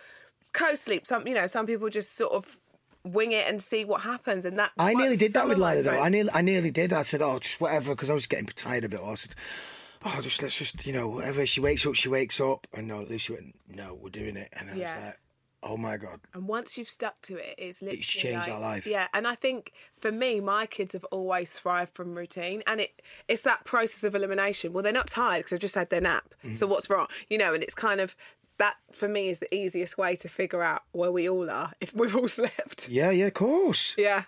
co-sleep. 0.53 1.07
Some, 1.07 1.27
you 1.27 1.35
know, 1.35 1.47
some 1.47 1.67
people 1.67 1.89
just 1.89 2.17
sort 2.17 2.33
of 2.33 2.57
wing 3.05 3.33
it 3.33 3.47
and 3.49 3.63
see 3.63 3.85
what 3.85 4.03
happens. 4.03 4.45
And 4.45 4.59
that 4.59 4.73
I 4.79 4.95
nearly 4.95 5.17
did 5.17 5.33
that 5.35 5.49
with 5.49 5.59
Lila 5.59 5.83
though. 5.83 5.99
I 6.01 6.09
nearly, 6.09 6.31
I 6.33 6.41
nearly 6.41 6.71
did. 6.71 6.93
I 6.93 7.03
said, 7.03 7.21
"Oh, 7.23 7.39
just 7.39 7.61
whatever," 7.61 7.95
because 7.95 8.11
I 8.11 8.15
was 8.15 8.27
getting 8.27 8.47
tired 8.47 8.85
of 8.85 8.95
it. 8.95 9.01
all. 9.01 9.11
I 9.13 9.15
said, 9.15 9.35
"Oh, 10.05 10.21
just 10.23 10.43
let's 10.43 10.57
just, 10.59 10.87
you 10.87 10.93
know, 10.93 11.09
whatever." 11.09 11.45
She 11.47 11.61
wakes 11.61 11.85
up, 11.87 11.95
she 11.95 12.09
wakes 12.09 12.41
up, 12.41 12.67
and 12.73 12.89
no, 12.89 13.03
at 13.03 13.11
Lucy 13.11 13.33
went, 13.35 13.55
"No, 13.69 13.95
we're 13.95 14.11
doing 14.11 14.37
it," 14.37 14.49
and 14.53 14.71
I 14.71 14.75
Yeah. 14.75 14.95
was 14.97 15.05
like, 15.07 15.17
"Oh 15.63 15.77
my 15.77 15.97
god." 15.97 16.21
And 16.35 16.47
once 16.49 16.77
you've 16.79 16.89
stuck 16.89 17.21
to 17.23 17.37
it, 17.37 17.55
it's 17.59 17.83
literally 17.83 18.03
changed 18.03 18.47
like- 18.47 18.55
our 18.55 18.61
life. 18.61 18.87
Yeah, 18.87 19.09
and 19.13 19.27
I 19.27 19.35
think 19.35 19.73
for 20.01 20.13
me, 20.13 20.41
my 20.41 20.67
kids 20.67 20.93
have 20.95 21.05
always 21.07 21.51
thrived 21.53 21.95
from 21.95 22.15
routine, 22.15 22.63
and 22.67 22.81
it 22.81 23.01
it's 23.29 23.43
that 23.43 23.65
process 23.65 24.05
of 24.05 24.15
elimination. 24.15 24.73
Well, 24.73 24.83
they're 24.83 24.93
not 24.93 25.09
tired 25.09 25.41
because 25.41 25.51
they've 25.51 25.61
just 25.61 25.75
had 25.75 25.91
their 25.91 26.01
nap. 26.01 26.35
Mm-hmm. 26.45 26.55
So 26.55 26.67
what's 26.67 26.89
wrong? 26.91 27.07
You 27.29 27.39
know, 27.39 27.55
and 27.55 27.63
it's 27.63 27.75
kind 27.75 28.01
of 28.01 28.15
that 28.59 28.77
for 28.93 29.09
me 29.09 29.29
is 29.29 29.39
the 29.39 29.55
easiest 29.55 29.97
way 29.97 30.17
to 30.17 30.29
figure 30.29 30.63
out 30.63 30.83
where 30.93 31.13
we 31.13 31.29
all 31.29 31.49
are 31.49 31.73
if 31.81 31.95
we've 31.95 32.17
all 32.17 32.29
slept. 32.41 32.89
Yeah, 32.89 33.11
yeah, 33.11 33.27
of 33.27 33.35
course. 33.35 33.95
Yeah. 33.97 34.25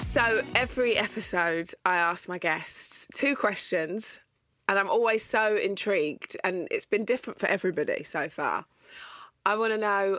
So 0.00 0.42
every 0.54 0.96
episode, 0.96 1.70
I 1.84 1.96
ask 1.96 2.28
my 2.28 2.38
guests 2.38 3.06
two 3.14 3.36
questions, 3.36 4.20
and 4.68 4.78
I'm 4.78 4.90
always 4.90 5.24
so 5.24 5.56
intrigued, 5.56 6.36
and 6.44 6.68
it's 6.70 6.84
been 6.84 7.06
different 7.06 7.40
for 7.40 7.46
everybody 7.46 8.02
so 8.02 8.28
far. 8.28 8.66
I 9.46 9.56
want 9.56 9.72
to 9.72 9.78
know 9.78 10.18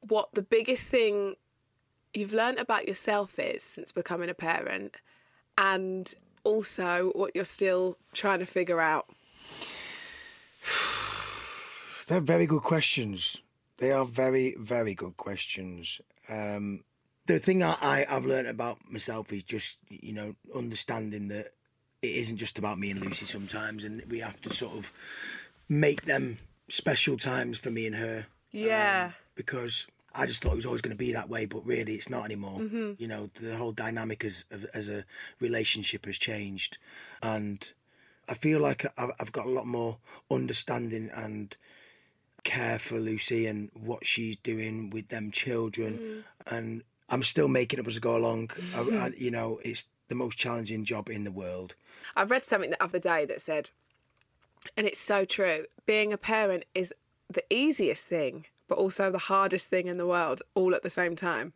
what 0.00 0.32
the 0.32 0.42
biggest 0.42 0.88
thing 0.88 1.34
you've 2.14 2.32
learned 2.32 2.58
about 2.58 2.86
yourself 2.86 3.38
is 3.38 3.62
since 3.64 3.90
becoming 3.90 4.30
a 4.30 4.34
parent, 4.34 4.94
and 5.58 6.14
also 6.44 7.10
what 7.14 7.32
you're 7.34 7.44
still 7.44 7.98
trying 8.12 8.38
to 8.38 8.46
figure 8.46 8.80
out. 8.80 9.06
They're 12.06 12.20
very 12.20 12.46
good 12.46 12.62
questions. 12.62 13.42
They 13.78 13.90
are 13.90 14.04
very, 14.04 14.54
very 14.58 14.94
good 14.94 15.16
questions. 15.16 16.00
Um, 16.28 16.84
the 17.26 17.38
thing 17.38 17.62
I, 17.62 17.76
I, 17.80 18.06
I've 18.10 18.26
learned 18.26 18.48
about 18.48 18.78
myself 18.90 19.32
is 19.32 19.42
just, 19.42 19.78
you 19.88 20.12
know, 20.12 20.34
understanding 20.54 21.28
that 21.28 21.46
it 22.02 22.16
isn't 22.16 22.38
just 22.38 22.58
about 22.58 22.78
me 22.78 22.90
and 22.90 23.00
Lucy 23.00 23.26
sometimes, 23.26 23.84
and 23.84 24.02
we 24.08 24.20
have 24.20 24.40
to 24.42 24.52
sort 24.52 24.76
of 24.76 24.92
make 25.68 26.02
them 26.02 26.38
special 26.68 27.16
times 27.16 27.58
for 27.58 27.70
me 27.70 27.86
and 27.86 27.96
her. 27.96 28.26
Yeah. 28.52 29.06
Um, 29.06 29.14
because 29.34 29.86
I 30.14 30.26
just 30.26 30.42
thought 30.42 30.52
it 30.52 30.56
was 30.56 30.66
always 30.66 30.80
going 30.80 30.92
to 30.92 30.98
be 30.98 31.12
that 31.12 31.28
way, 31.28 31.46
but 31.46 31.64
really 31.66 31.94
it's 31.94 32.10
not 32.10 32.24
anymore. 32.24 32.60
Mm-hmm. 32.60 32.92
You 32.98 33.08
know, 33.08 33.30
the 33.34 33.56
whole 33.56 33.72
dynamic 33.72 34.24
as 34.24 34.44
as 34.74 34.88
a 34.88 35.04
relationship 35.40 36.06
has 36.06 36.18
changed, 36.18 36.78
and 37.22 37.70
I 38.28 38.34
feel 38.34 38.60
like 38.60 38.86
I've, 38.98 39.32
got 39.32 39.46
a 39.46 39.50
lot 39.50 39.66
more 39.66 39.98
understanding 40.30 41.10
and 41.14 41.56
care 42.44 42.78
for 42.78 42.98
Lucy 42.98 43.46
and 43.46 43.70
what 43.74 44.06
she's 44.06 44.36
doing 44.36 44.90
with 44.90 45.08
them 45.08 45.30
children, 45.30 45.98
mm. 45.98 46.54
and 46.54 46.82
I'm 47.08 47.22
still 47.22 47.48
making 47.48 47.80
up 47.80 47.86
as 47.86 47.96
I 47.96 48.00
go 48.00 48.16
along. 48.16 48.50
I, 48.74 48.80
I, 48.80 49.12
you 49.16 49.30
know, 49.30 49.60
it's 49.64 49.86
the 50.08 50.14
most 50.14 50.36
challenging 50.36 50.84
job 50.84 51.08
in 51.08 51.24
the 51.24 51.32
world. 51.32 51.74
I 52.16 52.22
read 52.22 52.44
something 52.44 52.70
the 52.70 52.82
other 52.82 52.98
day 52.98 53.24
that 53.26 53.40
said, 53.40 53.70
and 54.76 54.86
it's 54.86 54.98
so 54.98 55.24
true, 55.24 55.66
being 55.86 56.12
a 56.12 56.18
parent 56.18 56.64
is 56.74 56.92
the 57.28 57.44
easiest 57.50 58.06
thing, 58.06 58.46
but 58.68 58.78
also 58.78 59.10
the 59.10 59.18
hardest 59.18 59.68
thing 59.68 59.86
in 59.86 59.96
the 59.96 60.06
world, 60.06 60.42
all 60.54 60.74
at 60.74 60.82
the 60.82 60.90
same 60.90 61.16
time. 61.16 61.52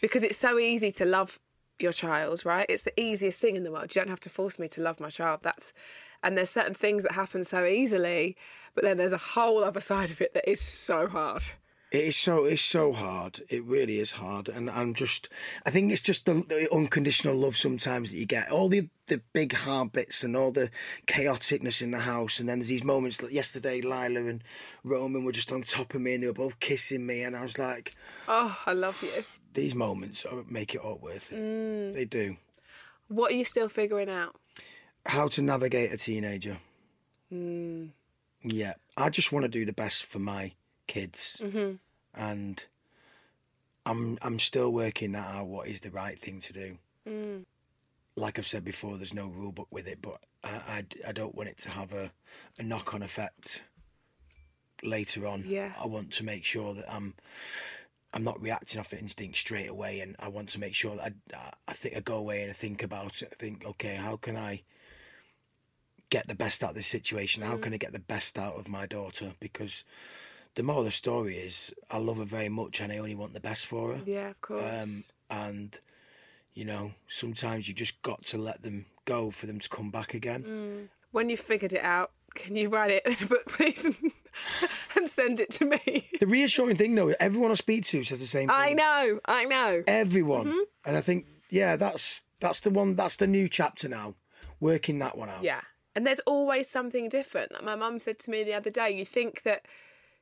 Because 0.00 0.22
it's 0.22 0.36
so 0.36 0.58
easy 0.58 0.90
to 0.92 1.04
love 1.04 1.38
your 1.78 1.92
child, 1.92 2.44
right? 2.44 2.66
It's 2.68 2.82
the 2.82 2.98
easiest 3.00 3.40
thing 3.40 3.56
in 3.56 3.64
the 3.64 3.72
world. 3.72 3.94
You 3.94 4.00
don't 4.00 4.10
have 4.10 4.20
to 4.20 4.30
force 4.30 4.58
me 4.58 4.68
to 4.68 4.82
love 4.82 5.00
my 5.00 5.10
child. 5.10 5.40
That's 5.42 5.72
and 6.22 6.36
there's 6.36 6.50
certain 6.50 6.74
things 6.74 7.04
that 7.04 7.12
happen 7.12 7.44
so 7.44 7.64
easily, 7.64 8.36
but 8.74 8.82
then 8.82 8.96
there's 8.96 9.12
a 9.12 9.18
whole 9.18 9.62
other 9.62 9.80
side 9.80 10.10
of 10.10 10.20
it 10.20 10.34
that 10.34 10.50
is 10.50 10.60
so 10.60 11.06
hard. 11.06 11.44
It 11.90 12.04
is 12.04 12.16
so 12.16 12.44
it's 12.44 12.60
so 12.60 12.92
hard. 12.92 13.42
It 13.48 13.64
really 13.64 13.98
is 13.98 14.12
hard, 14.12 14.48
and 14.48 14.68
I'm 14.68 14.92
just. 14.92 15.30
I 15.64 15.70
think 15.70 15.90
it's 15.90 16.02
just 16.02 16.26
the, 16.26 16.34
the 16.34 16.68
unconditional 16.70 17.34
love 17.34 17.56
sometimes 17.56 18.10
that 18.10 18.18
you 18.18 18.26
get. 18.26 18.50
All 18.50 18.68
the 18.68 18.90
the 19.06 19.22
big 19.32 19.54
hard 19.54 19.92
bits 19.92 20.22
and 20.22 20.36
all 20.36 20.52
the 20.52 20.70
chaoticness 21.06 21.80
in 21.80 21.90
the 21.92 22.00
house, 22.00 22.40
and 22.40 22.48
then 22.48 22.58
there's 22.58 22.68
these 22.68 22.84
moments 22.84 23.22
like 23.22 23.32
yesterday. 23.32 23.80
Lila 23.80 24.20
and 24.28 24.44
Roman 24.84 25.24
were 25.24 25.32
just 25.32 25.50
on 25.50 25.62
top 25.62 25.94
of 25.94 26.02
me, 26.02 26.12
and 26.14 26.22
they 26.22 26.26
were 26.26 26.34
both 26.34 26.60
kissing 26.60 27.06
me, 27.06 27.22
and 27.22 27.34
I 27.34 27.42
was 27.42 27.58
like, 27.58 27.94
Oh, 28.28 28.54
I 28.66 28.74
love 28.74 29.02
you. 29.02 29.24
these 29.54 29.74
moments 29.74 30.26
make 30.50 30.74
it 30.74 30.82
all 30.82 30.98
worth 30.98 31.32
it. 31.32 31.38
Mm. 31.38 31.94
They 31.94 32.04
do. 32.04 32.36
What 33.08 33.32
are 33.32 33.36
you 33.36 33.44
still 33.44 33.70
figuring 33.70 34.10
out? 34.10 34.36
How 35.06 35.28
to 35.28 35.40
navigate 35.40 35.90
a 35.90 35.96
teenager. 35.96 36.58
Mm. 37.32 37.92
Yeah, 38.42 38.74
I 38.96 39.08
just 39.08 39.32
want 39.32 39.44
to 39.44 39.48
do 39.48 39.64
the 39.64 39.72
best 39.72 40.04
for 40.04 40.18
my 40.18 40.52
kids, 40.88 41.40
mm-hmm. 41.44 41.74
and 42.14 42.64
I'm 43.86 44.18
I'm 44.20 44.38
still 44.38 44.72
working 44.72 45.12
that 45.12 45.26
out. 45.26 45.46
What 45.46 45.68
is 45.68 45.80
the 45.80 45.90
right 45.90 46.18
thing 46.18 46.40
to 46.40 46.52
do? 46.52 46.78
Mm. 47.08 47.44
Like 48.16 48.38
I've 48.38 48.46
said 48.46 48.64
before, 48.64 48.96
there's 48.96 49.14
no 49.14 49.28
rule 49.28 49.52
book 49.52 49.68
with 49.70 49.86
it, 49.86 50.02
but 50.02 50.18
I, 50.42 50.48
I, 50.48 50.84
I 51.08 51.12
don't 51.12 51.36
want 51.36 51.48
it 51.48 51.58
to 51.58 51.70
have 51.70 51.92
a, 51.92 52.10
a 52.58 52.64
knock 52.64 52.92
on 52.92 53.02
effect 53.02 53.62
later 54.82 55.26
on. 55.26 55.44
Yeah. 55.46 55.72
I 55.80 55.86
want 55.86 56.12
to 56.14 56.24
make 56.24 56.44
sure 56.44 56.74
that 56.74 56.92
I'm 56.92 57.14
I'm 58.12 58.24
not 58.24 58.40
reacting 58.42 58.80
off 58.80 58.92
instinct 58.92 59.38
straight 59.38 59.68
away, 59.68 60.00
and 60.00 60.16
I 60.18 60.28
want 60.28 60.48
to 60.50 60.60
make 60.60 60.74
sure 60.74 60.96
that 60.96 61.12
I 61.32 61.52
I 61.68 61.72
think 61.72 61.96
I 61.96 62.00
go 62.00 62.16
away 62.16 62.42
and 62.42 62.50
I 62.50 62.54
think 62.54 62.82
about 62.82 63.22
it. 63.22 63.28
I 63.30 63.34
think, 63.36 63.64
okay, 63.64 63.94
how 63.94 64.16
can 64.16 64.36
I 64.36 64.62
get 66.10 66.26
the 66.26 66.34
best 66.34 66.62
out 66.64 66.70
of 66.70 66.76
this 66.76 66.86
situation? 66.86 67.42
How 67.42 67.52
mm-hmm. 67.52 67.62
can 67.62 67.74
I 67.74 67.78
get 67.78 67.92
the 67.92 67.98
best 67.98 68.38
out 68.38 68.58
of 68.58 68.68
my 68.68 68.86
daughter? 68.86 69.32
Because 69.40 69.84
the 70.58 70.64
moral 70.64 70.80
of 70.80 70.86
the 70.86 70.90
story 70.90 71.36
is, 71.36 71.72
I 71.88 71.98
love 71.98 72.18
her 72.18 72.24
very 72.24 72.48
much, 72.48 72.80
and 72.80 72.92
I 72.92 72.98
only 72.98 73.14
want 73.14 73.32
the 73.32 73.38
best 73.38 73.64
for 73.64 73.94
her. 73.94 74.00
Yeah, 74.04 74.30
of 74.30 74.40
course. 74.40 74.64
Um, 74.82 75.04
and 75.30 75.80
you 76.52 76.64
know, 76.64 76.94
sometimes 77.06 77.68
you 77.68 77.74
just 77.74 78.02
got 78.02 78.24
to 78.26 78.38
let 78.38 78.62
them 78.62 78.86
go 79.04 79.30
for 79.30 79.46
them 79.46 79.60
to 79.60 79.68
come 79.68 79.92
back 79.92 80.14
again. 80.14 80.88
when 81.12 81.28
you've 81.28 81.38
figured 81.38 81.72
it 81.72 81.84
out, 81.84 82.10
can 82.34 82.56
you 82.56 82.70
write 82.70 82.90
it 82.90 83.06
in 83.06 83.12
a 83.24 83.28
book, 83.28 83.46
please, 83.46 83.86
and, 84.96 85.08
send 85.08 85.38
it 85.38 85.50
to 85.52 85.64
me? 85.64 86.08
The 86.18 86.26
reassuring 86.26 86.74
thing, 86.74 86.96
though, 86.96 87.14
everyone 87.20 87.52
I 87.52 87.54
speak 87.54 87.84
to 87.84 88.02
says 88.02 88.18
the 88.18 88.26
same 88.26 88.48
thing. 88.48 88.56
I 88.58 88.72
know, 88.72 89.20
I 89.26 89.44
know. 89.44 89.84
Everyone, 89.86 90.64
and 90.84 90.96
I 90.96 91.00
think, 91.00 91.26
yeah, 91.50 91.76
that's 91.76 92.22
that's 92.40 92.58
the 92.58 92.70
one. 92.70 92.96
That's 92.96 93.14
the 93.14 93.28
new 93.28 93.46
chapter 93.46 93.88
now. 93.88 94.16
Working 94.58 94.98
that 94.98 95.16
one 95.16 95.28
out. 95.28 95.44
Yeah. 95.44 95.60
And 95.94 96.04
there's 96.04 96.20
always 96.20 96.68
something 96.68 97.08
different. 97.08 97.52
Like 97.52 97.62
my 97.62 97.76
mum 97.76 98.00
said 98.00 98.18
to 98.20 98.30
me 98.32 98.42
the 98.42 98.54
other 98.54 98.70
day, 98.70 98.90
you 98.90 99.04
think 99.04 99.42
that 99.42 99.66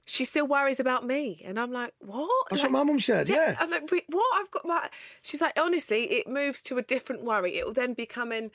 she 0.09 0.25
still 0.25 0.47
worries 0.47 0.79
about 0.81 1.05
me. 1.05 1.43
And 1.45 1.59
I'm 1.59 1.73
like, 1.73 1.93
what? 1.99 2.31
That's 2.49 2.63
Like, 2.63 2.73
what 2.73 2.79
my 2.79 2.85
mum 2.85 3.01
said. 3.01 3.29
Yeah. 3.29 3.57
I'm 3.59 3.71
like, 3.71 3.91
what? 3.91 4.41
I've 4.41 4.51
got 4.53 4.65
my. 4.65 4.89
She's 5.21 5.41
like, 5.41 5.59
honestly, 5.59 6.05
it 6.05 6.29
moves 6.29 6.63
to 6.63 6.79
a 6.79 6.83
different 6.83 7.25
worry. 7.25 7.59
It 7.59 7.67
will 7.67 7.73
then 7.75 7.93
be 7.93 8.07
coming. 8.07 8.51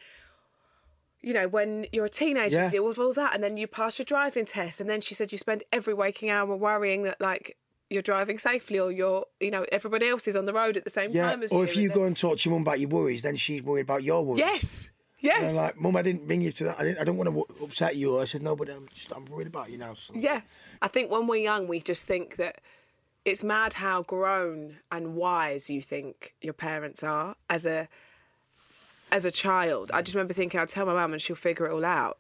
You 1.21 1.33
know, 1.33 1.47
when 1.47 1.85
you're 1.91 2.05
a 2.05 2.09
teenager, 2.09 2.55
Yeah. 2.55 2.65
you 2.65 2.71
deal 2.71 2.85
with 2.87 2.97
all 2.97 3.13
that, 3.13 3.35
and 3.35 3.43
then 3.43 3.55
you 3.57 3.67
pass 3.67 3.99
your 3.99 4.05
driving 4.05 4.45
test, 4.45 4.79
and 4.81 4.89
then 4.89 5.01
she 5.01 5.13
said 5.13 5.31
you 5.31 5.37
spend 5.37 5.63
every 5.71 5.93
waking 5.93 6.31
hour 6.31 6.55
worrying 6.55 7.03
that 7.03 7.21
like 7.21 7.57
you're 7.91 8.01
driving 8.01 8.37
safely, 8.39 8.79
or 8.79 8.91
you're, 8.91 9.25
you 9.39 9.51
know, 9.51 9.65
everybody 9.71 10.07
else 10.07 10.25
is 10.27 10.35
on 10.35 10.45
the 10.45 10.53
road 10.53 10.77
at 10.77 10.83
the 10.85 10.89
same 10.89 11.11
Yeah. 11.11 11.29
time 11.29 11.43
as 11.43 11.51
Or 11.51 11.55
you. 11.57 11.61
Or 11.61 11.65
if 11.65 11.75
you 11.75 11.83
and 11.83 11.93
go 11.93 11.99
then- 11.99 12.07
and 12.07 12.17
talk 12.17 12.37
to 12.39 12.49
your 12.49 12.57
mum 12.57 12.63
about 12.63 12.79
your 12.79 12.89
worries, 12.89 13.21
then 13.21 13.35
she's 13.35 13.61
worried 13.61 13.81
about 13.81 14.03
your 14.03 14.25
worries. 14.25 14.39
yes, 14.39 14.89
yes, 15.21 15.55
like, 15.55 15.79
Mum, 15.79 15.95
I 15.95 16.01
didn't 16.01 16.27
bring 16.27 16.41
you 16.41 16.51
to 16.51 16.63
that. 16.65 16.79
I, 16.79 16.83
didn't, 16.83 16.99
I 16.99 17.03
don't 17.03 17.17
want 17.17 17.29
to 17.29 17.63
upset 17.63 17.95
you. 17.95 18.19
I 18.19 18.25
said, 18.25 18.41
no, 18.41 18.55
but 18.55 18.69
I'm 18.69 18.87
just, 18.87 19.11
I'm 19.15 19.25
worried 19.25 19.47
about 19.47 19.71
you 19.71 19.77
now. 19.77 19.93
So. 19.93 20.13
Yeah. 20.15 20.41
I 20.81 20.87
think 20.87 21.11
when 21.11 21.27
we're 21.27 21.41
young, 21.41 21.67
we 21.67 21.79
just 21.79 22.07
think 22.07 22.35
that 22.35 22.59
it's 23.23 23.43
mad 23.43 23.73
how 23.75 24.01
grown 24.03 24.77
and 24.91 25.15
wise 25.15 25.69
you 25.69 25.81
think 25.81 26.35
your 26.41 26.53
parents 26.53 27.03
are 27.03 27.35
as 27.49 27.65
a 27.65 27.87
as 29.11 29.25
a 29.25 29.31
child. 29.31 29.91
I 29.93 30.01
just 30.01 30.15
remember 30.15 30.33
thinking 30.33 30.59
I'll 30.59 30.65
tell 30.65 30.85
my 30.85 30.93
mum 30.93 31.13
and 31.13 31.21
she'll 31.21 31.35
figure 31.35 31.67
it 31.67 31.71
all 31.71 31.85
out. 31.85 32.17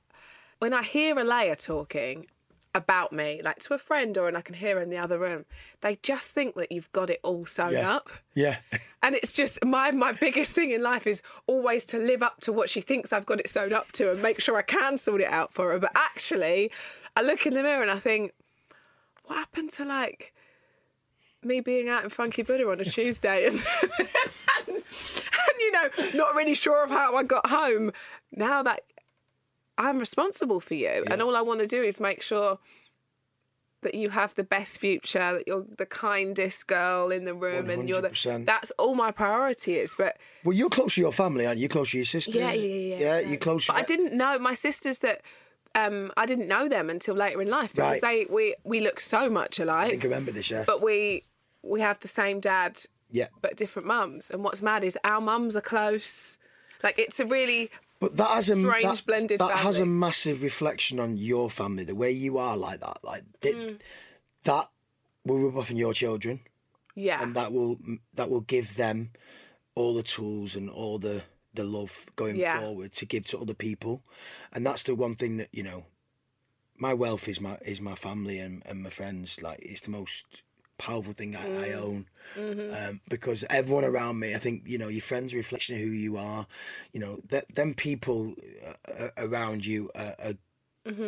When 0.59 0.73
I 0.73 0.83
hear 0.83 1.17
a 1.17 1.23
Alaia 1.23 1.57
talking 1.57 2.27
about 2.73 3.11
me, 3.11 3.41
like 3.43 3.59
to 3.59 3.73
a 3.73 3.77
friend 3.77 4.17
or 4.17 4.27
and 4.27 4.37
I 4.37 4.41
can 4.41 4.55
hear 4.55 4.75
her 4.77 4.81
in 4.81 4.89
the 4.89 4.97
other 4.97 5.19
room, 5.19 5.45
they 5.81 5.97
just 6.03 6.33
think 6.33 6.55
that 6.55 6.71
you've 6.71 6.91
got 6.93 7.09
it 7.09 7.19
all 7.23 7.45
sewn 7.45 7.73
Yeah. 7.73 7.95
up. 7.95 8.09
Yeah. 8.33 8.57
And 9.03 9.15
it's 9.15 9.33
just 9.33 9.65
my 9.65 9.89
my 9.91 10.11
biggest 10.11 10.53
thing 10.55 10.69
in 10.71 10.81
life 10.83 11.07
is 11.07 11.23
always 11.47 11.85
to 11.87 11.97
live 11.97 12.21
up 12.21 12.39
to 12.41 12.53
what 12.53 12.69
she 12.69 12.81
thinks 12.81 13.11
I've 13.11 13.25
got 13.25 13.39
it 13.39 13.49
sewn 13.49 13.73
up 13.73 13.91
to 13.93 14.11
and 14.11 14.21
make 14.21 14.39
sure 14.39 14.55
I 14.57 14.61
can 14.61 14.95
sort 14.97 15.21
it 15.21 15.27
out 15.27 15.53
for 15.55 15.71
her. 15.71 15.79
But 15.79 15.91
actually, 15.95 16.71
I 17.15 17.23
look 17.23 17.45
in 17.47 17.55
the 17.55 17.63
mirror 17.63 17.81
and 17.81 17.89
I 17.89 17.97
think, 17.97 18.31
what 19.25 19.37
happened 19.37 19.71
to 19.71 19.85
like 19.85 20.33
me 21.43 21.61
being 21.61 21.89
out 21.89 22.03
in 22.03 22.09
Funky 22.11 22.43
Buddha 22.43 22.69
on 22.69 22.79
a 22.79 22.85
Tuesday 22.97 23.47
and, 23.47 23.55
and, 24.67 24.77
and 24.77 25.55
you 25.59 25.71
know 25.71 25.89
not 26.13 26.35
really 26.35 26.53
sure 26.53 26.83
of 26.83 26.91
how 26.91 27.15
I 27.15 27.23
got 27.23 27.47
home. 27.47 27.91
Now 28.31 28.61
that 28.63 28.81
I'm 29.77 29.99
responsible 29.99 30.59
for 30.59 30.75
you, 30.75 31.03
and 31.09 31.21
all 31.21 31.35
I 31.35 31.41
want 31.41 31.59
to 31.61 31.67
do 31.67 31.81
is 31.81 31.99
make 31.99 32.21
sure 32.21 32.59
that 33.81 33.95
you 33.95 34.09
have 34.09 34.35
the 34.35 34.43
best 34.43 34.79
future, 34.79 35.33
that 35.33 35.43
you're 35.47 35.65
the 35.77 35.87
kindest 35.87 36.67
girl 36.67 37.09
in 37.11 37.23
the 37.23 37.33
room, 37.33 37.69
and 37.69 37.89
you're 37.89 38.01
the. 38.01 38.09
100%. 38.09 38.45
That's 38.45 38.71
all 38.71 38.93
my 38.95 39.11
priority 39.11 39.75
is. 39.77 39.95
But 39.97 40.17
Well, 40.43 40.55
you're 40.55 40.69
close 40.69 40.95
to 40.95 41.01
your 41.01 41.11
family, 41.11 41.45
aren't 41.47 41.57
you? 41.57 41.63
You're 41.63 41.69
close 41.69 41.91
to 41.91 41.97
your 41.97 42.05
sister. 42.05 42.31
yeah, 42.31 42.51
yeah, 42.53 42.65
yeah. 42.65 42.99
Yeah, 42.99 43.21
no, 43.21 43.29
you're 43.29 43.37
close. 43.37 43.67
But 43.67 43.77
I 43.77 43.83
didn't 43.83 44.13
know 44.13 44.37
my 44.39 44.53
sisters 44.53 44.99
that. 44.99 45.21
Um, 45.73 46.11
I 46.17 46.25
didn't 46.25 46.49
know 46.49 46.67
them 46.67 46.89
until 46.89 47.15
later 47.15 47.41
in 47.41 47.47
life 47.49 47.73
because 47.73 48.01
Right. 48.01 48.27
they 48.27 48.33
we 48.33 48.55
we 48.65 48.81
look 48.81 48.99
so 48.99 49.29
much 49.29 49.57
alike. 49.57 49.87
I 49.87 49.89
think 49.91 50.03
I 50.03 50.07
remember 50.09 50.31
this, 50.33 50.51
yeah. 50.51 50.65
but 50.67 50.81
we 50.81 51.23
we 51.63 51.79
have 51.79 51.97
the 52.01 52.09
same 52.09 52.41
dad 52.41 52.77
yeah. 53.09 53.27
but 53.41 53.55
different 53.55 53.87
mums. 53.87 54.29
And 54.29 54.43
what's 54.43 54.61
mad 54.61 54.83
is 54.83 54.97
our 55.05 55.21
mums 55.21 55.55
are 55.55 55.61
close. 55.61 56.37
Like 56.83 56.99
it's 56.99 57.21
a 57.21 57.25
really 57.25 57.71
But 58.01 58.17
that 58.17 58.29
has 58.31 58.49
a 58.49 58.59
strange 58.59 58.83
that, 58.83 59.05
blended 59.05 59.39
that 59.39 59.57
has 59.59 59.79
a 59.79 59.85
massive 59.85 60.41
reflection 60.43 60.99
on 60.99 61.17
your 61.17 61.49
family, 61.51 61.83
the 61.85 61.95
way 61.95 62.11
you 62.11 62.37
are 62.39 62.57
like 62.57 62.81
that. 62.81 62.97
Like 63.03 63.23
th- 63.41 63.55
Mm. 63.55 63.79
that 64.43 64.69
will 65.23 65.39
rub 65.39 65.57
off 65.57 65.69
on 65.71 65.77
your 65.77 65.93
children, 65.93 66.41
yeah 66.95 67.21
and 67.23 67.35
that 67.35 67.53
will 67.53 67.77
that 68.15 68.29
will 68.29 68.41
give 68.41 68.75
them 68.75 69.11
all 69.75 69.93
the 69.93 70.03
tools 70.03 70.55
and 70.55 70.67
all 70.69 70.97
the 70.99 71.23
the 71.53 71.63
love 71.63 72.07
going 72.15 72.37
Yeah. 72.37 72.59
forward 72.59 72.91
to 72.93 73.05
give 73.05 73.25
to 73.27 73.37
other 73.39 73.53
people, 73.53 74.03
and 74.51 74.65
that's 74.65 74.83
the 74.83 74.95
one 74.95 75.15
thing 75.15 75.37
that 75.37 75.49
you 75.51 75.63
know. 75.63 75.85
My 76.77 76.93
wealth 76.95 77.27
is 77.27 77.39
my 77.39 77.57
is 77.63 77.79
my 77.79 77.93
family 77.95 78.39
and, 78.39 78.63
and 78.65 78.81
my 78.81 78.89
friends. 78.89 79.41
Like 79.43 79.59
it's 79.61 79.81
the 79.81 79.91
most 79.91 80.41
powerful 80.81 81.13
thing 81.13 81.35
I, 81.35 81.43
I 81.45 81.69
Mm. 81.69 81.81
own 81.85 82.05
Mm-hmm. 82.37 82.89
um, 82.89 83.01
because 83.09 83.43
everyone 83.49 83.83
around 83.85 84.19
me, 84.19 84.33
I 84.35 84.37
think 84.37 84.63
you 84.65 84.77
know, 84.77 84.87
your 84.87 85.01
friends 85.01 85.33
are 85.33 85.37
a 85.37 85.43
reflection 85.43 85.75
of 85.75 85.81
who 85.81 85.87
you 86.07 86.17
are. 86.17 86.45
You 86.93 86.99
know, 87.01 87.19
that 87.29 87.43
them 87.55 87.73
people 87.73 88.35
uh, 88.67 89.03
uh, 89.05 89.09
around 89.27 89.65
you 89.65 89.89
are, 89.95 90.15
are 90.23 90.33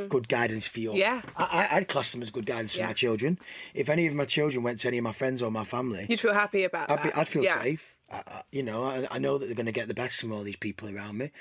good 0.10 0.28
guidance 0.28 0.68
for 0.68 0.80
you. 0.80 0.90
Mm-hmm. 0.92 0.98
Yeah. 1.00 1.22
I, 1.38 1.68
I- 1.72 1.78
I'd 1.78 1.88
class 1.88 2.12
them 2.12 2.22
as 2.22 2.30
good 2.30 2.46
guidance 2.46 2.76
for 2.76 2.84
my 2.84 2.94
children. 2.94 3.40
If 3.74 3.90
any 3.90 4.06
of 4.08 4.14
my 4.14 4.26
children 4.26 4.64
went 4.64 4.80
to 4.80 4.88
any 4.88 4.98
of 5.00 5.04
my 5.04 5.14
friends 5.14 5.42
or 5.42 5.50
my 5.52 5.64
family, 5.64 6.06
you'd 6.10 6.20
feel 6.20 6.34
happy 6.34 6.64
about 6.66 6.92
I'd, 6.92 6.98
that. 7.00 7.04
be, 7.04 7.12
I'd 7.14 7.28
feel 7.28 7.44
yeah. 7.44 7.62
safe. 7.62 7.96
I, 8.12 8.18
I, 8.18 8.42
you 8.52 8.62
know, 8.64 8.84
I, 8.86 9.08
I 9.10 9.18
know 9.20 9.38
that 9.38 9.46
they're 9.48 9.56
going 9.56 9.66
to 9.74 9.80
get 9.82 9.88
the 9.88 9.94
best 10.04 10.20
from 10.22 10.32
all 10.34 10.44
these 10.44 10.58
people 10.68 10.90
around 10.96 11.18
me. 11.18 11.32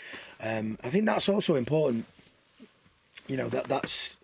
Um, 0.41 0.79
I 0.85 0.89
think 0.89 1.05
that's 1.07 1.29
also 1.29 1.57
important. 1.57 2.07
You 3.29 3.37
know 3.37 3.49
that 3.51 3.69
that's 3.69 4.19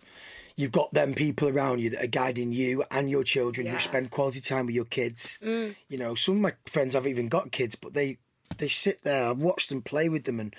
you've 0.59 0.73
got 0.73 0.93
them 0.93 1.13
people 1.13 1.47
around 1.47 1.79
you 1.79 1.89
that 1.89 2.03
are 2.03 2.07
guiding 2.23 2.51
you 2.51 2.83
and 2.91 3.09
your 3.09 3.23
children 3.23 3.65
Yeah. 3.65 3.73
who 3.73 3.79
spend 3.79 4.11
quality 4.11 4.41
time 4.41 4.65
with 4.65 4.75
your 4.75 4.83
kids. 4.83 5.39
Mm. 5.41 5.73
You 5.87 5.97
know, 5.97 6.15
some 6.15 6.35
of 6.35 6.41
my 6.41 6.53
friends 6.65 6.93
haven't 6.95 7.09
even 7.11 7.29
got 7.29 7.53
kids, 7.53 7.75
but 7.75 7.93
they 7.93 8.17
they 8.57 8.67
sit 8.67 9.03
there. 9.03 9.29
I've 9.29 9.37
watched 9.41 9.69
them 9.69 9.81
play 9.81 10.09
with 10.09 10.25
them 10.25 10.39
and 10.39 10.53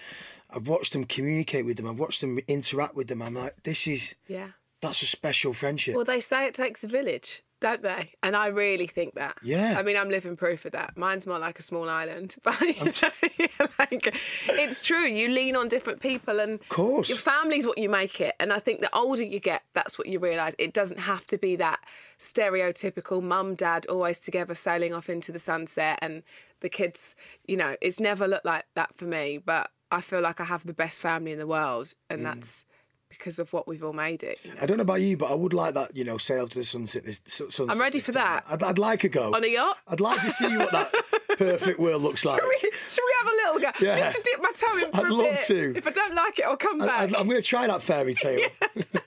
I've 0.49 0.69
watched 0.69 0.93
them 0.95 1.05
communicate 1.05 1.67
with 1.67 1.77
them. 1.77 1.87
I've 1.87 1.99
watched 1.99 2.23
them 2.23 2.39
interact 2.49 2.95
with 2.95 3.09
them. 3.09 3.21
I'm 3.21 3.35
like, 3.35 3.63
this 3.65 3.87
is 3.87 4.15
Yeah. 4.27 4.51
that's 4.81 5.03
a 5.03 5.07
special 5.07 5.53
friendship. 5.53 5.95
Well, 5.97 6.05
they 6.07 6.21
say 6.21 6.47
it 6.47 6.55
takes 6.55 6.83
a 6.83 6.89
village, 6.89 7.43
don't 7.61 7.83
they? 7.83 8.13
And 8.23 8.35
I 8.35 8.47
really 8.49 8.87
think 8.87 9.15
that. 9.15 9.37
Yeah. 9.43 9.77
I 9.79 9.83
mean, 9.83 9.97
I'm 9.97 10.09
living 10.11 10.37
proof 10.37 10.65
of 10.65 10.73
that. 10.73 10.97
Mine's 10.97 11.27
more 11.27 11.39
like 11.39 11.59
a 11.59 11.63
small 11.63 11.89
island, 11.89 12.37
but 12.43 12.61
like, 13.79 14.17
it's 14.49 14.87
true. 14.87 15.05
You 15.05 15.29
lean 15.29 15.57
on 15.57 15.69
different 15.69 16.01
people, 16.01 16.41
and 16.41 16.59
course. 16.69 17.09
your 17.09 17.19
family's 17.19 17.67
what 17.67 17.79
you 17.79 17.89
make 17.89 18.21
it. 18.21 18.35
And 18.41 18.53
I 18.53 18.59
think 18.59 18.81
the 18.81 18.95
older 18.97 19.23
you 19.23 19.41
get, 19.41 19.63
that's 19.75 19.99
what 19.99 20.07
you 20.09 20.19
realise. 20.19 20.55
It 20.59 20.73
doesn't 20.73 21.01
have 21.01 21.27
to 21.29 21.39
be 21.39 21.57
that 21.57 21.81
stereotypical 22.19 23.23
mum, 23.23 23.55
dad, 23.55 23.87
always 23.87 24.19
together, 24.19 24.55
sailing 24.55 24.95
off 24.95 25.09
into 25.11 25.33
the 25.33 25.39
sunset, 25.39 25.99
and 26.03 26.23
the 26.61 26.69
kids. 26.69 27.15
You 27.47 27.57
know, 27.57 27.77
it's 27.81 28.01
never 28.01 28.27
looked 28.27 28.47
like 28.47 28.65
that 28.75 28.95
for 28.97 29.05
me. 29.05 29.39
But 29.39 29.71
I 29.91 30.01
feel 30.01 30.21
like 30.21 30.41
I 30.41 30.45
have 30.45 30.67
the 30.67 30.73
best 30.75 31.01
family 31.01 31.33
in 31.33 31.39
the 31.39 31.47
world, 31.47 31.87
Mm. 31.87 31.95
and 32.11 32.27
that's 32.27 32.65
because 33.11 33.39
of 33.39 33.53
what 33.53 33.69
we've 33.69 33.85
all 33.85 33.93
made 33.93 34.23
it. 34.23 34.39
You 34.43 34.51
know? 34.55 34.61
I 34.63 34.67
don't 34.67 34.79
know 34.79 34.83
about 34.83 35.03
you, 35.03 35.17
but 35.19 35.31
I 35.31 35.35
would 35.35 35.53
like 35.53 35.75
that. 35.75 35.95
You 35.95 36.05
know, 36.05 36.17
sail 36.17 36.49
to 36.49 36.59
the 36.59 36.65
sunset. 36.65 37.05
This 37.05 37.21
su- 37.27 37.51
sunset 37.51 37.75
I'm 37.75 37.81
ready 37.81 38.01
for 38.01 38.13
that. 38.13 38.45
I'd, 38.49 38.63
I'd 38.63 38.79
like 38.79 39.05
a 39.05 39.09
go 39.09 39.35
On 39.35 39.45
a 39.45 39.47
yacht? 39.47 39.77
I'd 39.89 40.01
like 40.01 40.21
to 40.23 40.31
see 40.31 40.57
what 40.57 40.71
that 40.73 40.93
perfect 41.39 41.79
world 41.79 42.03
looks 42.03 42.25
like. 42.25 42.41
Should 42.41 42.49
we, 42.49 42.71
should 42.89 43.05
we 43.07 43.15
have 43.19 43.27
a 43.29 43.41
America 43.71 43.85
Yeah. 43.85 43.97
just 43.99 44.17
to 44.17 44.23
dip 44.23 44.43
my 44.43 44.53
toe 44.53 44.77
in 44.87 44.93
for 44.93 45.07
I'd 45.07 45.13
love 45.13 45.31
bit. 45.31 45.43
to. 45.43 45.75
If 45.77 45.87
I 45.87 45.91
don't 45.91 46.15
like 46.15 46.39
it, 46.39 46.45
I'll 46.47 46.57
come 46.57 46.79
back. 46.79 47.15
I, 47.15 47.21
am 47.21 47.29
going 47.29 47.41
to 47.41 47.43
try 47.43 47.67
that 47.67 47.83
fairy 47.83 48.15
tale. 48.23 48.49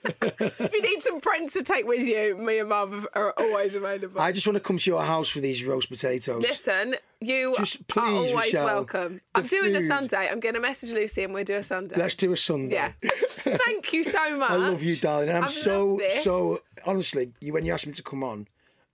If 0.05 0.73
you 0.73 0.81
need 0.81 1.01
some 1.01 1.21
friends 1.21 1.53
to 1.53 1.63
take 1.63 1.85
with 1.85 2.01
you, 2.01 2.37
me 2.37 2.59
and 2.59 2.69
Mum 2.69 3.07
are 3.13 3.33
always 3.37 3.75
available. 3.75 4.19
I 4.19 4.31
just 4.31 4.45
want 4.45 4.57
to 4.57 4.63
come 4.63 4.77
to 4.77 4.89
your 4.89 5.03
house 5.03 5.29
for 5.29 5.39
these 5.39 5.63
roast 5.63 5.89
potatoes. 5.89 6.41
Listen, 6.41 6.95
you 7.19 7.53
Just 7.57 7.81
are 7.81 7.83
please, 7.87 8.29
always 8.29 8.33
Rochelle, 8.33 8.65
welcome. 8.65 9.21
I'm 9.33 9.47
doing 9.47 9.75
a. 9.75 9.81
Sunday. 9.81 10.29
I'm 10.29 10.39
going 10.39 10.55
to 10.55 10.61
message 10.61 10.91
Lucy 10.91 11.23
and 11.23 11.33
we'll 11.33 11.43
do 11.43 11.55
a 11.55 11.63
Sunday. 11.63 11.95
Let's 11.95 12.15
do 12.15 12.31
a 12.31 12.37
Sunday. 12.37 12.75
yeah. 12.75 12.91
Thank 13.03 13.93
you 13.93 14.03
so 14.03 14.37
much. 14.37 14.51
I 14.51 14.55
love 14.55 14.83
you, 14.83 14.95
darling. 14.95 15.29
And 15.29 15.37
I'm 15.37 15.43
I've 15.45 15.51
so, 15.51 15.99
so, 16.21 16.59
honestly, 16.85 17.31
you, 17.39 17.53
when 17.53 17.65
you 17.65 17.73
asked 17.73 17.87
me 17.87 17.93
to 17.93 18.03
come 18.03 18.23
on, 18.23 18.47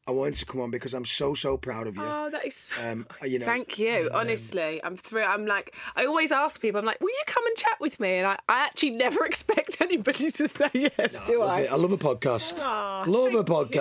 I 0.09 0.11
wanted 0.11 0.37
to 0.37 0.45
come 0.47 0.59
on 0.61 0.71
because 0.71 0.95
I'm 0.95 1.05
so, 1.05 1.35
so 1.35 1.55
proud 1.55 1.85
of 1.85 1.95
you. 1.95 2.01
Oh, 2.03 2.31
that 2.31 2.43
is 2.43 2.55
so. 2.55 2.89
Um, 2.89 3.05
you 3.27 3.37
know, 3.37 3.45
Thank 3.45 3.77
you. 3.77 4.09
Honestly, 4.11 4.83
I'm 4.83 4.97
through. 4.97 5.21
I'm 5.21 5.45
like, 5.45 5.75
I 5.95 6.05
always 6.05 6.31
ask 6.31 6.59
people. 6.59 6.79
I'm 6.79 6.85
like, 6.85 6.99
will 6.99 7.09
you 7.09 7.23
come 7.27 7.45
and 7.45 7.55
chat 7.55 7.79
with 7.79 7.99
me? 7.99 8.13
And 8.13 8.25
I, 8.25 8.39
I 8.49 8.65
actually 8.65 8.91
never 8.91 9.23
expect 9.27 9.77
anybody 9.81 10.31
to 10.31 10.47
say 10.47 10.71
yes. 10.73 11.21
do 11.27 11.43
I 11.43 11.45
love 11.45 11.51
I? 11.51 11.65
I 11.67 11.75
love 11.75 11.91
a 11.91 11.97
podcast. 11.99 12.59
Aw, 12.59 13.03
love 13.05 13.35
a 13.35 13.43
thank 13.43 13.75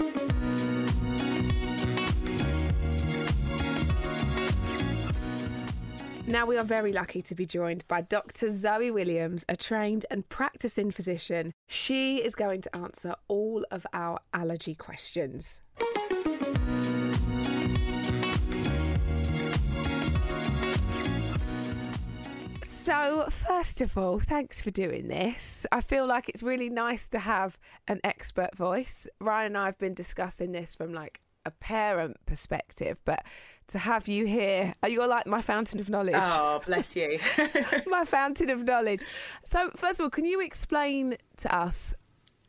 you. 0.00 0.03
Now 6.26 6.46
we 6.46 6.56
are 6.56 6.64
very 6.64 6.90
lucky 6.90 7.20
to 7.20 7.34
be 7.34 7.44
joined 7.44 7.86
by 7.86 8.00
Dr. 8.00 8.48
Zoe 8.48 8.90
Williams, 8.90 9.44
a 9.46 9.56
trained 9.56 10.06
and 10.10 10.26
practicing 10.26 10.90
physician. 10.90 11.52
She 11.68 12.16
is 12.16 12.34
going 12.34 12.62
to 12.62 12.74
answer 12.74 13.14
all 13.28 13.66
of 13.70 13.86
our 13.92 14.20
allergy 14.32 14.74
questions. 14.74 15.60
So, 22.62 23.26
first 23.30 23.82
of 23.82 23.96
all, 23.98 24.18
thanks 24.18 24.62
for 24.62 24.70
doing 24.70 25.08
this. 25.08 25.66
I 25.72 25.82
feel 25.82 26.06
like 26.06 26.28
it's 26.30 26.42
really 26.42 26.70
nice 26.70 27.06
to 27.10 27.18
have 27.18 27.58
an 27.86 28.00
expert 28.02 28.56
voice. 28.56 29.06
Ryan 29.20 29.46
and 29.48 29.58
I 29.58 29.66
have 29.66 29.78
been 29.78 29.94
discussing 29.94 30.52
this 30.52 30.74
from 30.74 30.92
like 30.94 31.20
a 31.46 31.50
parent 31.50 32.16
perspective, 32.26 32.98
but 33.04 33.24
to 33.68 33.78
have 33.78 34.08
you 34.08 34.26
here, 34.26 34.74
you're 34.86 35.06
like 35.06 35.26
my 35.26 35.40
fountain 35.40 35.80
of 35.80 35.88
knowledge. 35.88 36.14
Oh, 36.16 36.60
bless 36.64 36.94
you. 36.94 37.18
my 37.86 38.04
fountain 38.04 38.50
of 38.50 38.64
knowledge. 38.64 39.02
So, 39.44 39.70
first 39.76 40.00
of 40.00 40.04
all, 40.04 40.10
can 40.10 40.24
you 40.24 40.40
explain 40.40 41.16
to 41.38 41.54
us, 41.54 41.94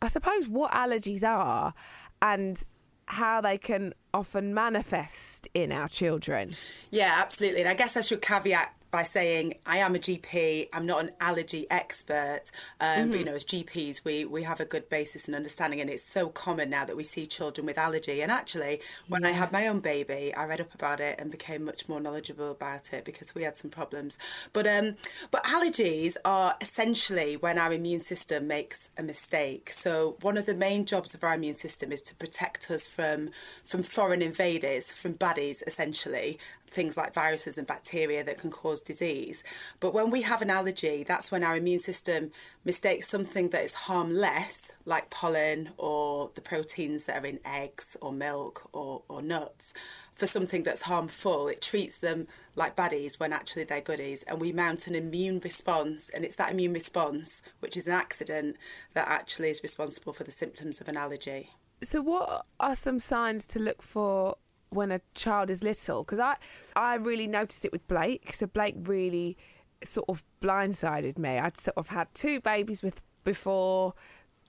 I 0.02 0.08
suppose, 0.08 0.48
what 0.48 0.72
allergies 0.72 1.24
are 1.24 1.74
and 2.22 2.62
how 3.08 3.39
they 3.39 3.58
can 3.58 3.93
often 4.14 4.54
manifest 4.54 5.48
in 5.54 5.72
our 5.72 5.88
children? 5.88 6.52
yeah, 6.91 7.16
absolutely. 7.18 7.62
And 7.62 7.70
I 7.70 7.76
guess 7.76 7.96
I 7.96 8.02
should 8.02 8.22
caveat 8.22 8.74
by 8.96 9.04
saying 9.04 9.56
I 9.66 9.80
am 9.80 9.93
a 9.93 10.00
GP. 10.00 10.70
I'm 10.72 10.86
not 10.86 11.04
an 11.04 11.12
allergy 11.20 11.68
expert, 11.70 12.43
um, 12.80 13.10
but 13.10 13.20
you 13.20 13.26
know, 13.26 13.34
as 13.34 13.43
GPs, 13.43 14.06
we 14.06 14.24
we 14.24 14.43
have 14.43 14.62
a 14.62 14.66
good 14.74 14.88
basis 14.88 15.28
and 15.28 15.36
understanding, 15.36 15.82
and 15.82 15.89
it's 15.89 16.02
so 16.02 16.30
common 16.30 16.70
now 16.70 16.86
that 16.86 16.96
we 16.96 17.04
see 17.04 17.26
children 17.26 17.68
with 17.68 17.78
allergy. 17.78 18.22
And 18.22 18.32
actually, 18.32 18.80
when 19.10 19.26
I 19.26 19.32
had 19.32 19.52
my 19.52 19.68
own 19.68 19.82
baby, 19.82 20.34
I 20.34 20.46
read 20.46 20.62
up 20.62 20.74
about 20.74 21.02
it 21.02 21.20
and 21.20 21.30
became 21.30 21.66
much 21.66 21.89
more 21.89 22.00
knowledgeable 22.00 22.52
about 22.52 22.93
it 22.93 23.04
because 23.04 23.36
we 23.36 23.43
had 23.43 23.58
some 23.58 23.70
problems. 23.70 24.18
But 24.54 24.66
um, 24.66 24.96
but 25.30 25.43
allergies 25.43 26.16
are 26.24 26.56
essentially 26.62 27.36
when 27.36 27.58
our 27.58 27.74
immune 27.74 28.00
system 28.00 28.48
makes 28.48 28.91
a 28.98 29.04
mistake. 29.04 29.72
So 29.72 30.16
one 30.22 30.38
of 30.38 30.46
the 30.46 30.56
main 30.56 30.86
jobs 30.86 31.14
of 31.14 31.22
our 31.26 31.34
immune 31.34 31.56
system 31.56 31.91
is 31.91 32.02
to 32.04 32.16
protect 32.16 32.72
us 32.72 32.88
from 32.88 33.32
from 33.66 33.84
foreign 33.84 34.22
invaders, 34.22 34.93
from 34.93 35.16
baddies, 35.16 35.62
essentially 35.68 36.39
things 36.70 36.97
like 36.97 37.13
viruses 37.13 37.57
and 37.57 37.68
bacteria 37.68 38.24
that 38.24 38.39
can 38.39 38.51
cause 38.51 38.82
disease. 38.82 39.43
But 39.80 39.93
when 39.93 40.09
we 40.09 40.22
have 40.24 40.41
an 40.41 40.49
allergy, 40.49 41.03
that's 41.03 41.32
when 41.32 41.43
our 41.43 41.55
immune 41.55 41.80
system 41.80 42.32
mistakes 42.63 43.07
something 43.07 43.49
that 43.49 43.63
is 43.63 43.74
harmless, 43.74 44.72
like 44.86 45.09
pollen 45.09 45.70
or 45.78 46.32
the 46.36 46.41
proteins 46.41 47.05
that 47.05 47.24
are 47.24 47.28
in 47.28 47.39
eggs 47.45 47.95
or 48.01 48.11
milk 48.11 48.70
or, 48.74 49.03
or 49.07 49.22
nuts, 49.22 49.74
for 50.13 50.28
something 50.28 50.63
that's 50.63 50.82
harmful. 50.82 51.47
It 51.47 51.61
treats 51.61 51.97
them 51.97 52.28
like 52.55 52.76
baddies 52.76 53.20
when 53.20 53.34
actually 53.34 53.66
they're 53.66 53.82
goodies. 53.82 54.24
And 54.24 54.39
we 54.39 54.51
mount 54.51 54.88
an 54.88 54.95
immune 54.95 55.39
response, 55.43 56.09
and 56.09 56.26
it's 56.26 56.36
that 56.38 56.51
immune 56.51 56.74
response, 56.74 57.41
which 57.59 57.78
is 57.78 57.88
an 57.88 57.93
accident, 57.93 58.57
that 58.93 59.07
actually 59.07 59.49
is 59.49 59.61
responsible 59.63 60.13
for 60.13 60.24
the 60.24 60.32
symptoms 60.32 60.82
of 60.82 60.88
an 60.88 60.97
allergy. 60.97 61.49
So, 61.82 62.01
what 62.01 62.45
are 62.59 62.76
some 62.76 62.99
signs 62.99 63.45
to 63.47 63.59
look 63.59 63.82
for 63.82 64.38
when 64.70 64.91
a 64.91 65.01
child 65.13 65.49
is 65.49 65.63
little? 65.63 66.03
Because 66.03 66.20
I, 66.20 66.36
I 66.76 66.95
really 66.95 67.28
noticed 67.28 67.66
it 67.66 67.72
with 67.72 67.88
Blake. 67.88 68.34
So 68.34 68.47
Blake 68.47 68.76
really 68.84 69.38
sort 69.84 70.09
of 70.09 70.24
blindsided 70.41 71.18
me. 71.18 71.38
I'd 71.39 71.57
sort 71.57 71.78
of 71.78 71.88
had 71.88 72.07
two 72.13 72.39
babies 72.41 72.82
with 72.82 73.01
before, 73.24 73.93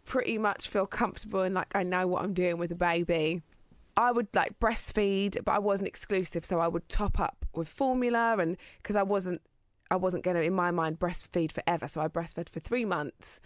pretty 0.04 0.38
much 0.38 0.68
feel 0.68 0.86
comfortable 0.86 1.40
and 1.40 1.54
like 1.54 1.74
I 1.74 1.82
know 1.82 2.06
what 2.06 2.22
I'm 2.22 2.32
doing 2.32 2.58
with 2.58 2.70
a 2.70 2.76
baby. 2.76 3.42
I 3.96 4.12
would 4.12 4.28
like 4.34 4.58
breastfeed, 4.60 5.42
but 5.44 5.52
I 5.52 5.58
wasn't 5.58 5.88
exclusive, 5.88 6.44
so 6.44 6.60
I 6.60 6.68
would 6.68 6.86
top 6.88 7.18
up 7.18 7.46
with 7.54 7.66
formula, 7.66 8.36
and 8.38 8.58
because 8.82 8.94
I 8.94 9.02
wasn't, 9.02 9.40
I 9.90 9.96
wasn't 9.96 10.22
going 10.22 10.36
to, 10.36 10.42
in 10.42 10.52
my 10.54 10.70
mind, 10.70 10.98
breastfeed 10.98 11.52
forever. 11.52 11.88
So 11.88 12.02
I 12.02 12.08
breastfed 12.08 12.50
for 12.50 12.60
three 12.60 12.84
months, 12.84 13.40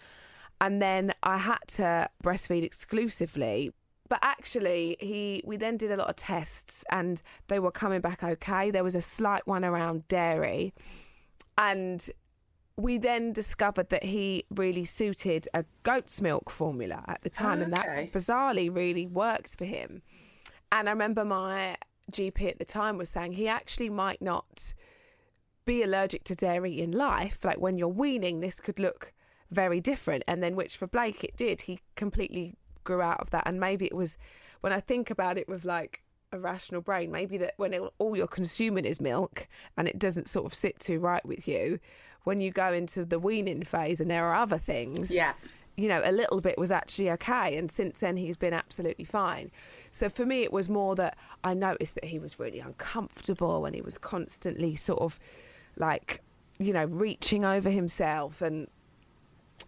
and 0.59 0.81
then 0.81 1.13
I 1.23 1.37
had 1.37 1.59
to 1.75 2.09
breastfeed 2.21 2.63
exclusively. 2.63 3.71
But 4.11 4.19
actually, 4.23 4.97
he 4.99 5.41
we 5.45 5.55
then 5.55 5.77
did 5.77 5.89
a 5.89 5.95
lot 5.95 6.09
of 6.09 6.17
tests, 6.17 6.83
and 6.91 7.21
they 7.47 7.59
were 7.59 7.71
coming 7.71 8.01
back 8.01 8.21
okay. 8.21 8.69
There 8.69 8.83
was 8.83 8.93
a 8.93 8.99
slight 9.01 9.47
one 9.47 9.63
around 9.63 10.05
dairy, 10.09 10.73
and 11.57 12.09
we 12.75 12.97
then 12.97 13.31
discovered 13.31 13.87
that 13.87 14.03
he 14.03 14.43
really 14.49 14.83
suited 14.83 15.47
a 15.53 15.63
goat's 15.83 16.19
milk 16.19 16.49
formula 16.49 17.05
at 17.07 17.21
the 17.21 17.29
time, 17.29 17.61
and 17.61 17.73
Okay. 17.73 18.09
that 18.11 18.11
bizarrely 18.11 18.67
really 18.75 19.07
worked 19.07 19.57
for 19.57 19.63
him. 19.63 20.01
And 20.73 20.89
I 20.89 20.91
remember 20.91 21.23
my 21.23 21.77
GP 22.11 22.49
at 22.49 22.59
the 22.59 22.65
time 22.65 22.97
was 22.97 23.09
saying 23.09 23.31
he 23.31 23.47
actually 23.47 23.89
might 23.89 24.21
not 24.21 24.73
be 25.63 25.83
allergic 25.83 26.25
to 26.25 26.35
dairy 26.35 26.81
in 26.81 26.91
life. 26.91 27.45
Like 27.45 27.59
when 27.59 27.77
you're 27.77 27.87
weaning, 27.87 28.41
this 28.41 28.59
could 28.59 28.77
look 28.77 29.13
very 29.51 29.79
different. 29.79 30.23
And 30.27 30.43
then, 30.43 30.57
which 30.57 30.75
for 30.75 30.87
Blake, 30.87 31.23
it 31.23 31.37
did. 31.37 31.61
He 31.61 31.79
completely 31.95 32.55
grew 32.83 33.01
out 33.01 33.19
of 33.19 33.29
that. 33.31 33.43
And 33.45 33.59
maybe 33.59 33.85
it 33.85 33.95
was 33.95 34.17
when 34.61 34.73
I 34.73 34.79
think 34.79 35.09
about 35.09 35.37
it 35.37 35.47
with 35.49 35.65
like 35.65 36.01
a 36.31 36.39
rational 36.39 36.81
brain, 36.81 37.11
maybe 37.11 37.37
that 37.37 37.53
when 37.57 37.73
it, 37.73 37.81
all 37.97 38.15
you're 38.15 38.27
consuming 38.27 38.85
is 38.85 39.01
milk 39.01 39.47
and 39.77 39.87
it 39.87 39.99
doesn't 39.99 40.29
sort 40.29 40.45
of 40.45 40.53
sit 40.53 40.79
too 40.79 40.99
right 40.99 41.25
with 41.25 41.47
you, 41.47 41.79
when 42.23 42.39
you 42.39 42.51
go 42.51 42.71
into 42.71 43.03
the 43.03 43.19
weaning 43.19 43.63
phase 43.63 43.99
and 43.99 44.09
there 44.09 44.25
are 44.25 44.35
other 44.35 44.57
things, 44.59 45.09
Yeah. 45.09 45.33
you 45.75 45.89
know, 45.89 46.01
a 46.05 46.11
little 46.11 46.39
bit 46.39 46.57
was 46.57 46.69
actually 46.71 47.09
okay. 47.11 47.57
And 47.57 47.71
since 47.71 47.97
then, 47.99 48.15
he's 48.15 48.37
been 48.37 48.53
absolutely 48.53 49.05
fine. 49.05 49.51
So 49.91 50.07
for 50.07 50.25
me, 50.25 50.43
it 50.43 50.53
was 50.53 50.69
more 50.69 50.95
that 50.95 51.17
I 51.43 51.53
noticed 51.55 51.95
that 51.95 52.05
he 52.05 52.19
was 52.19 52.39
really 52.39 52.59
uncomfortable 52.59 53.65
and 53.65 53.75
he 53.75 53.81
was 53.81 53.97
constantly 53.97 54.75
sort 54.75 55.01
of 55.01 55.19
like, 55.77 56.21
you 56.59 56.71
know, 56.73 56.85
reaching 56.85 57.43
over 57.43 57.69
himself. 57.71 58.41
And, 58.41 58.67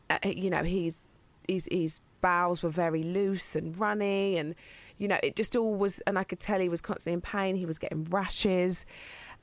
uh, 0.09 0.19
you 0.23 0.49
know, 0.49 0.63
he's, 0.63 1.03
he's, 1.47 1.67
his 1.71 1.99
bowels 2.23 2.63
were 2.63 2.69
very 2.71 3.03
loose 3.03 3.55
and 3.55 3.77
runny. 3.79 4.37
And, 4.37 4.55
you 4.97 5.07
know, 5.07 5.19
it 5.21 5.35
just 5.35 5.55
all 5.55 5.75
was, 5.75 5.99
and 6.07 6.17
I 6.17 6.23
could 6.23 6.39
tell 6.39 6.59
he 6.59 6.69
was 6.69 6.81
constantly 6.81 7.13
in 7.13 7.21
pain. 7.21 7.55
He 7.55 7.67
was 7.67 7.77
getting 7.77 8.05
rashes. 8.05 8.87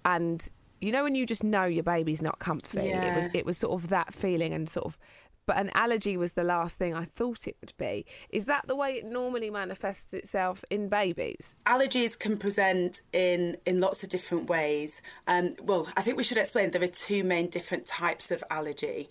And, 0.04 0.46
you 0.80 0.90
know, 0.90 1.04
when 1.04 1.14
you 1.14 1.26
just 1.26 1.44
know 1.44 1.64
your 1.64 1.84
baby's 1.84 2.22
not 2.22 2.40
comfy, 2.40 2.78
it 2.80 3.14
was, 3.14 3.24
Yeah. 3.24 3.30
it 3.34 3.46
was 3.46 3.56
sort 3.58 3.80
of 3.80 3.90
that 3.90 4.12
feeling 4.12 4.52
and 4.52 4.68
sort 4.68 4.86
of 4.86 4.98
but 5.46 5.56
an 5.56 5.70
allergy 5.74 6.16
was 6.16 6.32
the 6.32 6.44
last 6.44 6.78
thing 6.78 6.94
I 6.94 7.06
thought 7.06 7.48
it 7.48 7.56
would 7.60 7.72
be. 7.76 8.06
Is 8.28 8.44
that 8.44 8.68
the 8.68 8.76
way 8.76 8.92
it 8.98 9.04
normally 9.04 9.50
manifests 9.50 10.14
itself 10.14 10.64
in 10.70 10.88
babies? 10.88 11.56
Allergies 11.66 12.16
can 12.16 12.36
present 12.36 13.00
in 13.12 13.56
in 13.66 13.80
lots 13.80 14.04
of 14.04 14.10
different 14.10 14.48
ways. 14.48 15.02
Um, 15.26 15.56
well, 15.64 15.88
I 15.96 16.02
think 16.02 16.16
we 16.16 16.22
should 16.22 16.38
explain 16.38 16.70
there 16.70 16.82
are 16.84 16.86
two 16.86 17.24
main 17.24 17.48
different 17.48 17.84
types 17.86 18.30
of 18.30 18.44
allergy. 18.48 19.08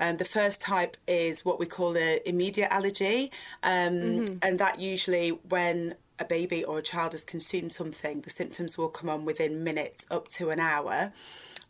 Um, 0.00 0.16
the 0.16 0.24
first 0.24 0.60
type 0.60 0.96
is 1.06 1.44
what 1.44 1.60
we 1.60 1.66
call 1.66 1.96
an 1.96 2.18
immediate 2.26 2.72
allergy, 2.72 3.30
um, 3.62 4.24
and 4.42 4.58
that 4.58 4.80
usually 4.80 5.30
when 5.48 5.94
a 6.18 6.24
baby 6.24 6.64
or 6.64 6.78
a 6.78 6.82
child 6.82 7.12
has 7.12 7.22
consumed 7.22 7.72
something, 7.72 8.22
the 8.22 8.30
symptoms 8.30 8.76
will 8.76 8.88
come 8.88 9.08
on 9.08 9.24
within 9.24 9.62
minutes 9.62 10.06
up 10.10 10.28
to 10.28 10.50
an 10.50 10.60
hour. 10.60 11.12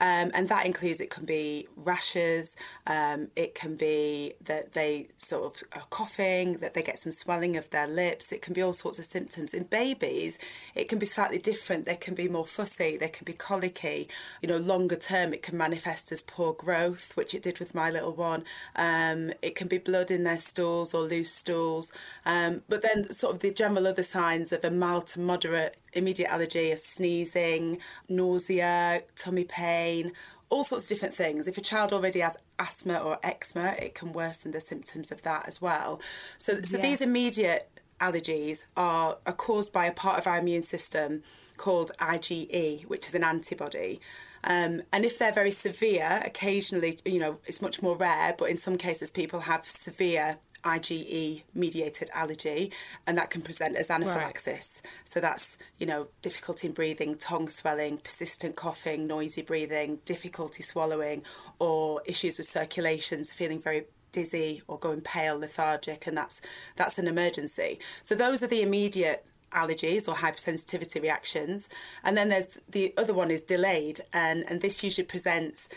Um, 0.00 0.30
and 0.34 0.48
that 0.48 0.64
includes 0.66 1.00
it 1.00 1.10
can 1.10 1.26
be 1.26 1.68
rashes, 1.76 2.56
um, 2.86 3.28
it 3.36 3.54
can 3.54 3.76
be 3.76 4.32
that 4.44 4.72
they 4.72 5.08
sort 5.16 5.44
of 5.44 5.62
are 5.74 5.86
coughing, 5.90 6.54
that 6.58 6.74
they 6.74 6.82
get 6.82 6.98
some 6.98 7.12
swelling 7.12 7.56
of 7.56 7.68
their 7.70 7.86
lips, 7.86 8.32
it 8.32 8.40
can 8.40 8.54
be 8.54 8.62
all 8.62 8.72
sorts 8.72 8.98
of 8.98 9.04
symptoms. 9.04 9.52
In 9.52 9.64
babies, 9.64 10.38
it 10.74 10.88
can 10.88 10.98
be 10.98 11.06
slightly 11.06 11.38
different. 11.38 11.84
They 11.84 11.96
can 11.96 12.14
be 12.14 12.28
more 12.28 12.46
fussy, 12.46 12.96
they 12.96 13.08
can 13.08 13.24
be 13.24 13.32
colicky. 13.34 14.08
You 14.40 14.48
know, 14.48 14.56
longer 14.56 14.96
term, 14.96 15.32
it 15.32 15.42
can 15.42 15.58
manifest 15.58 16.10
as 16.12 16.22
poor 16.22 16.52
growth, 16.54 17.12
which 17.16 17.34
it 17.34 17.42
did 17.42 17.58
with 17.58 17.74
my 17.74 17.90
little 17.90 18.12
one. 18.12 18.44
Um, 18.76 19.32
it 19.42 19.54
can 19.54 19.68
be 19.68 19.78
blood 19.78 20.10
in 20.10 20.24
their 20.24 20.38
stools 20.38 20.94
or 20.94 21.02
loose 21.02 21.32
stools. 21.32 21.92
Um, 22.24 22.62
but 22.68 22.82
then, 22.82 23.12
sort 23.12 23.34
of, 23.34 23.40
the 23.40 23.50
general 23.50 23.86
other 23.86 24.02
signs 24.02 24.52
of 24.52 24.64
a 24.64 24.70
mild 24.70 25.06
to 25.08 25.20
moderate 25.20 25.76
immediate 25.92 26.30
allergy 26.30 26.72
are 26.72 26.76
sneezing, 26.76 27.78
nausea, 28.08 29.02
tummy 29.16 29.44
pain 29.44 29.60
pain, 29.60 30.12
all 30.48 30.64
sorts 30.64 30.84
of 30.84 30.88
different 30.88 31.14
things. 31.14 31.46
If 31.46 31.58
a 31.58 31.60
child 31.60 31.92
already 31.92 32.20
has 32.20 32.36
asthma 32.58 32.98
or 32.98 33.18
eczema, 33.22 33.74
it 33.78 33.94
can 33.94 34.12
worsen 34.12 34.52
the 34.52 34.60
symptoms 34.60 35.12
of 35.12 35.22
that 35.22 35.46
as 35.46 35.60
well. 35.60 36.00
So, 36.38 36.60
so 36.62 36.76
Yeah. 36.76 36.82
these 36.82 37.00
immediate 37.00 37.68
allergies 38.00 38.64
are, 38.76 39.18
are 39.26 39.32
caused 39.32 39.72
by 39.72 39.86
a 39.86 39.92
part 39.92 40.18
of 40.18 40.26
our 40.26 40.38
immune 40.38 40.62
system 40.62 41.22
called 41.56 41.92
IgE, 42.00 42.84
which 42.86 43.06
is 43.06 43.14
an 43.14 43.22
antibody. 43.22 44.00
Um, 44.42 44.82
and 44.92 45.04
if 45.04 45.18
they're 45.18 45.32
very 45.32 45.50
severe, 45.50 46.22
occasionally, 46.24 46.98
you 47.04 47.18
know, 47.18 47.38
it's 47.46 47.60
much 47.60 47.82
more 47.82 47.96
rare, 47.96 48.34
but 48.38 48.48
in 48.48 48.56
some 48.56 48.78
cases, 48.78 49.10
people 49.10 49.40
have 49.40 49.66
severe 49.66 50.38
IgE 50.64 51.42
mediated 51.54 52.10
allergy, 52.14 52.72
and 53.06 53.16
that 53.18 53.30
can 53.30 53.42
present 53.42 53.76
as 53.76 53.90
anaphylaxis. 53.90 54.82
So 55.04 55.20
that's, 55.20 55.58
you 55.78 55.86
know, 55.86 56.08
difficulty 56.22 56.68
in 56.68 56.72
breathing, 56.72 57.16
tongue 57.16 57.48
swelling, 57.48 57.98
persistent 57.98 58.56
coughing, 58.56 59.06
noisy 59.06 59.42
breathing, 59.42 60.00
difficulty 60.04 60.62
swallowing, 60.62 61.22
or 61.58 62.02
issues 62.06 62.38
with 62.38 62.48
circulations, 62.48 63.32
feeling 63.32 63.60
very 63.60 63.84
dizzy 64.12 64.62
or 64.66 64.78
going 64.78 65.00
pale, 65.00 65.38
lethargic, 65.38 66.06
and 66.06 66.16
that's 66.16 66.40
that's 66.76 66.98
an 66.98 67.06
emergency. 67.06 67.78
So 68.02 68.14
those 68.14 68.42
are 68.42 68.48
the 68.48 68.62
immediate 68.62 69.24
allergies 69.52 70.08
or 70.08 70.14
hypersensitivity 70.14 71.02
reactions. 71.02 71.68
And 72.04 72.16
then 72.16 72.28
there's 72.28 72.58
the 72.68 72.94
other 72.96 73.14
one 73.14 73.30
is 73.30 73.42
delayed 73.42 74.00
and, 74.12 74.44
and 74.48 74.60
this 74.60 74.82
usually 74.82 75.06
presents 75.06 75.68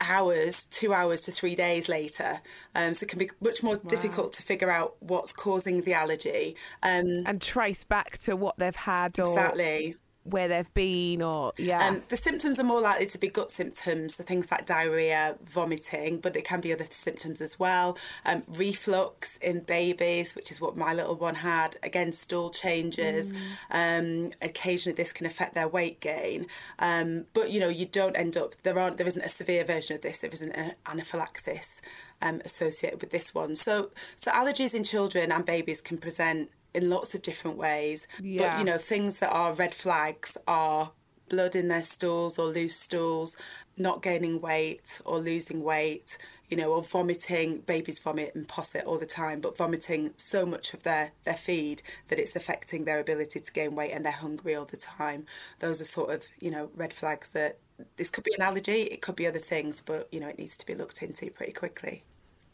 hours, 0.00 0.64
two 0.66 0.92
hours 0.92 1.22
to 1.22 1.32
three 1.32 1.54
days 1.54 1.88
later. 1.88 2.40
Um, 2.74 2.94
so 2.94 3.04
it 3.04 3.08
can 3.08 3.18
be 3.18 3.30
much 3.40 3.62
more 3.62 3.76
difficult 3.76 4.32
to 4.34 4.42
figure 4.42 4.70
out 4.70 4.96
what's 5.00 5.32
causing 5.32 5.82
the 5.82 5.94
allergy. 5.94 6.56
Um, 6.82 7.24
and 7.26 7.40
trace 7.40 7.84
back 7.84 8.18
to 8.18 8.36
what 8.36 8.58
they've 8.58 8.74
had 8.74 9.18
or 9.18 9.28
exactly. 9.28 9.96
Where 10.24 10.48
they've 10.48 10.72
been 10.74 11.22
or 11.22 11.52
yeah. 11.56 11.86
Um, 11.86 12.02
the 12.08 12.16
symptoms 12.16 12.58
are 12.58 12.64
more 12.64 12.80
likely 12.80 13.06
to 13.06 13.18
be 13.18 13.28
gut 13.28 13.50
symptoms, 13.50 14.16
so 14.16 14.24
things 14.24 14.50
like 14.50 14.66
diarrhea, 14.66 15.36
vomiting, 15.44 16.18
but 16.18 16.36
it 16.36 16.44
can 16.44 16.60
be 16.60 16.72
other 16.72 16.86
symptoms 16.90 17.40
as 17.40 17.58
well. 17.58 17.96
Um, 18.24 18.42
reflux 18.48 19.36
in 19.38 19.60
babies, 19.60 20.34
which 20.34 20.50
is 20.50 20.60
what 20.60 20.76
my 20.76 20.94
little 20.94 21.14
one 21.16 21.36
had. 21.36 21.76
Again, 21.82 22.10
stool 22.12 22.50
changes. 22.50 23.32
Um, 23.70 24.30
occasionally, 24.40 24.96
this 24.96 25.12
can 25.12 25.26
affect 25.26 25.54
their 25.54 25.68
weight 25.68 26.00
gain. 26.00 26.46
Um, 26.78 27.26
but 27.34 27.50
you 27.50 27.60
know, 27.60 27.68
you 27.68 27.86
don't 27.86 28.16
end 28.16 28.36
up 28.36 28.54
there 28.62 28.78
aren't 28.78 28.96
there 28.96 29.06
isn't 29.06 29.24
a 29.24 29.28
severe 29.28 29.64
version 29.64 29.96
of 29.96 30.02
this. 30.02 30.20
There 30.20 30.30
isn't 30.30 30.52
an 30.52 30.72
anaphylaxis 30.86 31.82
um, 32.22 32.40
associated 32.44 33.00
with 33.00 33.10
this 33.10 33.34
one. 33.34 33.56
So, 33.56 33.90
so 34.16 34.30
allergies 34.32 34.74
in 34.74 34.84
children 34.84 35.30
and 35.30 35.44
babies 35.44 35.80
can 35.80 35.98
present 35.98 36.50
in 36.74 36.90
lots 36.90 37.14
of 37.14 37.22
different 37.22 37.56
ways. 37.56 38.06
But 38.18 38.58
you 38.58 38.64
know, 38.64 38.78
things 38.78 39.18
that 39.20 39.32
are 39.32 39.54
red 39.54 39.74
flags 39.74 40.36
are 40.46 40.92
blood 41.28 41.56
in 41.56 41.68
their 41.68 41.82
stools 41.82 42.38
or 42.38 42.46
loose 42.46 42.76
stools, 42.76 43.36
not 43.78 44.02
gaining 44.02 44.40
weight 44.40 45.00
or 45.04 45.18
losing 45.18 45.62
weight, 45.62 46.18
you 46.48 46.56
know, 46.56 46.72
or 46.72 46.82
vomiting. 46.82 47.60
Babies 47.60 47.98
vomit 47.98 48.34
and 48.34 48.46
posset 48.46 48.84
all 48.84 48.98
the 48.98 49.06
time, 49.06 49.40
but 49.40 49.56
vomiting 49.56 50.12
so 50.16 50.44
much 50.44 50.74
of 50.74 50.82
their, 50.82 51.12
their 51.24 51.34
feed 51.34 51.82
that 52.08 52.18
it's 52.18 52.36
affecting 52.36 52.84
their 52.84 53.00
ability 53.00 53.40
to 53.40 53.52
gain 53.52 53.74
weight 53.74 53.92
and 53.92 54.04
they're 54.04 54.12
hungry 54.12 54.54
all 54.54 54.66
the 54.66 54.76
time. 54.76 55.26
Those 55.60 55.80
are 55.80 55.86
sort 55.86 56.10
of, 56.10 56.24
you 56.40 56.50
know, 56.50 56.70
red 56.74 56.92
flags 56.92 57.30
that 57.30 57.58
this 57.96 58.10
could 58.10 58.24
be 58.24 58.34
an 58.36 58.42
allergy, 58.42 58.82
it 58.82 59.00
could 59.00 59.16
be 59.16 59.26
other 59.26 59.38
things, 59.38 59.80
but, 59.80 60.08
you 60.12 60.20
know, 60.20 60.28
it 60.28 60.38
needs 60.38 60.56
to 60.58 60.66
be 60.66 60.74
looked 60.74 61.02
into 61.02 61.30
pretty 61.30 61.52
quickly. 61.52 62.04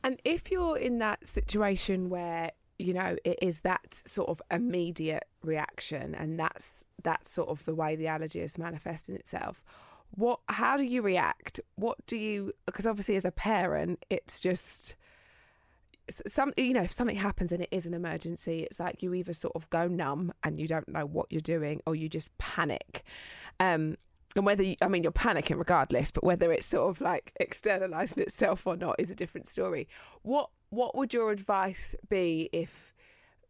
And 0.02 0.18
if 0.24 0.50
you're 0.50 0.78
in 0.78 0.98
that 1.00 1.26
situation 1.26 2.08
where 2.08 2.52
you 2.80 2.94
know 2.94 3.16
it 3.24 3.38
is 3.42 3.60
that 3.60 4.02
sort 4.06 4.28
of 4.28 4.42
immediate 4.50 5.26
reaction, 5.42 6.14
and 6.14 6.38
that's 6.38 6.72
that's 7.02 7.30
sort 7.30 7.48
of 7.48 7.64
the 7.64 7.74
way 7.74 7.96
the 7.96 8.06
allergy 8.06 8.40
is 8.40 8.58
manifesting 8.58 9.14
itself, 9.14 9.62
what? 10.12 10.40
How 10.48 10.76
do 10.76 10.82
you 10.82 11.02
react? 11.02 11.60
What 11.76 12.04
do 12.06 12.16
you? 12.16 12.52
Because 12.66 12.86
obviously, 12.86 13.16
as 13.16 13.24
a 13.24 13.30
parent, 13.30 14.04
it's 14.10 14.40
just 14.40 14.94
some 16.26 16.52
you 16.56 16.72
know 16.72 16.82
if 16.82 16.92
something 16.92 17.16
happens 17.16 17.52
and 17.52 17.62
it 17.62 17.68
is 17.70 17.86
an 17.86 17.94
emergency 17.94 18.64
it's 18.64 18.80
like 18.80 19.02
you 19.02 19.14
either 19.14 19.32
sort 19.32 19.54
of 19.54 19.68
go 19.70 19.86
numb 19.86 20.32
and 20.42 20.58
you 20.58 20.66
don't 20.66 20.88
know 20.88 21.06
what 21.06 21.26
you're 21.30 21.40
doing 21.40 21.80
or 21.86 21.94
you 21.94 22.08
just 22.08 22.36
panic 22.38 23.04
um 23.60 23.96
and 24.36 24.46
whether 24.46 24.62
you, 24.62 24.76
I 24.80 24.88
mean 24.88 25.02
you're 25.02 25.12
panicking 25.12 25.58
regardless, 25.58 26.10
but 26.10 26.24
whether 26.24 26.52
it's 26.52 26.66
sort 26.66 26.88
of 26.88 27.00
like 27.00 27.32
externalizing 27.40 28.22
itself 28.22 28.66
or 28.66 28.76
not 28.76 28.96
is 28.98 29.10
a 29.10 29.14
different 29.14 29.46
story. 29.46 29.88
What 30.22 30.50
what 30.70 30.96
would 30.96 31.12
your 31.12 31.32
advice 31.32 31.94
be 32.08 32.48
if 32.52 32.94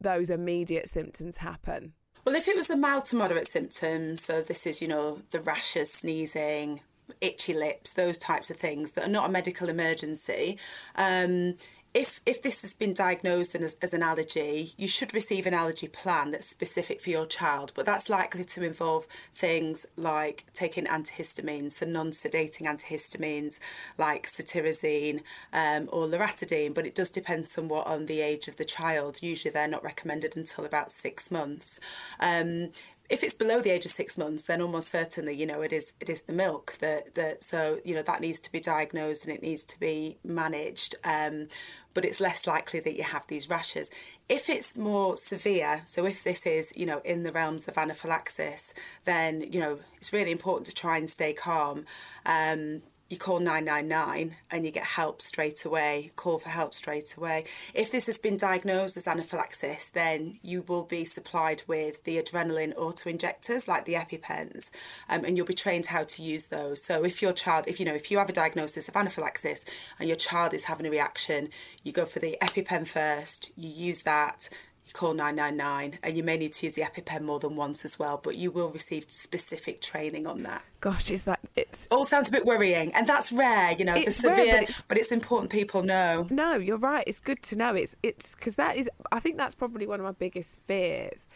those 0.00 0.30
immediate 0.30 0.88
symptoms 0.88 1.38
happen? 1.38 1.92
Well, 2.24 2.34
if 2.34 2.48
it 2.48 2.56
was 2.56 2.66
the 2.66 2.76
mild 2.76 3.06
to 3.06 3.16
moderate 3.16 3.50
symptoms, 3.50 4.22
so 4.22 4.42
this 4.42 4.66
is, 4.66 4.82
you 4.82 4.88
know, 4.88 5.22
the 5.30 5.40
rashes, 5.40 5.92
sneezing, 5.92 6.80
itchy 7.20 7.54
lips, 7.54 7.94
those 7.94 8.18
types 8.18 8.50
of 8.50 8.56
things 8.56 8.92
that 8.92 9.04
are 9.04 9.10
not 9.10 9.28
a 9.28 9.32
medical 9.32 9.68
emergency. 9.68 10.58
Um, 10.96 11.56
if, 11.92 12.20
if 12.24 12.40
this 12.42 12.62
has 12.62 12.72
been 12.72 12.94
diagnosed 12.94 13.54
as, 13.56 13.76
as 13.82 13.92
an 13.92 14.02
allergy, 14.02 14.74
you 14.76 14.86
should 14.86 15.12
receive 15.12 15.44
an 15.46 15.54
allergy 15.54 15.88
plan 15.88 16.30
that's 16.30 16.48
specific 16.48 17.00
for 17.00 17.10
your 17.10 17.26
child, 17.26 17.72
but 17.74 17.84
that's 17.84 18.08
likely 18.08 18.44
to 18.44 18.62
involve 18.62 19.08
things 19.34 19.86
like 19.96 20.44
taking 20.52 20.84
antihistamines, 20.84 21.72
so 21.72 21.86
non 21.86 22.12
sedating 22.12 22.62
antihistamines 22.62 23.58
like 23.98 24.28
cetirizine 24.28 25.22
um, 25.52 25.88
or 25.92 26.06
loratadine, 26.06 26.72
but 26.72 26.86
it 26.86 26.94
does 26.94 27.10
depend 27.10 27.48
somewhat 27.48 27.88
on 27.88 28.06
the 28.06 28.20
age 28.20 28.46
of 28.46 28.56
the 28.56 28.64
child. 28.64 29.20
Usually 29.20 29.52
they're 29.52 29.66
not 29.66 29.82
recommended 29.82 30.36
until 30.36 30.64
about 30.64 30.92
six 30.92 31.30
months. 31.30 31.80
Um, 32.20 32.70
if 33.10 33.24
it's 33.24 33.34
below 33.34 33.60
the 33.60 33.70
age 33.70 33.84
of 33.84 33.90
six 33.90 34.16
months, 34.16 34.44
then 34.44 34.62
almost 34.62 34.88
certainly, 34.88 35.34
you 35.34 35.44
know, 35.44 35.62
it 35.62 35.72
is 35.72 35.94
it 36.00 36.08
is 36.08 36.22
the 36.22 36.32
milk 36.32 36.76
that 36.78 37.16
that 37.16 37.42
so 37.42 37.80
you 37.84 37.94
know 37.94 38.02
that 38.02 38.20
needs 38.20 38.38
to 38.40 38.52
be 38.52 38.60
diagnosed 38.60 39.24
and 39.24 39.34
it 39.34 39.42
needs 39.42 39.64
to 39.64 39.80
be 39.80 40.16
managed. 40.24 40.94
Um, 41.04 41.48
but 41.92 42.04
it's 42.04 42.20
less 42.20 42.46
likely 42.46 42.78
that 42.78 42.96
you 42.96 43.02
have 43.02 43.26
these 43.26 43.50
rashes. 43.50 43.90
If 44.28 44.48
it's 44.48 44.76
more 44.76 45.16
severe, 45.16 45.82
so 45.86 46.06
if 46.06 46.22
this 46.22 46.46
is 46.46 46.72
you 46.76 46.86
know 46.86 47.00
in 47.04 47.24
the 47.24 47.32
realms 47.32 47.66
of 47.66 47.76
anaphylaxis, 47.76 48.72
then 49.04 49.40
you 49.40 49.58
know 49.58 49.80
it's 49.96 50.12
really 50.12 50.30
important 50.30 50.66
to 50.66 50.74
try 50.74 50.96
and 50.96 51.10
stay 51.10 51.32
calm. 51.32 51.86
Um, 52.24 52.82
you 53.10 53.18
call 53.18 53.40
999 53.40 54.36
and 54.52 54.64
you 54.64 54.70
get 54.70 54.84
help 54.84 55.20
straight 55.20 55.64
away, 55.64 56.12
call 56.14 56.38
for 56.38 56.48
help 56.48 56.74
straight 56.74 57.16
away. 57.16 57.44
If 57.74 57.90
this 57.90 58.06
has 58.06 58.18
been 58.18 58.36
diagnosed 58.36 58.96
as 58.96 59.08
anaphylaxis, 59.08 59.86
then 59.90 60.38
you 60.42 60.62
will 60.62 60.84
be 60.84 61.04
supplied 61.04 61.62
with 61.66 62.04
the 62.04 62.22
adrenaline 62.22 62.72
auto 62.76 63.10
injectors 63.10 63.66
like 63.66 63.84
the 63.84 63.94
EpiPens, 63.94 64.70
um, 65.08 65.24
and 65.24 65.36
you'll 65.36 65.44
be 65.44 65.54
trained 65.54 65.86
how 65.86 66.04
to 66.04 66.22
use 66.22 66.46
those. 66.46 66.84
So 66.84 67.04
if 67.04 67.20
your 67.20 67.32
child, 67.32 67.66
if 67.66 67.80
you 67.80 67.84
know, 67.84 67.94
if 67.94 68.12
you 68.12 68.18
have 68.18 68.28
a 68.28 68.32
diagnosis 68.32 68.88
of 68.88 68.94
anaphylaxis 68.94 69.64
and 69.98 70.08
your 70.08 70.16
child 70.16 70.54
is 70.54 70.66
having 70.66 70.86
a 70.86 70.90
reaction, 70.90 71.48
you 71.82 71.90
go 71.90 72.06
for 72.06 72.20
the 72.20 72.38
EpiPen 72.40 72.86
first, 72.86 73.50
you 73.56 73.68
use 73.68 74.02
that, 74.04 74.48
you 74.90 74.98
call 74.98 75.14
999 75.14 75.98
and 76.02 76.16
you 76.16 76.22
may 76.22 76.36
need 76.36 76.52
to 76.54 76.66
use 76.66 76.74
the 76.74 76.82
EpiPen 76.82 77.22
more 77.22 77.38
than 77.38 77.56
once 77.56 77.84
as 77.84 77.98
well, 77.98 78.20
but 78.22 78.36
you 78.36 78.50
will 78.50 78.70
receive 78.70 79.04
specific 79.08 79.80
training 79.80 80.26
on 80.26 80.42
that. 80.42 80.62
Gosh, 80.80 81.10
is 81.10 81.22
that 81.24 81.40
it's 81.56 81.86
All 81.90 82.04
sounds 82.04 82.28
a 82.28 82.32
bit 82.32 82.44
worrying, 82.44 82.92
and 82.94 83.06
that's 83.06 83.30
rare, 83.32 83.72
you 83.72 83.84
know, 83.84 83.94
It's 83.94 84.20
the 84.20 84.28
rare, 84.28 84.36
but 84.52 84.62
it's- 84.62 84.82
but 84.88 84.98
it's 84.98 85.12
important 85.12 85.50
people 85.52 85.82
know. 85.82 86.26
no, 86.30 86.56
you're 86.56 86.76
right. 86.78 87.04
It's 87.06 87.20
good 87.20 87.42
to 87.44 87.56
know. 87.56 87.74
It's 87.74 87.94
it's 88.02 88.34
because 88.34 88.56
that 88.56 88.76
is. 88.76 88.88
I 89.12 89.20
think 89.20 89.36
that's 89.36 89.54
probably 89.54 89.86
one 89.86 90.00
of 90.00 90.04
my 90.04 90.12
biggest 90.12 90.58
fears 90.66 91.28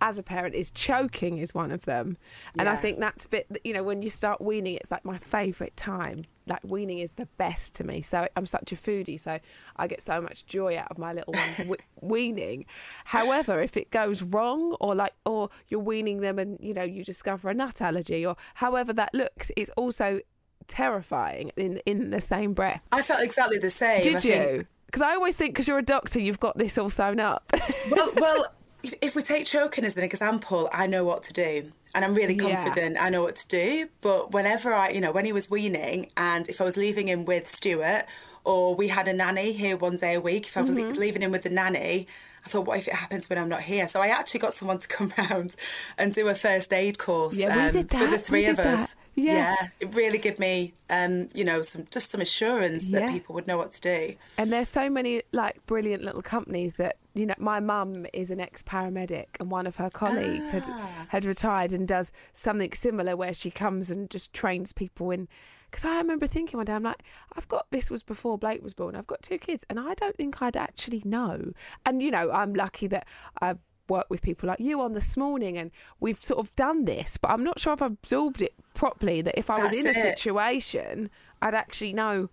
as 0.00 0.18
a 0.18 0.22
parent 0.22 0.54
is 0.54 0.70
choking 0.70 1.38
is 1.38 1.54
one 1.54 1.70
of 1.70 1.84
them, 1.84 2.16
and 2.58 2.68
I 2.68 2.76
think 2.76 2.98
that's 2.98 3.26
a 3.26 3.28
bit. 3.28 3.46
You 3.64 3.72
know, 3.72 3.82
when 3.82 4.02
you 4.02 4.10
start 4.10 4.40
weaning, 4.40 4.74
it's 4.76 4.90
like 4.90 5.04
my 5.04 5.18
favourite 5.18 5.76
time. 5.76 6.24
Like 6.46 6.60
weaning 6.64 6.98
is 6.98 7.12
the 7.12 7.26
best 7.38 7.74
to 7.76 7.84
me. 7.84 8.02
So 8.02 8.26
I'm 8.36 8.46
such 8.46 8.72
a 8.72 8.76
foodie, 8.76 9.18
so 9.20 9.38
I 9.76 9.86
get 9.86 10.02
so 10.02 10.20
much 10.20 10.44
joy 10.46 10.76
out 10.76 10.88
of 10.90 10.98
my 10.98 11.12
little 11.12 11.32
ones 11.34 11.58
we- 11.68 11.76
weaning. 12.00 12.66
However, 13.04 13.62
if 13.62 13.76
it 13.76 13.90
goes 13.90 14.22
wrong, 14.22 14.74
or 14.80 14.94
like, 14.94 15.12
or 15.24 15.50
you're 15.68 15.80
weaning 15.80 16.20
them 16.20 16.38
and 16.38 16.58
you 16.60 16.74
know 16.74 16.82
you 16.82 17.04
discover 17.04 17.50
a 17.50 17.54
nut 17.54 17.80
allergy, 17.80 18.26
or 18.26 18.36
however 18.54 18.92
that 18.92 19.14
looks, 19.14 19.52
it's 19.56 19.70
also 19.76 20.20
terrifying 20.68 21.50
in 21.56 21.78
in 21.86 22.10
the 22.10 22.20
same 22.20 22.54
breath. 22.54 22.82
I 22.92 23.02
felt 23.02 23.22
exactly 23.22 23.58
the 23.58 23.70
same. 23.70 24.00
I 24.00 24.02
Did 24.02 24.20
think- 24.20 24.24
you? 24.58 24.66
Because 24.86 25.02
I 25.02 25.14
always 25.14 25.36
think 25.36 25.54
because 25.54 25.66
you're 25.68 25.78
a 25.78 25.82
doctor, 25.82 26.20
you've 26.20 26.38
got 26.40 26.58
this 26.58 26.76
all 26.76 26.90
sewn 26.90 27.18
up. 27.18 27.50
well, 27.90 28.10
well, 28.16 28.46
if, 28.82 28.94
if 29.00 29.14
we 29.16 29.22
take 29.22 29.46
choking 29.46 29.84
as 29.84 29.96
an 29.96 30.04
example, 30.04 30.68
I 30.72 30.86
know 30.86 31.04
what 31.04 31.22
to 31.24 31.32
do. 31.32 31.72
And 31.94 32.04
I'm 32.04 32.14
really 32.14 32.34
Yeah. 32.34 32.62
confident 32.64 32.96
I 32.98 33.10
know 33.10 33.22
what 33.22 33.36
to 33.36 33.48
do. 33.48 33.88
But 34.00 34.32
whenever 34.32 34.72
I, 34.72 34.90
you 34.90 35.00
know, 35.00 35.12
when 35.12 35.24
he 35.26 35.32
was 35.32 35.50
weaning 35.50 36.10
and 36.16 36.48
if 36.48 36.60
I 36.60 36.64
was 36.64 36.76
leaving 36.76 37.08
him 37.08 37.24
with 37.26 37.50
Stuart 37.50 38.04
or 38.44 38.74
we 38.74 38.88
had 38.88 39.08
a 39.08 39.12
nanny 39.12 39.52
here 39.52 39.76
one 39.76 39.96
day 39.96 40.14
a 40.14 40.20
week, 40.20 40.46
if 40.46 40.56
I 40.56 40.62
was 40.62 40.70
Mm-hmm. 40.70 40.98
leaving 40.98 41.22
him 41.22 41.30
with 41.32 41.42
the 41.42 41.50
nanny, 41.50 42.06
I 42.44 42.48
thought, 42.48 42.66
what 42.66 42.78
if 42.78 42.88
it 42.88 42.94
happens 42.94 43.28
when 43.30 43.38
I'm 43.38 43.48
not 43.48 43.60
here? 43.62 43.86
So 43.86 44.00
I 44.00 44.08
actually 44.08 44.40
got 44.40 44.54
someone 44.54 44.78
to 44.78 44.88
come 44.88 45.12
round 45.18 45.54
and 45.98 46.12
do 46.12 46.26
a 46.28 46.34
first 46.34 46.72
aid 46.72 46.98
course 46.98 47.36
Yeah, 47.38 47.68
um, 47.68 47.86
for 47.86 48.06
the 48.06 48.18
three 48.18 48.46
of 48.46 48.58
us. 48.58 48.96
Yeah. 49.14 49.54
it 49.78 49.94
really 49.94 50.18
gave 50.18 50.38
me, 50.38 50.72
um, 50.88 51.28
you 51.34 51.44
know, 51.44 51.60
some 51.62 51.84
just 51.90 52.08
some 52.10 52.22
assurance 52.22 52.86
that 52.86 53.02
Yeah. 53.02 53.12
people 53.12 53.34
would 53.34 53.46
know 53.46 53.58
what 53.58 53.70
to 53.72 53.80
do. 53.82 54.16
and 54.38 54.50
there's 54.50 54.68
so 54.70 54.88
many 54.88 55.22
like 55.32 55.64
brilliant 55.66 56.02
little 56.02 56.22
companies 56.22 56.74
that 56.74 56.96
you 57.14 57.26
know, 57.26 57.34
my 57.38 57.60
mum 57.60 58.06
is 58.12 58.30
an 58.30 58.40
ex 58.40 58.62
paramedic, 58.62 59.26
and 59.40 59.50
one 59.50 59.66
of 59.66 59.76
her 59.76 59.90
colleagues 59.90 60.50
had 60.50 60.64
Ah. 60.68 61.06
had 61.08 61.24
retired 61.24 61.72
and 61.72 61.86
does 61.86 62.10
something 62.32 62.72
similar 62.72 63.16
where 63.16 63.34
she 63.34 63.50
comes 63.50 63.90
and 63.90 64.08
just 64.10 64.32
trains 64.32 64.72
people 64.72 65.10
in. 65.10 65.28
Because 65.70 65.84
I 65.86 65.96
remember 65.98 66.26
thinking 66.26 66.58
one 66.58 66.66
day, 66.66 66.74
I'm 66.74 66.82
like, 66.82 67.02
I've 67.34 67.48
got 67.48 67.66
this 67.70 67.90
was 67.90 68.02
before 68.02 68.36
Blake 68.36 68.62
was 68.62 68.74
born. 68.74 68.94
I've 68.94 69.06
got 69.06 69.22
two 69.22 69.38
kids, 69.38 69.64
and 69.70 69.78
I 69.80 69.94
don't 69.94 70.16
think 70.16 70.40
I'd 70.42 70.56
actually 70.56 71.02
know. 71.04 71.52
And 71.86 72.02
you 72.02 72.10
know, 72.10 72.30
I'm 72.30 72.54
lucky 72.54 72.86
that 72.88 73.06
I 73.40 73.54
work 73.88 74.06
with 74.08 74.22
people 74.22 74.46
like 74.48 74.60
you 74.60 74.80
on 74.80 74.92
this 74.92 75.16
morning, 75.16 75.56
and 75.58 75.70
we've 76.00 76.22
sort 76.22 76.40
of 76.40 76.54
done 76.56 76.84
this. 76.84 77.16
But 77.16 77.30
I'm 77.30 77.44
not 77.44 77.58
sure 77.58 77.72
if 77.72 77.82
I've 77.82 77.92
absorbed 77.92 78.42
it 78.42 78.54
properly. 78.74 79.22
That 79.22 79.38
if 79.38 79.50
I 79.50 79.54
was 79.62 79.72
That's 79.72 79.76
in 79.76 79.86
a 79.86 79.94
situation, 79.94 81.10
I'd 81.40 81.54
actually 81.54 81.92
know 81.92 82.28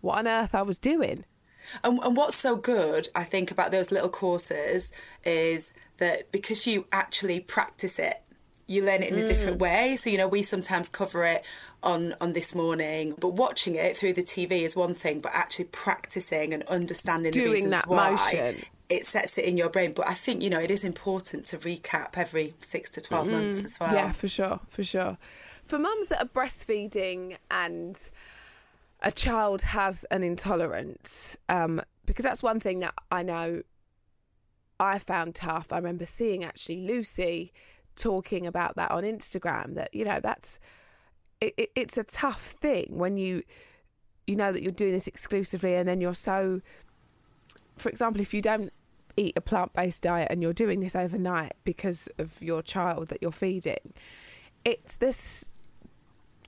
what 0.00 0.18
on 0.18 0.26
earth 0.28 0.54
I 0.54 0.62
was 0.62 0.78
doing. 0.78 1.24
And, 1.84 1.98
and 2.00 2.16
what's 2.16 2.36
so 2.36 2.56
good, 2.56 3.08
I 3.14 3.24
think, 3.24 3.50
about 3.50 3.70
those 3.70 3.90
little 3.90 4.08
courses 4.08 4.92
is 5.24 5.72
that 5.98 6.30
because 6.32 6.66
you 6.66 6.86
actually 6.92 7.40
practice 7.40 7.98
it, 7.98 8.22
you 8.66 8.84
learn 8.84 9.02
it 9.02 9.12
in 9.12 9.18
a 9.18 9.22
mm. 9.22 9.26
different 9.26 9.58
way. 9.58 9.96
So 9.96 10.10
you 10.10 10.18
know, 10.18 10.28
we 10.28 10.42
sometimes 10.42 10.88
cover 10.88 11.24
it 11.24 11.44
on 11.82 12.14
on 12.20 12.32
this 12.32 12.54
morning, 12.54 13.14
but 13.18 13.34
watching 13.34 13.74
it 13.74 13.96
through 13.96 14.14
the 14.14 14.22
TV 14.22 14.62
is 14.62 14.74
one 14.74 14.94
thing, 14.94 15.20
but 15.20 15.32
actually 15.34 15.66
practicing 15.66 16.54
and 16.54 16.62
understanding 16.64 17.32
the 17.32 17.38
Doing 17.38 17.52
reasons 17.52 17.72
that 17.72 17.88
why 17.88 18.12
motion. 18.12 18.56
it 18.88 19.04
sets 19.04 19.36
it 19.38 19.44
in 19.44 19.56
your 19.56 19.68
brain. 19.68 19.92
But 19.92 20.08
I 20.08 20.14
think 20.14 20.42
you 20.42 20.50
know 20.50 20.60
it 20.60 20.70
is 20.70 20.84
important 20.84 21.46
to 21.46 21.58
recap 21.58 22.16
every 22.16 22.54
six 22.60 22.90
to 22.90 23.00
12 23.00 23.28
months 23.28 23.62
mm. 23.62 23.64
as 23.64 23.80
well. 23.80 23.94
Yeah, 23.94 24.12
for 24.12 24.28
sure, 24.28 24.60
for 24.68 24.84
sure. 24.84 25.18
For 25.66 25.78
mums 25.78 26.08
that 26.08 26.22
are 26.22 26.28
breastfeeding 26.28 27.36
and 27.50 27.98
a 29.02 29.12
child 29.12 29.62
has 29.62 30.04
an 30.10 30.22
intolerance, 30.22 31.36
um, 31.48 31.80
because 32.06 32.24
that's 32.24 32.42
one 32.42 32.60
thing 32.60 32.80
that 32.80 32.94
I 33.10 33.22
know 33.22 33.62
I 34.80 34.98
found 34.98 35.34
tough. 35.34 35.72
I 35.72 35.76
remember 35.76 36.04
seeing 36.04 36.44
actually 36.44 36.80
Lucy 36.80 37.52
talking 37.94 38.46
about 38.46 38.76
that 38.76 38.90
on 38.90 39.04
Instagram. 39.04 39.74
That 39.74 39.94
you 39.94 40.04
know 40.04 40.20
that's 40.20 40.58
it, 41.40 41.54
it, 41.56 41.70
it's 41.74 41.96
a 41.96 42.04
tough 42.04 42.56
thing 42.60 42.86
when 42.90 43.16
you 43.16 43.42
you 44.26 44.36
know 44.36 44.52
that 44.52 44.62
you're 44.62 44.72
doing 44.72 44.92
this 44.92 45.06
exclusively, 45.06 45.74
and 45.74 45.88
then 45.88 46.00
you're 46.00 46.14
so. 46.14 46.60
For 47.76 47.88
example, 47.88 48.20
if 48.20 48.34
you 48.34 48.42
don't 48.42 48.72
eat 49.16 49.34
a 49.36 49.40
plant-based 49.40 50.02
diet 50.02 50.28
and 50.30 50.42
you're 50.42 50.52
doing 50.52 50.80
this 50.80 50.96
overnight 50.96 51.52
because 51.64 52.08
of 52.18 52.42
your 52.42 52.62
child 52.62 53.08
that 53.08 53.18
you're 53.20 53.32
feeding, 53.32 53.92
it's 54.64 54.96
this 54.96 55.51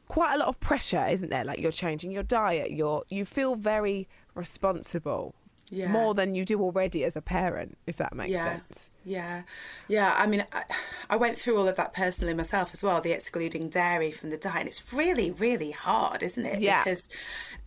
quite 0.09 0.35
a 0.35 0.39
lot 0.39 0.49
of 0.49 0.61
pressure, 0.61 1.07
isn't 1.07 1.31
there? 1.31 1.45
Like 1.45 1.59
you're 1.59 1.73
changing 1.73 2.11
your 2.13 2.23
diet, 2.23 2.71
you're 2.71 3.05
you 3.09 3.25
feel 3.25 3.55
very 3.57 4.09
responsible. 4.35 5.35
Yeah. 5.71 5.91
More 5.91 6.15
than 6.15 6.35
you 6.35 6.45
do 6.45 6.61
already 6.61 7.05
as 7.05 7.17
a 7.17 7.23
parent, 7.23 7.79
if 7.87 7.97
that 7.97 8.15
makes 8.15 8.31
Yeah. 8.33 8.53
sense. 8.57 8.91
Yeah, 9.07 9.43
yeah. 9.89 10.15
I 10.17 10.27
mean, 10.27 10.47
I, 10.53 10.63
I 11.11 11.17
went 11.17 11.39
through 11.39 11.59
all 11.59 11.69
of 11.69 11.77
that 11.77 11.93
personally 11.93 12.33
myself 12.33 12.71
as 12.73 12.83
well. 12.83 13.01
The 13.03 13.13
excluding 13.13 13.69
dairy 13.69 14.11
from 14.11 14.31
the 14.31 14.39
diet. 14.39 14.61
And 14.61 14.69
it's 14.69 14.93
really, 14.95 15.31
really 15.31 15.73
hard, 15.73 16.23
isn't 16.23 16.45
it? 16.47 16.61
Yeah. 16.61 16.83
Because 16.83 17.09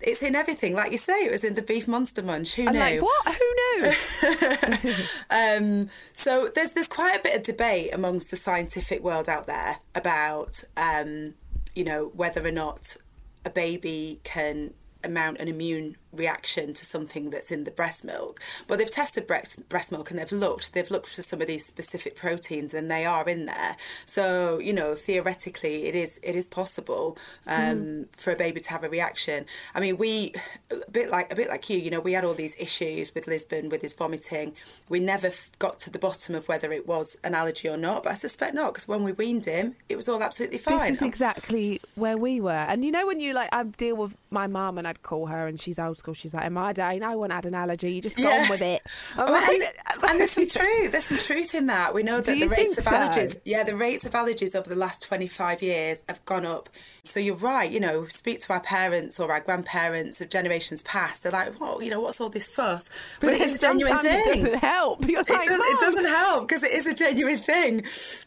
it's 0.01 0.23
in 0.23 0.35
everything. 0.35 0.73
Like 0.73 0.91
you 0.91 0.97
say, 0.97 1.25
it 1.25 1.31
was 1.31 1.43
in 1.43 1.53
the 1.55 1.61
beef 1.61 1.87
monster 1.87 2.23
munch. 2.23 2.55
Who 2.55 2.65
I'm 2.67 2.73
knew? 2.73 2.79
like, 2.79 3.01
what? 3.01 3.35
Who 3.35 3.81
knew? 3.81 4.93
Um, 5.29 5.89
so 6.13 6.49
there's 6.53 6.71
there's 6.71 6.87
quite 6.87 7.15
a 7.19 7.21
bit 7.21 7.35
of 7.35 7.43
debate 7.43 7.93
amongst 7.93 8.31
the 8.31 8.35
scientific 8.37 9.03
world 9.03 9.27
out 9.29 9.45
there 9.47 9.77
about 9.95 10.63
um, 10.75 11.33
you 11.77 11.83
know 11.83 12.11
whether 12.15 12.43
or 12.43 12.51
not 12.51 12.97
a 13.45 13.51
baby 13.51 14.19
can 14.23 14.73
mount 15.07 15.37
an 15.37 15.47
immune 15.47 15.95
reaction 16.17 16.73
to 16.73 16.85
something 16.85 17.29
that's 17.29 17.51
in 17.51 17.63
the 17.63 17.71
breast 17.71 18.03
milk. 18.03 18.41
But 18.67 18.79
they've 18.79 18.91
tested 18.91 19.27
breast, 19.27 19.67
breast 19.69 19.91
milk 19.91 20.09
and 20.11 20.19
they've 20.19 20.31
looked. 20.31 20.73
They've 20.73 20.89
looked 20.89 21.09
for 21.09 21.21
some 21.21 21.41
of 21.41 21.47
these 21.47 21.65
specific 21.65 22.15
proteins 22.15 22.73
and 22.73 22.89
they 22.91 23.05
are 23.05 23.27
in 23.27 23.45
there. 23.45 23.77
So 24.05 24.59
you 24.59 24.73
know 24.73 24.95
theoretically 24.95 25.85
it 25.85 25.95
is 25.95 26.19
it 26.23 26.35
is 26.35 26.47
possible 26.47 27.17
um, 27.45 28.07
for 28.17 28.31
a 28.31 28.35
baby 28.35 28.59
to 28.61 28.69
have 28.69 28.83
a 28.83 28.89
reaction. 28.89 29.45
I 29.75 29.79
mean 29.79 29.97
we 29.97 30.33
a 30.71 30.91
bit 30.91 31.09
like 31.09 31.31
a 31.31 31.35
bit 31.35 31.49
like 31.49 31.69
you. 31.69 31.77
You 31.77 31.91
know 31.91 31.99
we 31.99 32.13
had 32.13 32.25
all 32.25 32.33
these 32.33 32.59
issues 32.59 33.13
with 33.13 33.27
Lisbon 33.27 33.69
with 33.69 33.81
his 33.81 33.93
vomiting. 33.93 34.53
We 34.89 34.99
never 34.99 35.31
got 35.59 35.79
to 35.79 35.89
the 35.89 35.99
bottom 35.99 36.35
of 36.35 36.47
whether 36.47 36.71
it 36.71 36.87
was 36.87 37.17
an 37.23 37.35
allergy 37.35 37.67
or 37.69 37.77
not. 37.77 38.03
But 38.03 38.11
I 38.11 38.15
suspect 38.15 38.53
not 38.53 38.73
because 38.73 38.87
when 38.87 39.03
we 39.03 39.11
weaned 39.11 39.45
him, 39.45 39.75
it 39.89 39.95
was 39.95 40.09
all 40.09 40.21
absolutely 40.21 40.57
fine. 40.57 40.79
This 40.79 40.97
is 40.97 41.01
exactly 41.01 41.81
where 41.95 42.17
we 42.17 42.41
were. 42.41 42.51
And 42.51 42.83
you 42.83 42.91
know, 42.91 43.05
when 43.05 43.19
you 43.19 43.33
like, 43.33 43.49
I 43.51 43.63
deal 43.63 43.95
with 43.95 44.15
my 44.29 44.47
mum 44.47 44.77
and 44.77 44.87
I'd 44.87 45.03
call 45.03 45.27
her 45.27 45.47
and 45.47 45.59
she's 45.59 45.79
old 45.79 45.97
school. 46.07 46.13
She's 46.13 46.33
like, 46.33 46.45
in 46.45 46.53
my 46.53 46.73
day, 46.73 46.99
no 46.99 47.17
one 47.17 47.29
had 47.31 47.45
an 47.45 47.53
allergy. 47.53 47.91
You 47.93 48.01
just 48.01 48.17
go 48.17 48.23
Yeah. 48.23 48.43
on 48.43 48.49
with 48.49 48.61
it. 48.61 48.81
Like, 49.17 49.49
and, 49.49 50.03
and 50.09 50.19
there's 50.19 50.31
some 50.31 50.47
truth. 50.47 50.91
There's 50.91 51.05
some 51.05 51.17
truth 51.17 51.53
in 51.53 51.67
that. 51.67 51.93
We 51.93 52.03
know 52.03 52.21
that 52.21 52.33
the 52.39 52.47
rates 52.47 52.77
of 52.77 52.83
so? 52.85 52.91
allergies, 52.91 53.39
yeah, 53.45 53.63
the 53.63 53.75
rates 53.75 54.05
of 54.05 54.13
allergies 54.13 54.55
over 54.55 54.69
the 54.69 54.75
last 54.75 55.01
25 55.01 55.61
years 55.61 56.03
have 56.07 56.23
gone 56.25 56.45
up. 56.45 56.69
So 57.03 57.19
you're 57.19 57.35
right. 57.35 57.69
You 57.69 57.79
know, 57.79 58.05
speak 58.07 58.39
to 58.41 58.53
our 58.53 58.59
parents 58.59 59.19
or 59.19 59.31
our 59.31 59.39
grandparents 59.41 60.21
of 60.21 60.29
generations 60.29 60.81
past. 60.83 61.23
They're 61.23 61.31
like, 61.31 61.59
"Well, 61.59 61.81
you 61.81 61.89
know, 61.89 62.01
what's 62.01 62.19
all 62.21 62.29
this 62.29 62.47
fuss?" 62.47 62.89
But, 63.21 63.33
it 63.33 63.39
then 63.39 63.49
is 63.49 63.55
a 63.57 63.61
genuine 63.61 63.99
thing. 63.99 64.19
It 64.19 64.25
doesn't 64.35 64.55
help. 64.59 65.07
You're 65.07 65.21
It, 65.21 65.29
like, 65.29 65.45
does, 65.45 65.59
it 65.59 65.79
doesn't 65.79 66.05
help 66.05 66.47
because 66.47 66.63
it 66.63 66.71
is 66.71 66.85
a 66.85 66.93
genuine 66.93 67.39
thing, 67.39 67.83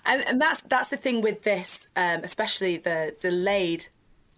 and 0.06 0.26
and 0.26 0.40
that's 0.40 0.60
that's 0.62 0.88
the 0.88 0.96
thing 0.96 1.20
with 1.22 1.42
this, 1.42 1.88
um, 1.96 2.20
especially 2.24 2.78
the 2.78 3.14
delayed 3.20 3.86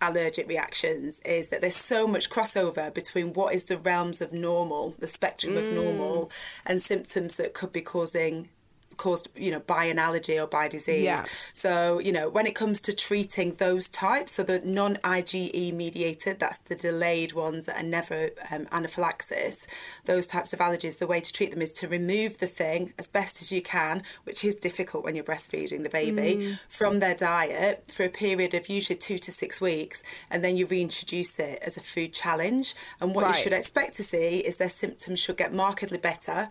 allergic 0.02 0.48
reactions, 0.48 1.20
is 1.24 1.48
that 1.48 1.60
there's 1.60 1.76
so 1.76 2.06
much 2.06 2.30
crossover 2.30 2.92
between 2.92 3.32
what 3.32 3.54
is 3.54 3.64
the 3.64 3.78
realms 3.78 4.20
of 4.20 4.32
normal, 4.32 4.94
the 4.98 5.06
spectrum 5.06 5.56
of 5.56 5.64
mm. 5.64 5.74
normal, 5.74 6.30
and 6.66 6.82
symptoms 6.82 7.36
that 7.36 7.54
could 7.54 7.72
be 7.72 7.82
causing 7.82 8.48
caused 8.96 9.28
you 9.36 9.50
know 9.50 9.60
by 9.60 9.84
an 9.84 9.98
allergy 9.98 10.38
or 10.38 10.46
by 10.46 10.68
disease 10.68 11.04
Yeah. 11.04 11.24
so 11.52 11.98
you 11.98 12.12
know 12.12 12.28
when 12.28 12.46
it 12.46 12.54
comes 12.54 12.80
to 12.82 12.92
treating 12.92 13.54
those 13.54 13.88
types 13.88 14.32
so 14.32 14.42
the 14.42 14.60
non-IgE 14.64 15.72
mediated 15.72 16.38
that's 16.38 16.58
the 16.58 16.74
delayed 16.74 17.32
ones 17.32 17.66
that 17.66 17.76
are 17.78 17.82
never 17.86 18.30
um, 18.50 18.66
anaphylaxis 18.72 19.66
those 20.04 20.26
types 20.26 20.52
of 20.52 20.58
allergies 20.58 20.98
the 20.98 21.06
way 21.06 21.20
to 21.20 21.32
treat 21.32 21.50
them 21.50 21.62
is 21.62 21.70
to 21.72 21.88
remove 21.88 22.38
the 22.38 22.46
thing 22.46 22.92
as 22.98 23.06
best 23.08 23.40
as 23.42 23.50
you 23.52 23.62
can 23.62 24.02
which 24.24 24.44
is 24.44 24.54
difficult 24.54 25.04
when 25.04 25.14
you're 25.14 25.24
breastfeeding 25.24 25.82
the 25.82 25.88
baby 25.88 26.12
Mm. 26.12 26.58
from 26.68 27.00
their 27.00 27.14
diet 27.14 27.84
for 27.88 28.04
a 28.04 28.08
period 28.08 28.54
of 28.54 28.68
usually 28.68 28.96
2 28.96 29.18
to 29.18 29.32
6 29.32 29.60
weeks 29.60 30.02
and 30.30 30.44
then 30.44 30.56
you 30.56 30.66
reintroduce 30.66 31.38
it 31.38 31.58
as 31.62 31.76
a 31.76 31.80
food 31.80 32.12
challenge 32.12 32.74
and 33.00 33.14
what 33.14 33.24
Right. 33.24 33.34
you 33.36 33.42
should 33.42 33.52
expect 33.52 33.94
to 33.96 34.02
see 34.02 34.38
is 34.38 34.56
their 34.56 34.70
symptoms 34.70 35.20
should 35.20 35.36
get 35.36 35.52
markedly 35.52 35.98
better 35.98 36.48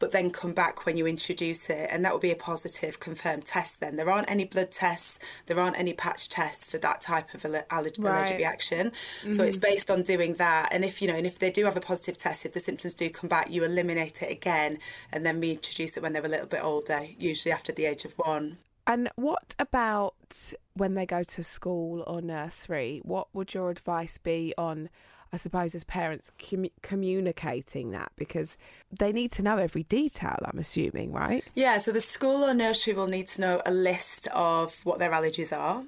but 0.00 0.10
then 0.10 0.30
come 0.30 0.52
back 0.52 0.84
when 0.84 0.96
you 0.96 1.06
introduce 1.06 1.70
it, 1.70 1.88
and 1.92 2.04
that 2.04 2.12
will 2.12 2.18
be 2.18 2.32
a 2.32 2.36
positive 2.36 2.98
confirmed 2.98 3.44
test. 3.44 3.78
Then 3.78 3.94
there 3.94 4.10
aren't 4.10 4.28
any 4.28 4.44
blood 4.44 4.72
tests, 4.72 5.20
there 5.46 5.60
aren't 5.60 5.78
any 5.78 5.92
patch 5.92 6.28
tests 6.28 6.68
for 6.68 6.78
that 6.78 7.00
type 7.00 7.32
of 7.34 7.44
aller- 7.44 7.66
allerg- 7.70 7.98
allergic 7.98 8.30
Right. 8.30 8.38
reaction. 8.38 8.90
So 9.30 9.44
it's 9.44 9.56
mm-hmm. 9.56 9.70
based 9.70 9.90
on 9.90 10.02
doing 10.02 10.34
that, 10.34 10.72
and 10.72 10.84
if 10.84 11.00
you 11.00 11.06
know, 11.06 11.14
and 11.14 11.26
if 11.26 11.38
they 11.38 11.50
do 11.50 11.64
have 11.66 11.76
a 11.76 11.80
positive 11.80 12.18
test, 12.18 12.44
if 12.44 12.52
the 12.52 12.60
symptoms 12.60 12.94
do 12.94 13.08
come 13.10 13.28
back, 13.28 13.50
you 13.50 13.62
eliminate 13.62 14.22
it 14.22 14.30
again, 14.30 14.78
and 15.12 15.24
then 15.24 15.40
reintroduce 15.40 15.96
it 15.96 16.02
when 16.02 16.12
they're 16.12 16.26
a 16.26 16.28
little 16.28 16.46
bit 16.46 16.64
older, 16.64 17.06
usually 17.16 17.52
after 17.52 17.70
the 17.70 17.84
age 17.84 18.04
of 18.04 18.12
one. 18.18 18.58
And 18.86 19.08
what 19.14 19.54
about 19.58 20.54
when 20.74 20.94
they 20.94 21.06
go 21.06 21.22
to 21.22 21.44
school 21.44 22.02
or 22.06 22.20
nursery? 22.20 23.00
What 23.04 23.28
would 23.34 23.54
your 23.54 23.70
advice 23.70 24.18
be 24.18 24.54
on, 24.58 24.88
I 25.32 25.36
suppose, 25.36 25.74
as 25.74 25.84
parents 25.84 26.32
commu- 26.40 26.72
communicating 26.82 27.92
that? 27.92 28.10
Because 28.16 28.56
they 28.90 29.12
need 29.12 29.30
to 29.32 29.42
know 29.42 29.58
every 29.58 29.84
detail, 29.84 30.38
I'm 30.44 30.58
assuming, 30.58 31.12
right? 31.12 31.44
Yeah, 31.54 31.78
so 31.78 31.92
the 31.92 32.00
school 32.00 32.44
or 32.44 32.52
nursery 32.52 32.94
will 32.94 33.06
need 33.06 33.28
to 33.28 33.40
know 33.40 33.62
a 33.64 33.70
list 33.70 34.26
of 34.34 34.78
what 34.84 34.98
their 34.98 35.12
allergies 35.12 35.56
are. 35.56 35.84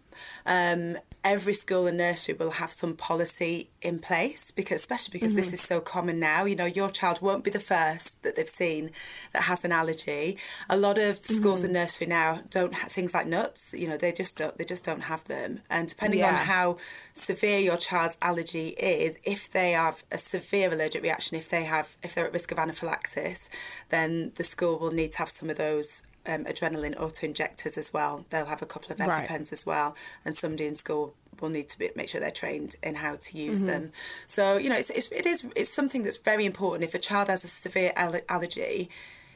Um, 0.47 0.97
every 1.25 1.55
school 1.55 1.87
and 1.87 1.99
nursery 1.99 2.35
will 2.35 2.51
have 2.53 2.73
some 2.73 2.95
policy 2.95 3.71
in 3.81 3.99
place 3.99 4.51
because, 4.51 4.81
especially 4.81 5.13
because 5.13 5.35
this 5.35 5.47
mm-hmm. 5.47 5.55
is 5.55 5.61
so 5.61 5.81
common 5.81 6.19
now. 6.19 6.45
You 6.45 6.57
know, 6.57 6.67
your 6.67 6.91
child 6.91 7.21
won't 7.21 7.45
be 7.45 7.51
the 7.51 7.61
first 7.61 8.23
that 8.23 8.37
they've 8.37 8.49
seen 8.49 8.91
that 9.33 9.43
has 9.43 9.65
an 9.65 9.73
allergy. 9.73 10.39
A 10.69 10.77
lot 10.77 10.99
of 10.99 11.25
schools 11.25 11.61
and 11.61 11.69
mm-hmm. 11.69 11.75
nursery 11.75 12.07
now 12.07 12.41
don't 12.51 12.75
have 12.75 12.91
things 12.91 13.15
like 13.15 13.27
nuts. 13.27 13.71
You 13.73 13.89
know, 13.89 13.97
they 13.97 14.13
just 14.13 14.37
don't. 14.37 14.57
They 14.59 14.65
just 14.65 14.85
don't 14.85 15.03
have 15.03 15.25
them. 15.25 15.61
And 15.71 15.89
depending 15.89 16.25
on 16.25 16.35
how 16.35 16.79
severe 17.13 17.59
your 17.59 17.77
child's 17.77 18.19
allergy 18.21 18.69
is, 18.71 19.19
if 19.25 19.51
they 19.51 19.73
have 19.73 20.03
a 20.11 20.19
severe 20.19 20.73
allergic 20.73 21.03
reaction, 21.03 21.37
if 21.37 21.49
they 21.49 21.65
have, 21.65 21.97
if 22.03 22.15
they're 22.15 22.27
at 22.27 22.33
risk 22.33 22.51
of 22.53 22.59
anaphylaxis, 22.59 23.49
then 23.91 24.33
the 24.37 24.45
school 24.45 24.79
will 24.79 24.91
need 24.91 25.13
to 25.13 25.19
have 25.19 25.31
some 25.31 25.51
of 25.51 25.57
those 25.57 26.03
um, 26.27 26.45
adrenaline 26.45 26.99
auto 27.01 27.27
injectors 27.27 27.77
as 27.77 27.93
well. 27.93 28.25
They'll 28.31 28.47
have 28.47 28.63
a 28.63 28.67
couple 28.67 28.93
of 28.93 28.99
Right. 29.01 29.29
EpiPens 29.29 29.53
as 29.53 29.67
well, 29.67 29.97
and 30.25 30.35
somebody 30.35 30.67
in 30.67 30.75
school 30.75 31.15
will 31.41 31.49
need 31.49 31.69
to 31.71 31.79
be, 31.79 31.91
make 31.97 32.09
sure 32.09 32.21
they're 32.21 32.31
trained 32.31 32.77
in 32.83 32.95
how 32.97 33.17
to 33.17 33.39
use 33.39 33.61
them. 33.61 33.91
So 34.27 34.57
you 34.59 34.69
know, 34.69 34.77
it's, 34.77 34.91
it's 34.91 35.11
it 35.11 35.27
is 35.27 35.47
it's 35.57 35.71
something 35.71 36.03
that's 36.05 36.19
very 36.19 36.45
important. 36.45 36.85
If 36.89 36.95
a 36.95 36.99
child 36.99 37.29
has 37.29 37.45
a 37.45 37.49
severe 37.49 37.93
alle- 37.97 38.21
allergy. 38.29 38.89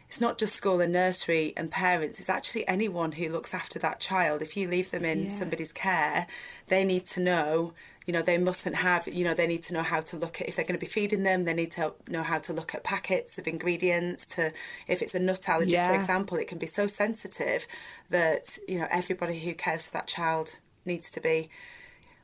It's 0.08 0.20
not 0.20 0.38
just 0.38 0.54
school 0.54 0.80
and 0.80 0.92
nursery 0.92 1.52
and 1.56 1.68
parents, 1.68 2.20
it's 2.20 2.28
actually 2.30 2.68
anyone 2.68 3.10
who 3.10 3.28
looks 3.28 3.52
after 3.52 3.80
that 3.80 3.98
child. 3.98 4.40
If 4.40 4.56
you 4.56 4.68
leave 4.68 4.92
them 4.92 5.04
in 5.04 5.24
Yeah. 5.24 5.28
somebody's 5.30 5.72
care, 5.72 6.28
they 6.68 6.84
need 6.84 7.06
to 7.06 7.20
know 7.20 7.74
you 8.06 8.12
know 8.12 8.22
they 8.22 8.38
mustn't 8.38 8.76
have 8.76 9.06
you 9.08 9.24
know 9.24 9.34
they 9.34 9.46
need 9.46 9.62
to 9.64 9.74
know 9.74 9.82
how 9.82 10.00
to 10.00 10.16
look 10.16 10.40
at 10.40 10.48
if 10.48 10.56
they're 10.56 10.64
going 10.64 10.78
to 10.78 10.84
be 10.84 10.90
feeding 10.90 11.24
them 11.24 11.44
they 11.44 11.52
need 11.52 11.72
to 11.72 11.92
know 12.08 12.22
how 12.22 12.38
to 12.38 12.52
look 12.52 12.74
at 12.74 12.84
packets 12.84 13.36
of 13.38 13.46
ingredients 13.46 14.26
to 14.26 14.52
if 14.86 15.02
it's 15.02 15.14
a 15.14 15.18
nut 15.18 15.48
allergy 15.48 15.72
Yeah. 15.72 15.88
for 15.88 15.94
example 15.94 16.38
it 16.38 16.46
can 16.48 16.58
be 16.58 16.66
so 16.66 16.86
sensitive 16.86 17.66
that 18.10 18.58
you 18.68 18.78
know 18.78 18.86
everybody 18.90 19.40
who 19.40 19.54
cares 19.54 19.86
for 19.86 19.92
that 19.92 20.06
child 20.06 20.60
needs 20.84 21.10
to 21.10 21.20
be 21.20 21.50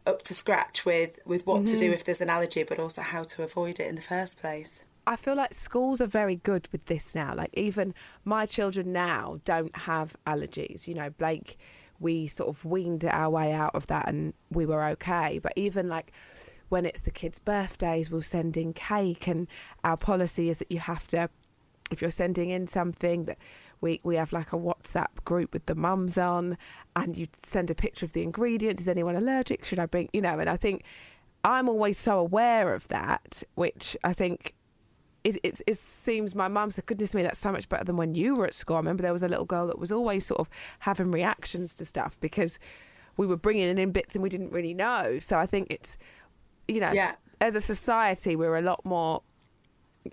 up 0.07 0.23
to 0.23 0.35
scratch 0.35 0.85
with 0.85 1.19
with 1.27 1.47
what 1.47 1.67
to 1.67 1.77
do 1.77 1.87
mm-hmm. 1.87 1.95
if 1.95 2.05
there's 2.05 2.21
an 2.21 2.31
allergy 2.31 2.63
but 2.63 2.79
also 2.79 3.03
how 3.03 3.23
to 3.25 3.43
avoid 3.43 3.81
it 3.81 3.89
in 3.89 3.97
the 3.97 4.03
first 4.03 4.41
place 4.41 4.83
I 5.05 5.17
feel 5.17 5.35
like 5.35 5.53
schools 5.53 6.01
are 6.01 6.07
very 6.07 6.37
good 6.37 6.69
with 6.71 6.87
this 6.87 7.13
now. 7.13 7.35
Like 7.35 7.51
even 7.55 7.93
my 8.25 8.47
children 8.47 8.93
now 8.93 9.41
don't 9.45 9.75
have 9.75 10.15
allergies. 10.29 10.87
You 10.87 10.95
know, 10.95 11.11
Blake, 11.11 11.59
we 12.03 12.27
sort 12.27 12.49
of 12.49 12.65
weaned 12.65 13.05
our 13.05 13.31
way 13.31 13.53
out 13.53 13.75
of 13.75 13.87
that 13.87 14.09
and 14.09 14.35
we 14.51 14.67
were 14.67 14.85
okay. 14.89 15.39
But 15.39 15.53
even 15.57 15.89
like 15.89 16.13
when 16.69 16.85
it's 16.85 17.01
the 17.01 17.11
kids' 17.11 17.39
birthdays, 17.39 18.11
we'll 18.11 18.23
send 18.23 18.57
in 18.57 18.73
cake 18.73 19.27
and 19.27 19.47
our 19.85 19.97
policy 19.97 20.51
is 20.51 20.59
that 20.59 20.73
you 20.73 20.81
have 20.81 21.07
to 21.09 21.31
if 21.91 22.01
you're 22.01 22.11
sending 22.11 22.49
in 22.49 22.67
something 22.69 23.27
that 23.27 23.39
we, 23.83 24.01
we 24.03 24.17
have 24.17 24.33
like 24.33 24.53
a 24.53 24.57
WhatsApp 24.57 25.25
group 25.25 25.53
with 25.53 25.67
the 25.67 25.75
mums 25.75 26.17
on 26.17 26.57
and 26.97 27.17
you 27.17 27.27
send 27.43 27.71
a 27.71 27.75
picture 27.75 28.07
of 28.07 28.15
the 28.15 28.23
ingredients. 28.23 28.83
Is 28.83 28.89
anyone 28.89 29.17
allergic? 29.17 29.65
Should 29.65 29.79
I 29.79 29.87
bring 29.87 30.09
you 30.13 30.23
know, 30.23 30.39
and 30.39 30.49
I 30.49 30.57
think 30.57 30.85
I'm 31.45 31.69
always 31.69 31.99
so 31.99 32.19
aware 32.19 32.75
of 32.75 32.89
that, 32.89 33.43
which 33.55 33.97
I 34.05 34.13
think 34.13 34.55
it, 35.25 35.37
it, 35.43 35.63
it 35.67 35.77
seems 35.77 36.35
my 36.35 36.49
mum 36.49 36.71
said, 36.71 36.87
goodness 36.87 37.15
me, 37.15 37.23
that's 37.23 37.39
so 37.39 37.53
much 37.53 37.69
better 37.69 37.85
than 37.85 37.97
when 37.97 38.15
you 38.15 38.35
were 38.35 38.47
at 38.47 38.55
school. 38.55 38.77
I 38.77 38.81
remember 38.81 39.03
there 39.03 39.13
was 39.13 39.23
a 39.23 39.29
little 39.29 39.45
girl 39.45 39.67
that 39.69 39.79
was 39.79 39.93
always 39.93 40.27
sort 40.27 40.41
of 40.41 40.49
having 40.81 41.11
reactions 41.11 41.75
to 41.75 41.85
stuff 41.85 42.19
because 42.21 42.59
we 43.17 43.27
were 43.27 43.37
bringing 43.37 43.79
in 43.79 43.93
bits 43.93 44.15
and 44.15 44.23
we 44.23 44.29
didn't 44.29 44.53
really 44.53 44.75
know. 44.75 45.19
So 45.21 45.39
I 45.39 45.47
think 45.47 45.69
it's, 45.71 45.99
you 46.67 46.81
know, 46.81 46.93
Yeah. 46.93 47.15
as 47.41 47.55
a 47.55 47.61
society, 47.61 48.37
we're 48.37 48.57
a 48.57 48.63
lot 48.63 48.85
more 48.85 49.23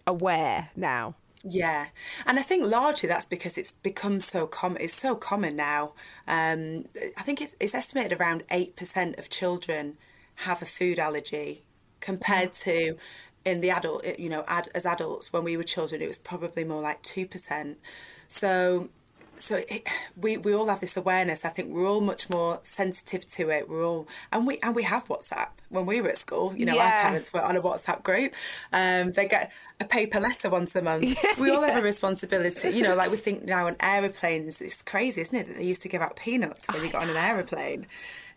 aware 0.06 0.70
now. 0.76 1.16
Yeah, 1.44 1.88
and 2.26 2.38
I 2.38 2.42
think 2.42 2.66
largely 2.66 3.08
that's 3.08 3.26
because 3.26 3.58
it's 3.58 3.72
become 3.72 4.20
so 4.20 4.46
common. 4.46 4.82
It's 4.82 4.94
so 4.94 5.16
common 5.16 5.56
now. 5.56 5.94
Um, 6.28 6.86
I 7.18 7.22
think 7.22 7.40
it's 7.42 7.56
it's 7.62 7.74
estimated 7.74 8.20
around 8.20 8.44
eight 8.52 8.76
percent 8.76 9.18
of 9.18 9.30
children 9.30 9.98
have 10.36 10.62
a 10.62 10.66
food 10.66 11.00
allergy, 11.00 11.64
compared 12.02 12.52
to 12.54 12.98
in 13.50 13.62
the 13.62 13.72
adult. 13.72 14.06
You 14.18 14.30
know, 14.30 14.44
ad, 14.48 14.70
as 14.76 14.86
adults 14.86 15.34
when 15.34 15.44
we 15.44 15.58
were 15.58 15.64
children, 15.64 16.02
it 16.02 16.08
was 16.08 16.18
probably 16.18 16.64
more 16.64 16.82
like 16.82 17.02
two 17.02 17.26
percent. 17.26 17.78
So. 18.28 18.90
So 19.42 19.62
it, 19.70 19.88
we 20.18 20.36
we 20.36 20.54
all 20.54 20.68
have 20.68 20.82
this 20.82 20.98
awareness. 20.98 21.46
I 21.46 21.50
think 21.50 21.74
we're 21.74 21.88
all 21.88 22.02
much 22.02 22.30
more 22.30 22.60
sensitive 22.64 23.26
to 23.36 23.50
it. 23.52 23.70
We're 23.70 23.86
all 23.86 24.06
and 24.34 24.46
we 24.46 24.60
and 24.62 24.76
we 24.76 24.84
have 24.84 25.08
WhatsApp. 25.08 25.48
When 25.70 25.86
we 25.86 26.02
were 26.02 26.10
at 26.10 26.18
school, 26.18 26.54
you 26.58 26.66
know, 26.66 26.78
our 26.78 26.92
parents 26.92 27.32
were 27.32 27.42
on 27.42 27.56
a 27.56 27.62
WhatsApp 27.62 28.04
group. 28.04 28.34
Um, 28.74 29.14
they 29.14 29.30
get 29.30 29.54
a 29.80 29.86
paper 29.86 30.20
letter 30.20 30.50
once 30.50 30.76
a 30.76 30.82
month. 30.82 31.18
we 31.40 31.52
all 31.52 31.64
have 31.64 31.78
a 31.78 31.82
responsibility. 31.82 32.72
You 32.72 32.82
know, 32.82 32.96
like 32.98 33.12
we 33.12 33.18
think 33.18 33.46
now 33.46 33.68
on 33.68 33.78
aeroplanes, 33.80 34.60
it's 34.60 34.82
crazy, 34.82 35.22
isn't 35.22 35.34
it? 35.34 35.48
That 35.48 35.56
they 35.56 35.64
used 35.64 35.84
to 35.84 35.88
give 35.88 36.02
out 36.02 36.18
peanuts 36.18 36.68
when 36.68 36.84
you 36.84 36.92
got 36.92 37.04
on 37.04 37.10
an 37.10 37.16
aeroplane. 37.16 37.88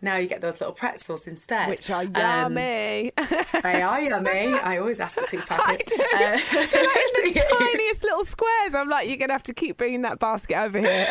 Now 0.05 0.17
you 0.17 0.27
get 0.27 0.41
those 0.41 0.61
little 0.61 0.75
pretzels 0.75 1.27
instead, 1.29 1.69
Which 1.69 1.89
are 1.89 2.03
Um, 2.03 2.13
yummy. 2.15 3.13
they 3.63 3.83
are 3.83 4.01
yummy. 4.01 4.53
I 4.55 4.79
always 4.79 4.99
ask 4.99 5.15
for 5.19 5.27
two 5.27 5.39
packets. 5.47 5.93
do. 5.95 6.03
Uh, 6.03 6.37
the 6.37 7.45
tiniest 7.73 8.03
little 8.03 8.25
squares. 8.25 8.75
I'm 8.75 8.89
like, 8.89 9.07
you're 9.09 9.17
going 9.17 9.29
to 9.29 9.35
have 9.35 9.45
to 9.45 9.55
keep 9.55 9.77
bringing 9.77 10.03
that 10.03 10.19
basket 10.19 10.57
over 10.59 10.79
here. 10.81 11.07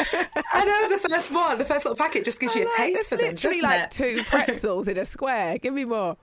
I 0.54 0.66
know 0.66 0.90
the 0.98 1.10
first 1.10 1.34
one, 1.34 1.58
the 1.58 1.64
first 1.66 1.86
little 1.86 1.96
packet 1.96 2.26
just 2.26 2.40
gives 2.42 2.54
you 2.54 2.64
a 2.64 2.66
Like, 2.66 2.76
taste 2.78 3.10
for 3.10 3.16
them, 3.18 3.28
literally 3.30 3.62
like 3.62 3.84
it? 3.84 3.92
two 3.92 4.24
pretzels 4.24 4.88
in 4.90 4.98
a 4.98 5.06
square. 5.06 5.58
Give 5.58 5.74
me 5.74 5.86
more. 5.86 6.18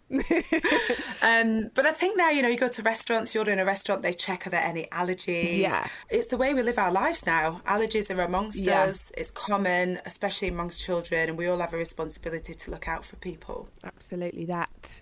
Um, 1.22 1.70
but 1.74 1.86
I 1.86 1.92
think 1.92 2.16
now, 2.16 2.30
you 2.30 2.42
know, 2.42 2.48
you 2.48 2.56
go 2.58 2.68
to 2.68 2.82
restaurants, 2.82 3.34
you 3.34 3.40
order 3.40 3.52
in 3.52 3.58
a 3.58 3.64
restaurant, 3.64 4.02
they 4.02 4.12
check 4.12 4.46
are 4.46 4.50
there 4.50 4.62
any 4.62 4.84
allergies. 4.92 5.58
Yeah. 5.58 5.86
It's 6.10 6.26
the 6.28 6.36
way 6.36 6.54
we 6.54 6.62
live 6.62 6.78
our 6.78 6.92
lives 6.92 7.26
now. 7.26 7.60
Allergies 7.66 8.14
are 8.14 8.20
amongst 8.22 8.64
Yeah. 8.64 8.82
us. 8.84 9.10
It's 9.16 9.30
common, 9.30 9.98
especially 10.06 10.48
amongst 10.48 10.80
children, 10.80 11.28
and 11.30 11.38
we 11.38 11.46
all 11.48 11.58
have 11.58 11.72
a 11.72 11.76
responsibility 11.76 12.54
to 12.58 12.70
look 12.70 12.88
out 12.88 13.04
for 13.04 13.16
people. 13.16 13.68
Absolutely 13.84 14.44
that. 14.46 15.00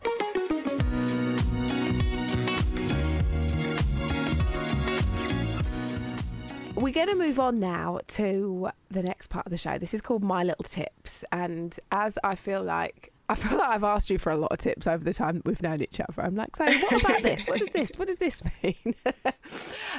We're 6.74 6.92
going 6.92 7.08
to 7.08 7.14
move 7.14 7.40
on 7.40 7.58
now 7.58 8.00
to 8.08 8.68
the 8.90 9.02
next 9.02 9.28
part 9.28 9.46
of 9.46 9.50
the 9.50 9.56
show. 9.56 9.78
This 9.78 9.94
is 9.94 10.02
called 10.02 10.22
My 10.22 10.44
Little 10.44 10.64
Tips. 10.64 11.24
And 11.32 11.76
as 11.90 12.18
I 12.22 12.34
feel 12.34 12.62
like 12.62 13.12
I 13.28 13.34
feel 13.34 13.58
like 13.58 13.68
I've 13.68 13.82
asked 13.82 14.08
you 14.08 14.18
for 14.18 14.30
a 14.30 14.36
lot 14.36 14.52
of 14.52 14.58
tips 14.58 14.86
over 14.86 15.02
the 15.02 15.12
time 15.12 15.42
we've 15.44 15.60
known 15.62 15.82
each 15.82 15.98
other. 16.00 16.22
I'm 16.22 16.36
like, 16.36 16.54
so 16.54 16.64
what 16.64 17.00
about 17.00 17.22
this? 17.24 17.44
What 17.46 17.58
does 17.58 17.68
this? 17.70 17.90
What 17.96 18.06
does 18.06 18.16
this 18.16 18.42
mean? 18.62 18.94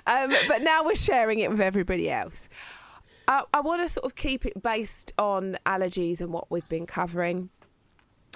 um, 0.07 0.31
but 0.47 0.61
now 0.61 0.85
we're 0.85 0.95
sharing 0.95 1.39
it 1.39 1.49
with 1.49 1.59
everybody 1.59 2.09
else. 2.09 2.47
I, 3.27 3.43
I 3.53 3.59
want 3.61 3.81
to 3.81 3.87
sort 3.87 4.05
of 4.05 4.15
keep 4.15 4.45
it 4.45 4.61
based 4.61 5.13
on 5.17 5.57
allergies 5.65 6.21
and 6.21 6.31
what 6.31 6.49
we've 6.49 6.67
been 6.69 6.85
covering 6.85 7.49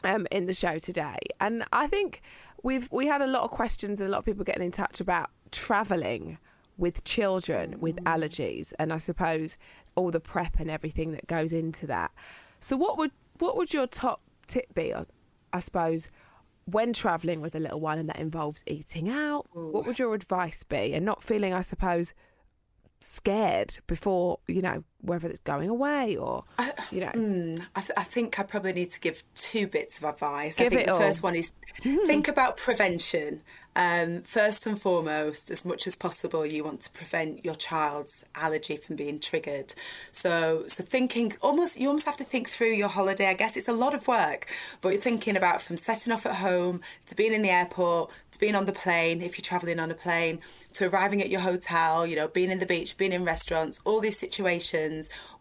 um, 0.03 0.27
in 0.31 0.45
the 0.47 0.53
show 0.53 0.77
today. 0.79 1.17
And 1.39 1.63
I 1.71 1.87
think 1.87 2.21
we've 2.63 2.89
we 2.91 3.07
had 3.07 3.21
a 3.21 3.27
lot 3.27 3.43
of 3.43 3.51
questions 3.51 4.01
and 4.01 4.09
a 4.09 4.11
lot 4.11 4.19
of 4.19 4.25
people 4.25 4.43
getting 4.43 4.63
in 4.63 4.71
touch 4.71 4.99
about 4.99 5.29
travelling 5.51 6.37
with 6.77 7.03
children 7.03 7.79
with 7.79 7.97
allergies, 8.05 8.73
and 8.79 8.91
I 8.91 8.97
suppose 8.97 9.57
all 9.95 10.09
the 10.09 10.19
prep 10.19 10.59
and 10.59 10.71
everything 10.71 11.11
that 11.11 11.27
goes 11.27 11.53
into 11.53 11.85
that. 11.87 12.11
So, 12.59 12.75
what 12.75 12.97
would 12.97 13.11
what 13.39 13.55
would 13.57 13.73
your 13.73 13.87
top 13.87 14.21
tip 14.47 14.73
be? 14.73 14.93
I- 14.93 15.05
I 15.53 15.59
suppose 15.59 16.09
when 16.63 16.93
travelling 16.93 17.41
with 17.41 17.55
a 17.55 17.59
little 17.59 17.81
one 17.81 17.99
and 17.99 18.07
that 18.07 18.17
involves 18.19 18.63
eating 18.65 19.09
out, 19.09 19.47
what 19.51 19.85
would 19.85 19.99
your 19.99 20.13
advice 20.13 20.63
be? 20.63 20.93
And 20.93 21.03
not 21.05 21.21
feeling, 21.21 21.53
I 21.53 21.59
suppose, 21.59 22.13
scared 23.01 23.79
before 23.87 24.39
you 24.47 24.61
know 24.61 24.83
whether 25.01 25.27
it's 25.27 25.39
going 25.41 25.69
away 25.69 26.15
or 26.15 26.43
you 26.91 27.01
know 27.01 27.11
I, 27.75 27.81
th- 27.81 27.91
I 27.97 28.03
think 28.03 28.39
I 28.39 28.43
probably 28.43 28.73
need 28.73 28.91
to 28.91 28.99
give 28.99 29.23
two 29.33 29.67
bits 29.67 29.97
of 29.97 30.03
advice. 30.05 30.55
Give 30.55 30.67
I 30.67 30.75
think 30.75 30.85
the 30.87 30.93
all. 30.93 30.99
first 30.99 31.23
one 31.23 31.35
is 31.35 31.51
think 31.81 32.27
about 32.27 32.57
prevention. 32.57 33.41
Um, 33.73 34.23
first 34.23 34.67
and 34.67 34.79
foremost, 34.79 35.49
as 35.49 35.63
much 35.63 35.87
as 35.87 35.95
possible, 35.95 36.45
you 36.45 36.65
want 36.65 36.81
to 36.81 36.91
prevent 36.91 37.45
your 37.45 37.55
child's 37.55 38.25
allergy 38.35 38.75
from 38.75 38.97
being 38.97 39.17
triggered. 39.17 39.73
So, 40.11 40.65
so 40.67 40.83
thinking 40.83 41.33
almost 41.41 41.79
you 41.79 41.87
almost 41.87 42.05
have 42.05 42.17
to 42.17 42.25
think 42.25 42.49
through 42.49 42.73
your 42.73 42.89
holiday. 42.89 43.27
I 43.27 43.33
guess 43.33 43.55
it's 43.55 43.69
a 43.69 43.73
lot 43.73 43.93
of 43.93 44.07
work, 44.09 44.47
but 44.81 44.89
you're 44.89 45.01
thinking 45.01 45.37
about 45.37 45.61
from 45.61 45.77
setting 45.77 46.11
off 46.11 46.25
at 46.25 46.35
home 46.35 46.81
to 47.05 47.15
being 47.15 47.31
in 47.31 47.43
the 47.43 47.49
airport 47.49 48.11
to 48.31 48.39
being 48.39 48.55
on 48.55 48.65
the 48.65 48.73
plane 48.73 49.21
if 49.21 49.37
you're 49.37 49.43
traveling 49.43 49.79
on 49.79 49.89
a 49.89 49.95
plane 49.95 50.39
to 50.73 50.89
arriving 50.89 51.21
at 51.21 51.29
your 51.29 51.41
hotel. 51.41 52.05
You 52.05 52.17
know, 52.17 52.27
being 52.27 52.51
in 52.51 52.59
the 52.59 52.65
beach, 52.65 52.97
being 52.97 53.13
in 53.13 53.23
restaurants, 53.23 53.79
all 53.85 54.01
these 54.01 54.19
situations. 54.19 54.90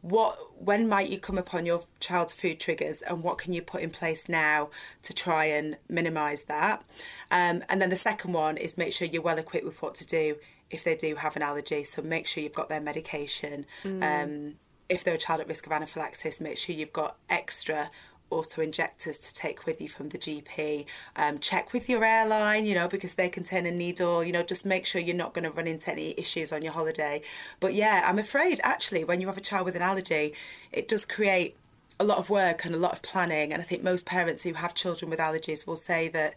What 0.01 0.39
when 0.59 0.89
might 0.89 1.11
you 1.11 1.19
come 1.19 1.39
upon 1.39 1.67
your 1.67 1.83
child's 1.99 2.33
food 2.33 2.61
triggers, 2.61 3.03
and 3.03 3.23
what 3.23 3.39
can 3.39 3.53
you 3.53 3.63
put 3.63 3.83
in 3.83 3.91
place 3.91 4.29
now 4.29 4.71
to 5.03 5.13
try 5.13 5.47
and 5.47 5.77
minimise 5.89 6.45
that? 6.45 6.83
Um, 7.31 7.63
and 7.69 7.81
then 7.81 7.91
the 7.91 7.97
second 7.97 8.33
one 8.33 8.57
is 8.57 8.79
make 8.79 8.93
sure 8.93 9.07
you're 9.09 9.23
well 9.23 9.39
equipped 9.39 9.67
with 9.67 9.81
what 9.83 9.95
to 9.97 10.07
do 10.07 10.37
if 10.71 10.85
they 10.85 10.95
do 10.95 11.17
have 11.17 11.37
an 11.37 11.43
allergy. 11.43 11.85
So 11.85 12.03
make 12.03 12.27
sure 12.27 12.43
you've 12.43 12.53
got 12.53 12.69
their 12.69 12.81
medication. 12.81 13.67
Um, 14.03 14.55
if 14.89 15.05
they're 15.05 15.15
a 15.15 15.19
child 15.19 15.41
at 15.41 15.49
risk 15.49 15.67
of 15.67 15.73
anaphylaxis, 15.73 16.41
make 16.41 16.57
sure 16.57 16.75
you've 16.75 16.93
got 16.93 17.17
extra 17.29 17.91
auto 18.31 18.63
injectors 18.63 19.19
to 19.19 19.35
take 19.35 19.67
with 19.67 19.81
you 19.81 19.89
from 19.89 20.09
the 20.09 20.19
GP. 20.19 20.87
Um, 21.17 21.39
check 21.39 21.73
with 21.73 21.89
your 21.89 22.05
airline, 22.05 22.65
you 22.65 22.75
know, 22.75 22.89
because 22.89 23.15
they 23.15 23.29
contain 23.29 23.67
a 23.67 23.71
needle. 23.71 24.25
You 24.25 24.33
know, 24.33 24.43
just 24.43 24.65
make 24.65 24.87
sure 24.87 25.01
you're 25.01 25.17
not 25.17 25.35
going 25.35 25.45
to 25.45 25.51
run 25.51 25.67
into 25.67 25.91
any 25.91 26.15
issues 26.19 26.53
on 26.53 26.63
your 26.63 26.73
holiday. 26.73 27.23
But 27.59 27.75
yeah, 27.75 28.05
I'm 28.07 28.19
afraid 28.19 28.61
actually 28.63 29.05
when 29.05 29.21
you 29.21 29.27
have 29.27 29.37
a 29.37 29.43
child 29.43 29.65
with 29.65 29.77
an 29.77 29.83
allergy, 29.83 30.35
it 30.73 30.89
does 30.89 31.05
create 31.05 31.57
a 31.99 32.05
lot 32.05 32.19
of 32.19 32.31
work 32.31 32.65
and 32.65 32.75
a 32.75 32.79
lot 32.79 32.93
of 32.93 33.03
planning. 33.03 33.53
And 33.53 33.61
I 33.61 33.65
think 33.65 33.83
most 33.83 34.07
parents 34.07 34.43
who 34.43 34.55
have 34.55 34.75
children 34.75 35.11
with 35.11 35.19
allergies 35.19 35.67
will 35.67 35.77
say 35.77 36.09
that. 36.09 36.35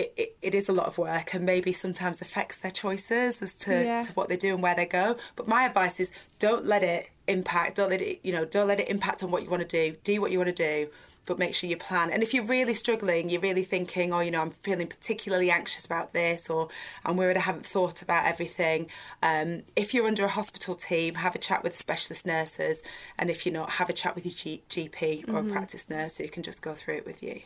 It, 0.00 0.12
it, 0.16 0.30
it 0.48 0.54
is 0.54 0.68
a 0.68 0.72
lot 0.72 0.86
of 0.86 0.96
work 0.96 1.34
and 1.34 1.44
maybe 1.44 1.72
sometimes 1.72 2.22
affects 2.22 2.56
their 2.58 2.70
choices 2.84 3.42
as 3.42 3.52
to, 3.64 3.72
Yeah. 3.84 4.02
to 4.02 4.12
what 4.12 4.28
they 4.28 4.36
do 4.36 4.50
and 4.54 4.62
where 4.62 4.74
they 4.80 4.86
go. 4.86 5.16
But 5.36 5.48
my 5.48 5.62
advice 5.64 5.98
is 5.98 6.08
don't 6.38 6.64
let 6.64 6.82
it 6.94 7.10
impact, 7.26 7.76
don't 7.78 7.90
let 7.90 8.00
it, 8.00 8.20
you 8.22 8.32
know, 8.32 8.44
don't 8.44 8.68
let 8.68 8.78
it 8.80 8.88
impact 8.88 9.22
on 9.24 9.30
what 9.32 9.42
you 9.42 9.50
want 9.50 9.62
to 9.68 9.72
do. 9.80 9.96
Do 10.04 10.20
what 10.20 10.30
you 10.30 10.38
want 10.38 10.54
to 10.56 10.62
do, 10.70 10.88
but 11.26 11.36
make 11.38 11.52
sure 11.56 11.68
you 11.68 11.76
plan. 11.76 12.10
And 12.12 12.22
if 12.22 12.32
you're 12.32 12.44
really 12.56 12.74
struggling, 12.74 13.28
you're 13.28 13.40
really 13.48 13.64
thinking, 13.64 14.12
oh, 14.14 14.20
you 14.20 14.30
know, 14.30 14.40
I'm 14.40 14.52
feeling 14.62 14.86
particularly 14.86 15.50
anxious 15.50 15.84
about 15.84 16.12
this, 16.12 16.48
or 16.48 16.68
I'm 17.04 17.16
worried 17.16 17.36
I 17.36 17.40
haven't 17.40 17.66
thought 17.66 18.00
about 18.00 18.24
everything. 18.24 18.86
Um, 19.22 19.62
if 19.74 19.92
you're 19.92 20.06
under 20.06 20.24
a 20.24 20.28
hospital 20.40 20.74
team, 20.74 21.16
have 21.16 21.34
a 21.34 21.38
chat 21.38 21.62
with 21.64 21.76
specialist 21.76 22.24
nurses. 22.24 22.82
And 23.18 23.30
if 23.30 23.44
you're 23.44 23.52
not, 23.60 23.70
have 23.80 23.90
a 23.90 23.92
chat 24.02 24.14
with 24.14 24.24
your 24.24 24.34
G- 24.42 24.62
GP 24.70 25.28
or 25.32 25.40
a 25.40 25.44
practice 25.44 25.90
nurse 25.90 26.16
who 26.18 26.28
can 26.28 26.42
just 26.44 26.62
go 26.62 26.72
through 26.74 26.94
it 27.00 27.04
with 27.06 27.20
you. 27.22 27.40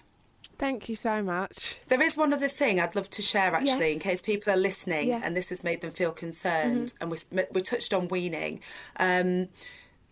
Thank 0.63 0.89
you 0.89 0.95
so 0.95 1.23
much 1.23 1.75
There 1.89 2.01
is 2.01 2.17
one 2.17 2.33
other 2.33 2.47
thing 2.61 2.79
I'd 2.79 2.95
love 2.95 3.11
to 3.11 3.23
share 3.23 3.53
actually, 3.55 3.89
Yes. 3.89 3.95
in 3.95 3.99
case 4.09 4.23
people 4.23 4.53
are 4.53 4.57
listening 4.71 5.09
Yeah. 5.09 5.21
and 5.25 5.37
this 5.37 5.49
has 5.49 5.65
made 5.65 5.81
them 5.81 5.91
feel 5.91 6.13
concerned. 6.13 6.93
And 7.01 7.11
we, 7.11 7.19
we 7.51 7.61
touched 7.63 7.93
on 7.93 8.07
weaning. 8.07 8.61
Um, 9.09 9.49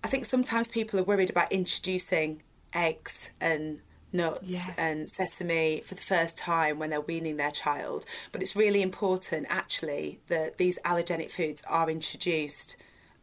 I 0.03 0.09
think 0.09 0.25
sometimes 0.25 0.67
people 0.67 0.99
are 0.99 1.05
worried 1.13 1.31
about 1.31 1.53
introducing 1.53 2.43
eggs 2.75 3.31
and 3.41 3.81
nuts 4.13 4.43
Yeah. 4.57 4.75
and 4.77 5.09
sesame 5.09 5.83
for 5.87 5.95
the 5.95 6.03
first 6.15 6.37
time 6.37 6.81
when 6.81 6.91
they're 6.91 7.01
weaning 7.13 7.37
their 7.37 7.53
child. 7.53 8.05
But 8.33 8.43
it's 8.43 8.57
really 8.57 8.83
important, 8.83 9.47
actually, 9.49 10.19
that 10.27 10.59
these 10.59 10.79
allergenic 10.85 11.31
foods 11.31 11.63
are 11.69 11.89
introduced 11.89 12.77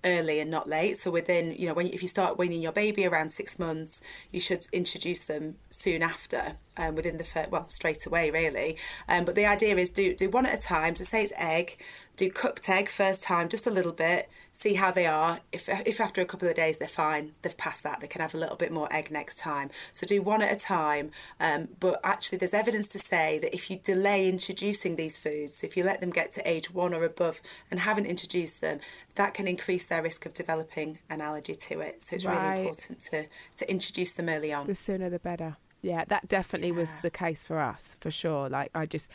early 0.06 0.40
and 0.40 0.50
not 0.50 0.70
late. 0.70 0.98
So 0.98 1.12
within, 1.12 1.46
you 1.60 1.66
know, 1.68 1.74
when 1.74 1.88
if 1.88 2.02
you 2.02 2.08
start 2.08 2.38
weaning 2.38 2.62
your 2.62 2.72
baby 2.72 3.06
around 3.06 3.32
six 3.32 3.60
months, 3.60 4.00
you 4.32 4.40
should 4.40 4.66
introduce 4.72 5.22
them 5.26 5.56
soon 5.78 6.02
after, 6.02 6.58
um, 6.76 6.96
within 6.96 7.18
the 7.18 7.24
first, 7.24 7.52
well, 7.52 7.68
straight 7.70 8.06
away, 8.08 8.32
really. 8.32 8.78
Um, 9.08 9.26
but 9.26 9.36
the 9.36 9.46
idea 9.46 9.76
is 9.78 9.92
do 9.92 10.16
do 10.16 10.30
one 10.30 10.46
at 10.48 10.56
a 10.56 10.58
time. 10.58 10.96
So 10.96 11.04
say 11.04 11.24
it's 11.24 11.34
egg, 11.38 11.78
do 12.16 12.30
cooked 12.32 12.68
egg 12.68 12.90
first 12.90 13.22
time, 13.22 13.48
just 13.48 13.68
a 13.68 13.72
little 13.72 13.92
bit. 13.92 14.28
See 14.54 14.74
how 14.74 14.90
they 14.90 15.06
are. 15.06 15.40
If 15.52 15.70
if 15.70 16.02
after 16.02 16.20
a 16.20 16.26
couple 16.26 16.48
of 16.48 16.56
days 16.56 16.80
they're 16.80 16.88
fine, 16.88 17.34
they've 17.42 17.56
passed 17.56 17.84
that, 17.84 18.00
they 18.00 18.08
can 18.08 18.22
have 18.22 18.34
a 18.34 18.38
little 18.40 18.56
bit 18.56 18.72
more 18.72 18.92
egg 18.92 19.12
next 19.12 19.38
time. 19.38 19.70
So 19.94 20.08
do 20.08 20.20
one 20.24 20.42
at 20.42 20.52
a 20.52 20.56
time. 20.56 21.12
Um, 21.40 21.70
but 21.80 22.00
actually, 22.04 22.40
there's 22.40 22.56
evidence 22.56 22.88
to 22.90 23.00
say 23.00 23.38
that 23.44 23.54
if 23.54 23.70
you 23.70 23.78
delay 23.78 24.28
introducing 24.28 24.96
these 24.96 25.16
foods, 25.16 25.64
if 25.64 25.78
you 25.78 25.84
let 25.84 26.02
them 26.02 26.10
get 26.10 26.32
to 26.34 26.50
age 26.50 26.72
one 26.74 26.94
or 26.96 27.04
above 27.04 27.40
and 27.70 27.82
haven't 27.82 28.08
introduced 28.08 28.62
them, 28.62 28.80
that 29.14 29.36
can 29.36 29.48
increase 29.48 29.86
their 29.86 30.02
risk 30.02 30.26
of 30.26 30.34
developing 30.34 30.98
an 31.08 31.22
allergy 31.22 31.54
to 31.54 31.80
it. 31.82 32.02
So 32.02 32.16
it's 32.16 32.26
Right. 32.26 32.42
really 32.42 32.58
important 32.58 33.00
to 33.12 33.28
to 33.58 33.70
introduce 33.70 34.12
them 34.14 34.28
early 34.28 34.52
on. 34.52 34.66
The 34.66 34.74
sooner 34.76 35.10
the 35.12 35.20
better. 35.20 35.58
Yeah, 35.88 36.04
that 36.10 36.28
definitely 36.28 36.72
was 36.74 36.94
the 37.02 37.10
case 37.10 37.44
for 37.44 37.60
us, 37.60 37.96
for 38.02 38.12
sure. 38.12 38.50
Like, 38.50 38.72
I 38.76 38.86
just, 38.86 39.10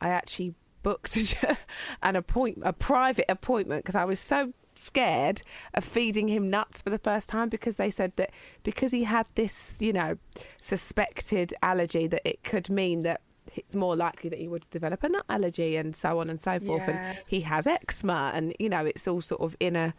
I 0.00 0.10
actually 0.10 0.54
booked 0.82 1.34
an 2.02 2.14
appointment, 2.16 2.68
a 2.68 2.72
private 2.74 3.24
appointment, 3.28 3.84
because 3.84 3.94
I 3.94 4.04
was 4.04 4.20
so 4.20 4.52
scared 4.74 5.42
of 5.74 5.82
feeding 5.82 6.28
him 6.28 6.50
nuts 6.50 6.82
for 6.82 6.90
the 6.90 6.98
first 6.98 7.28
time 7.28 7.48
because 7.48 7.76
they 7.76 7.90
said 7.90 8.12
that 8.16 8.30
because 8.62 8.92
he 8.92 9.04
had 9.04 9.28
this, 9.34 9.74
you 9.78 9.92
know, 9.92 10.18
suspected 10.60 11.54
allergy, 11.62 12.06
that 12.06 12.22
it 12.28 12.42
could 12.44 12.68
mean 12.68 13.02
that 13.02 13.22
it's 13.54 13.74
more 13.74 13.96
likely 13.96 14.30
that 14.30 14.38
he 14.38 14.46
would 14.46 14.68
develop 14.70 15.02
a 15.02 15.08
nut 15.08 15.24
allergy 15.28 15.76
and 15.76 15.96
so 15.96 16.20
on 16.20 16.28
and 16.28 16.40
so 16.40 16.60
forth. 16.60 16.82
Yeah. 16.86 17.10
And 17.10 17.18
he 17.26 17.40
has 17.40 17.66
eczema, 17.66 18.30
and 18.34 18.54
you 18.58 18.68
know, 18.68 18.84
it's 18.84 19.08
all 19.08 19.22
sort 19.22 19.40
of 19.40 19.56
in 19.58 19.74
a 19.74 19.94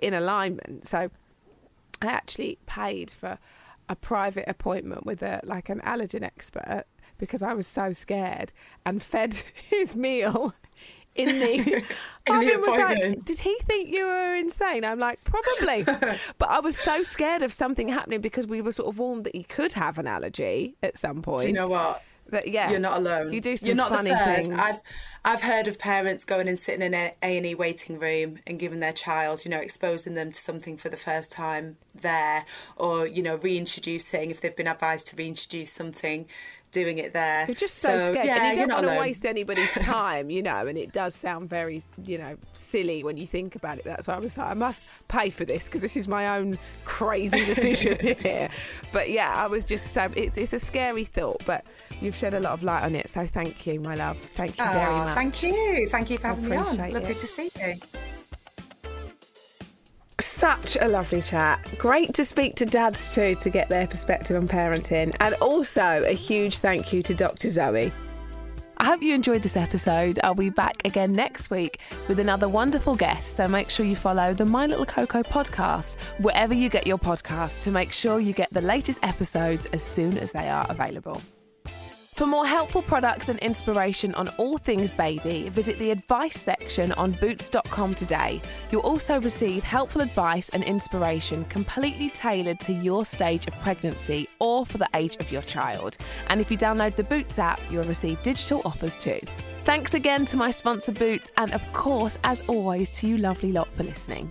in 0.00 0.14
alignment. 0.14 0.86
So 0.86 1.10
I 2.00 2.06
actually 2.06 2.58
paid 2.66 3.10
for 3.10 3.38
a 3.90 3.96
private 3.96 4.48
appointment 4.48 5.04
with 5.04 5.20
a 5.20 5.40
like 5.44 5.68
an 5.68 5.80
allergen 5.80 6.22
expert 6.22 6.84
because 7.18 7.42
I 7.42 7.52
was 7.52 7.66
so 7.66 7.92
scared 7.92 8.52
and 8.86 9.02
fed 9.02 9.34
his 9.68 9.94
meal 9.96 10.54
in 11.16 11.26
the 11.26 11.84
In 12.26 12.38
the 12.40 12.56
was 12.56 12.68
like, 12.68 12.80
appointment. 12.80 13.24
Did 13.24 13.40
he 13.40 13.56
think 13.64 13.90
you 13.90 14.06
were 14.06 14.36
insane? 14.36 14.84
I'm 14.84 15.00
like, 15.00 15.24
probably. 15.24 15.82
but 16.38 16.48
I 16.48 16.60
was 16.60 16.78
so 16.78 17.02
scared 17.02 17.42
of 17.42 17.52
something 17.52 17.88
happening 17.88 18.20
because 18.20 18.46
we 18.46 18.60
were 18.60 18.72
sort 18.72 18.88
of 18.88 18.98
warned 18.98 19.24
that 19.24 19.34
he 19.34 19.42
could 19.42 19.72
have 19.72 19.98
an 19.98 20.06
allergy 20.06 20.76
at 20.82 20.96
some 20.96 21.20
point. 21.20 21.42
Do 21.42 21.48
you 21.48 21.54
know 21.54 21.68
what? 21.68 22.02
That 22.30 22.48
yeah, 22.48 22.70
You're 22.70 22.80
not 22.80 22.98
alone. 22.98 23.32
You 23.32 23.40
do 23.40 23.56
some 23.56 23.66
You're 23.66 23.76
not 23.76 23.90
funny 23.90 24.10
the 24.10 24.16
first. 24.16 24.48
things. 24.48 24.58
I've 24.58 24.78
I've 25.24 25.42
heard 25.42 25.68
of 25.68 25.78
parents 25.78 26.24
going 26.24 26.48
and 26.48 26.58
sitting 26.58 26.82
in 26.82 26.94
an 26.94 27.12
A 27.22 27.36
and 27.36 27.46
E 27.46 27.54
waiting 27.54 27.98
room 27.98 28.38
and 28.46 28.58
giving 28.58 28.80
their 28.80 28.92
child, 28.92 29.44
you 29.44 29.50
know, 29.50 29.58
exposing 29.58 30.14
them 30.14 30.32
to 30.32 30.38
something 30.38 30.76
for 30.78 30.88
the 30.88 30.96
first 30.96 31.30
time 31.30 31.76
there, 31.94 32.44
or 32.76 33.06
you 33.06 33.22
know, 33.22 33.36
reintroducing 33.36 34.30
if 34.30 34.40
they've 34.40 34.56
been 34.56 34.68
advised 34.68 35.08
to 35.08 35.16
reintroduce 35.16 35.70
something, 35.72 36.26
doing 36.70 36.98
it 36.98 37.12
there. 37.12 37.46
You're 37.46 37.54
just 37.54 37.78
so, 37.78 37.98
scared, 37.98 38.26
Yeah, 38.26 38.42
and 38.44 38.58
you 38.58 38.66
don't 38.66 38.84
want 38.84 38.94
to 38.94 39.00
waste 39.00 39.26
anybody's 39.26 39.72
time, 39.78 40.30
you 40.30 40.42
know. 40.42 40.66
And 40.66 40.78
it 40.78 40.92
does 40.92 41.14
sound 41.14 41.50
very, 41.50 41.82
you 42.04 42.18
know, 42.18 42.36
silly 42.52 43.02
when 43.04 43.16
you 43.16 43.26
think 43.26 43.56
about 43.56 43.78
it. 43.78 43.84
That's 43.84 44.06
why 44.06 44.14
I 44.14 44.18
was 44.18 44.38
like, 44.38 44.48
I 44.48 44.54
must 44.54 44.84
pay 45.08 45.30
for 45.30 45.44
this 45.44 45.66
because 45.66 45.80
this 45.80 45.96
is 45.96 46.08
my 46.08 46.36
own 46.38 46.58
crazy 46.84 47.44
decision 47.44 47.98
here. 48.18 48.48
But 48.92 49.10
yeah, 49.10 49.34
I 49.36 49.46
was 49.46 49.64
just 49.64 49.88
so 49.88 50.08
it's 50.16 50.38
it's 50.38 50.52
a 50.52 50.58
scary 50.58 51.04
thought, 51.04 51.44
but 51.44 51.64
you've 52.02 52.16
shed 52.16 52.34
a 52.34 52.40
lot 52.40 52.52
of 52.52 52.62
light 52.62 52.82
on 52.84 52.94
it. 52.94 53.08
So 53.10 53.26
thank 53.26 53.66
you, 53.66 53.80
my 53.80 53.94
love. 53.94 54.16
Thank 54.34 54.58
you 54.58 54.64
very 54.64 54.86
Oh, 54.94 54.98
much. 55.04 55.14
thank 55.14 55.42
you. 55.42 55.88
Thank 55.90 56.10
you 56.10 56.18
for 56.18 56.28
having 56.28 56.48
me 56.48 56.56
on. 56.56 56.62
appreciate 56.64 56.92
Lovely 56.94 57.10
it. 57.10 57.18
to 57.18 57.26
see 57.26 57.50
you. 57.60 57.74
Such 60.20 60.76
a 60.80 60.86
lovely 60.88 61.22
chat. 61.22 61.66
Great 61.78 62.12
to 62.14 62.24
speak 62.24 62.54
to 62.56 62.66
dads 62.66 63.14
too 63.14 63.34
to 63.36 63.48
get 63.50 63.68
their 63.70 63.86
perspective 63.86 64.36
on 64.36 64.46
parenting. 64.48 65.14
And 65.20 65.34
also 65.36 66.04
a 66.06 66.12
huge 66.12 66.58
thank 66.58 66.92
you 66.92 67.02
to 67.02 67.14
Dr. 67.14 67.48
Zoe. 67.48 67.90
I 68.76 68.84
hope 68.84 69.02
you 69.02 69.14
enjoyed 69.14 69.42
this 69.42 69.56
episode. 69.58 70.18
I'll 70.24 70.34
be 70.34 70.48
back 70.48 70.80
again 70.86 71.12
next 71.12 71.50
week 71.50 71.80
with 72.08 72.18
another 72.18 72.48
wonderful 72.48 72.94
guest. 72.94 73.34
So 73.36 73.46
make 73.48 73.68
sure 73.68 73.84
you 73.84 73.96
follow 73.96 74.32
the 74.32 74.46
My 74.46 74.66
Little 74.66 74.86
Coco 74.86 75.22
podcast 75.22 75.96
wherever 76.18 76.54
you 76.54 76.68
get 76.70 76.86
your 76.86 76.98
podcasts 76.98 77.62
to 77.64 77.70
make 77.70 77.92
sure 77.92 78.20
you 78.20 78.32
get 78.32 78.50
the 78.52 78.62
latest 78.62 78.98
episodes 79.02 79.66
as 79.74 79.82
soon 79.82 80.16
as 80.18 80.32
they 80.32 80.48
are 80.48 80.64
available. 80.70 81.20
For 82.20 82.26
more 82.26 82.46
helpful 82.46 82.82
products 82.82 83.30
and 83.30 83.38
inspiration 83.38 84.14
on 84.14 84.28
all 84.36 84.58
things 84.58 84.90
baby, 84.90 85.48
visit 85.48 85.78
the 85.78 85.90
advice 85.90 86.38
section 86.38 86.92
on 86.92 87.12
boots.com 87.12 87.94
today. 87.94 88.42
You'll 88.70 88.82
also 88.82 89.18
receive 89.22 89.64
helpful 89.64 90.02
advice 90.02 90.50
and 90.50 90.62
inspiration 90.62 91.46
completely 91.46 92.10
tailored 92.10 92.60
to 92.60 92.74
your 92.74 93.06
stage 93.06 93.46
of 93.46 93.54
pregnancy 93.60 94.28
or 94.38 94.66
for 94.66 94.76
the 94.76 94.88
age 94.94 95.16
of 95.16 95.32
your 95.32 95.40
child. 95.40 95.96
And 96.28 96.42
if 96.42 96.50
you 96.50 96.58
download 96.58 96.94
the 96.94 97.04
Boots 97.04 97.38
app, 97.38 97.58
you'll 97.70 97.84
receive 97.84 98.20
digital 98.20 98.60
offers 98.66 98.96
too. 98.96 99.20
Thanks 99.64 99.94
again 99.94 100.26
to 100.26 100.36
my 100.36 100.50
sponsor 100.50 100.92
Boots, 100.92 101.32
and 101.38 101.54
of 101.54 101.72
course, 101.72 102.18
as 102.22 102.46
always, 102.48 102.90
to 102.90 103.06
you 103.06 103.16
lovely 103.16 103.50
lot 103.50 103.72
for 103.72 103.84
listening. 103.84 104.30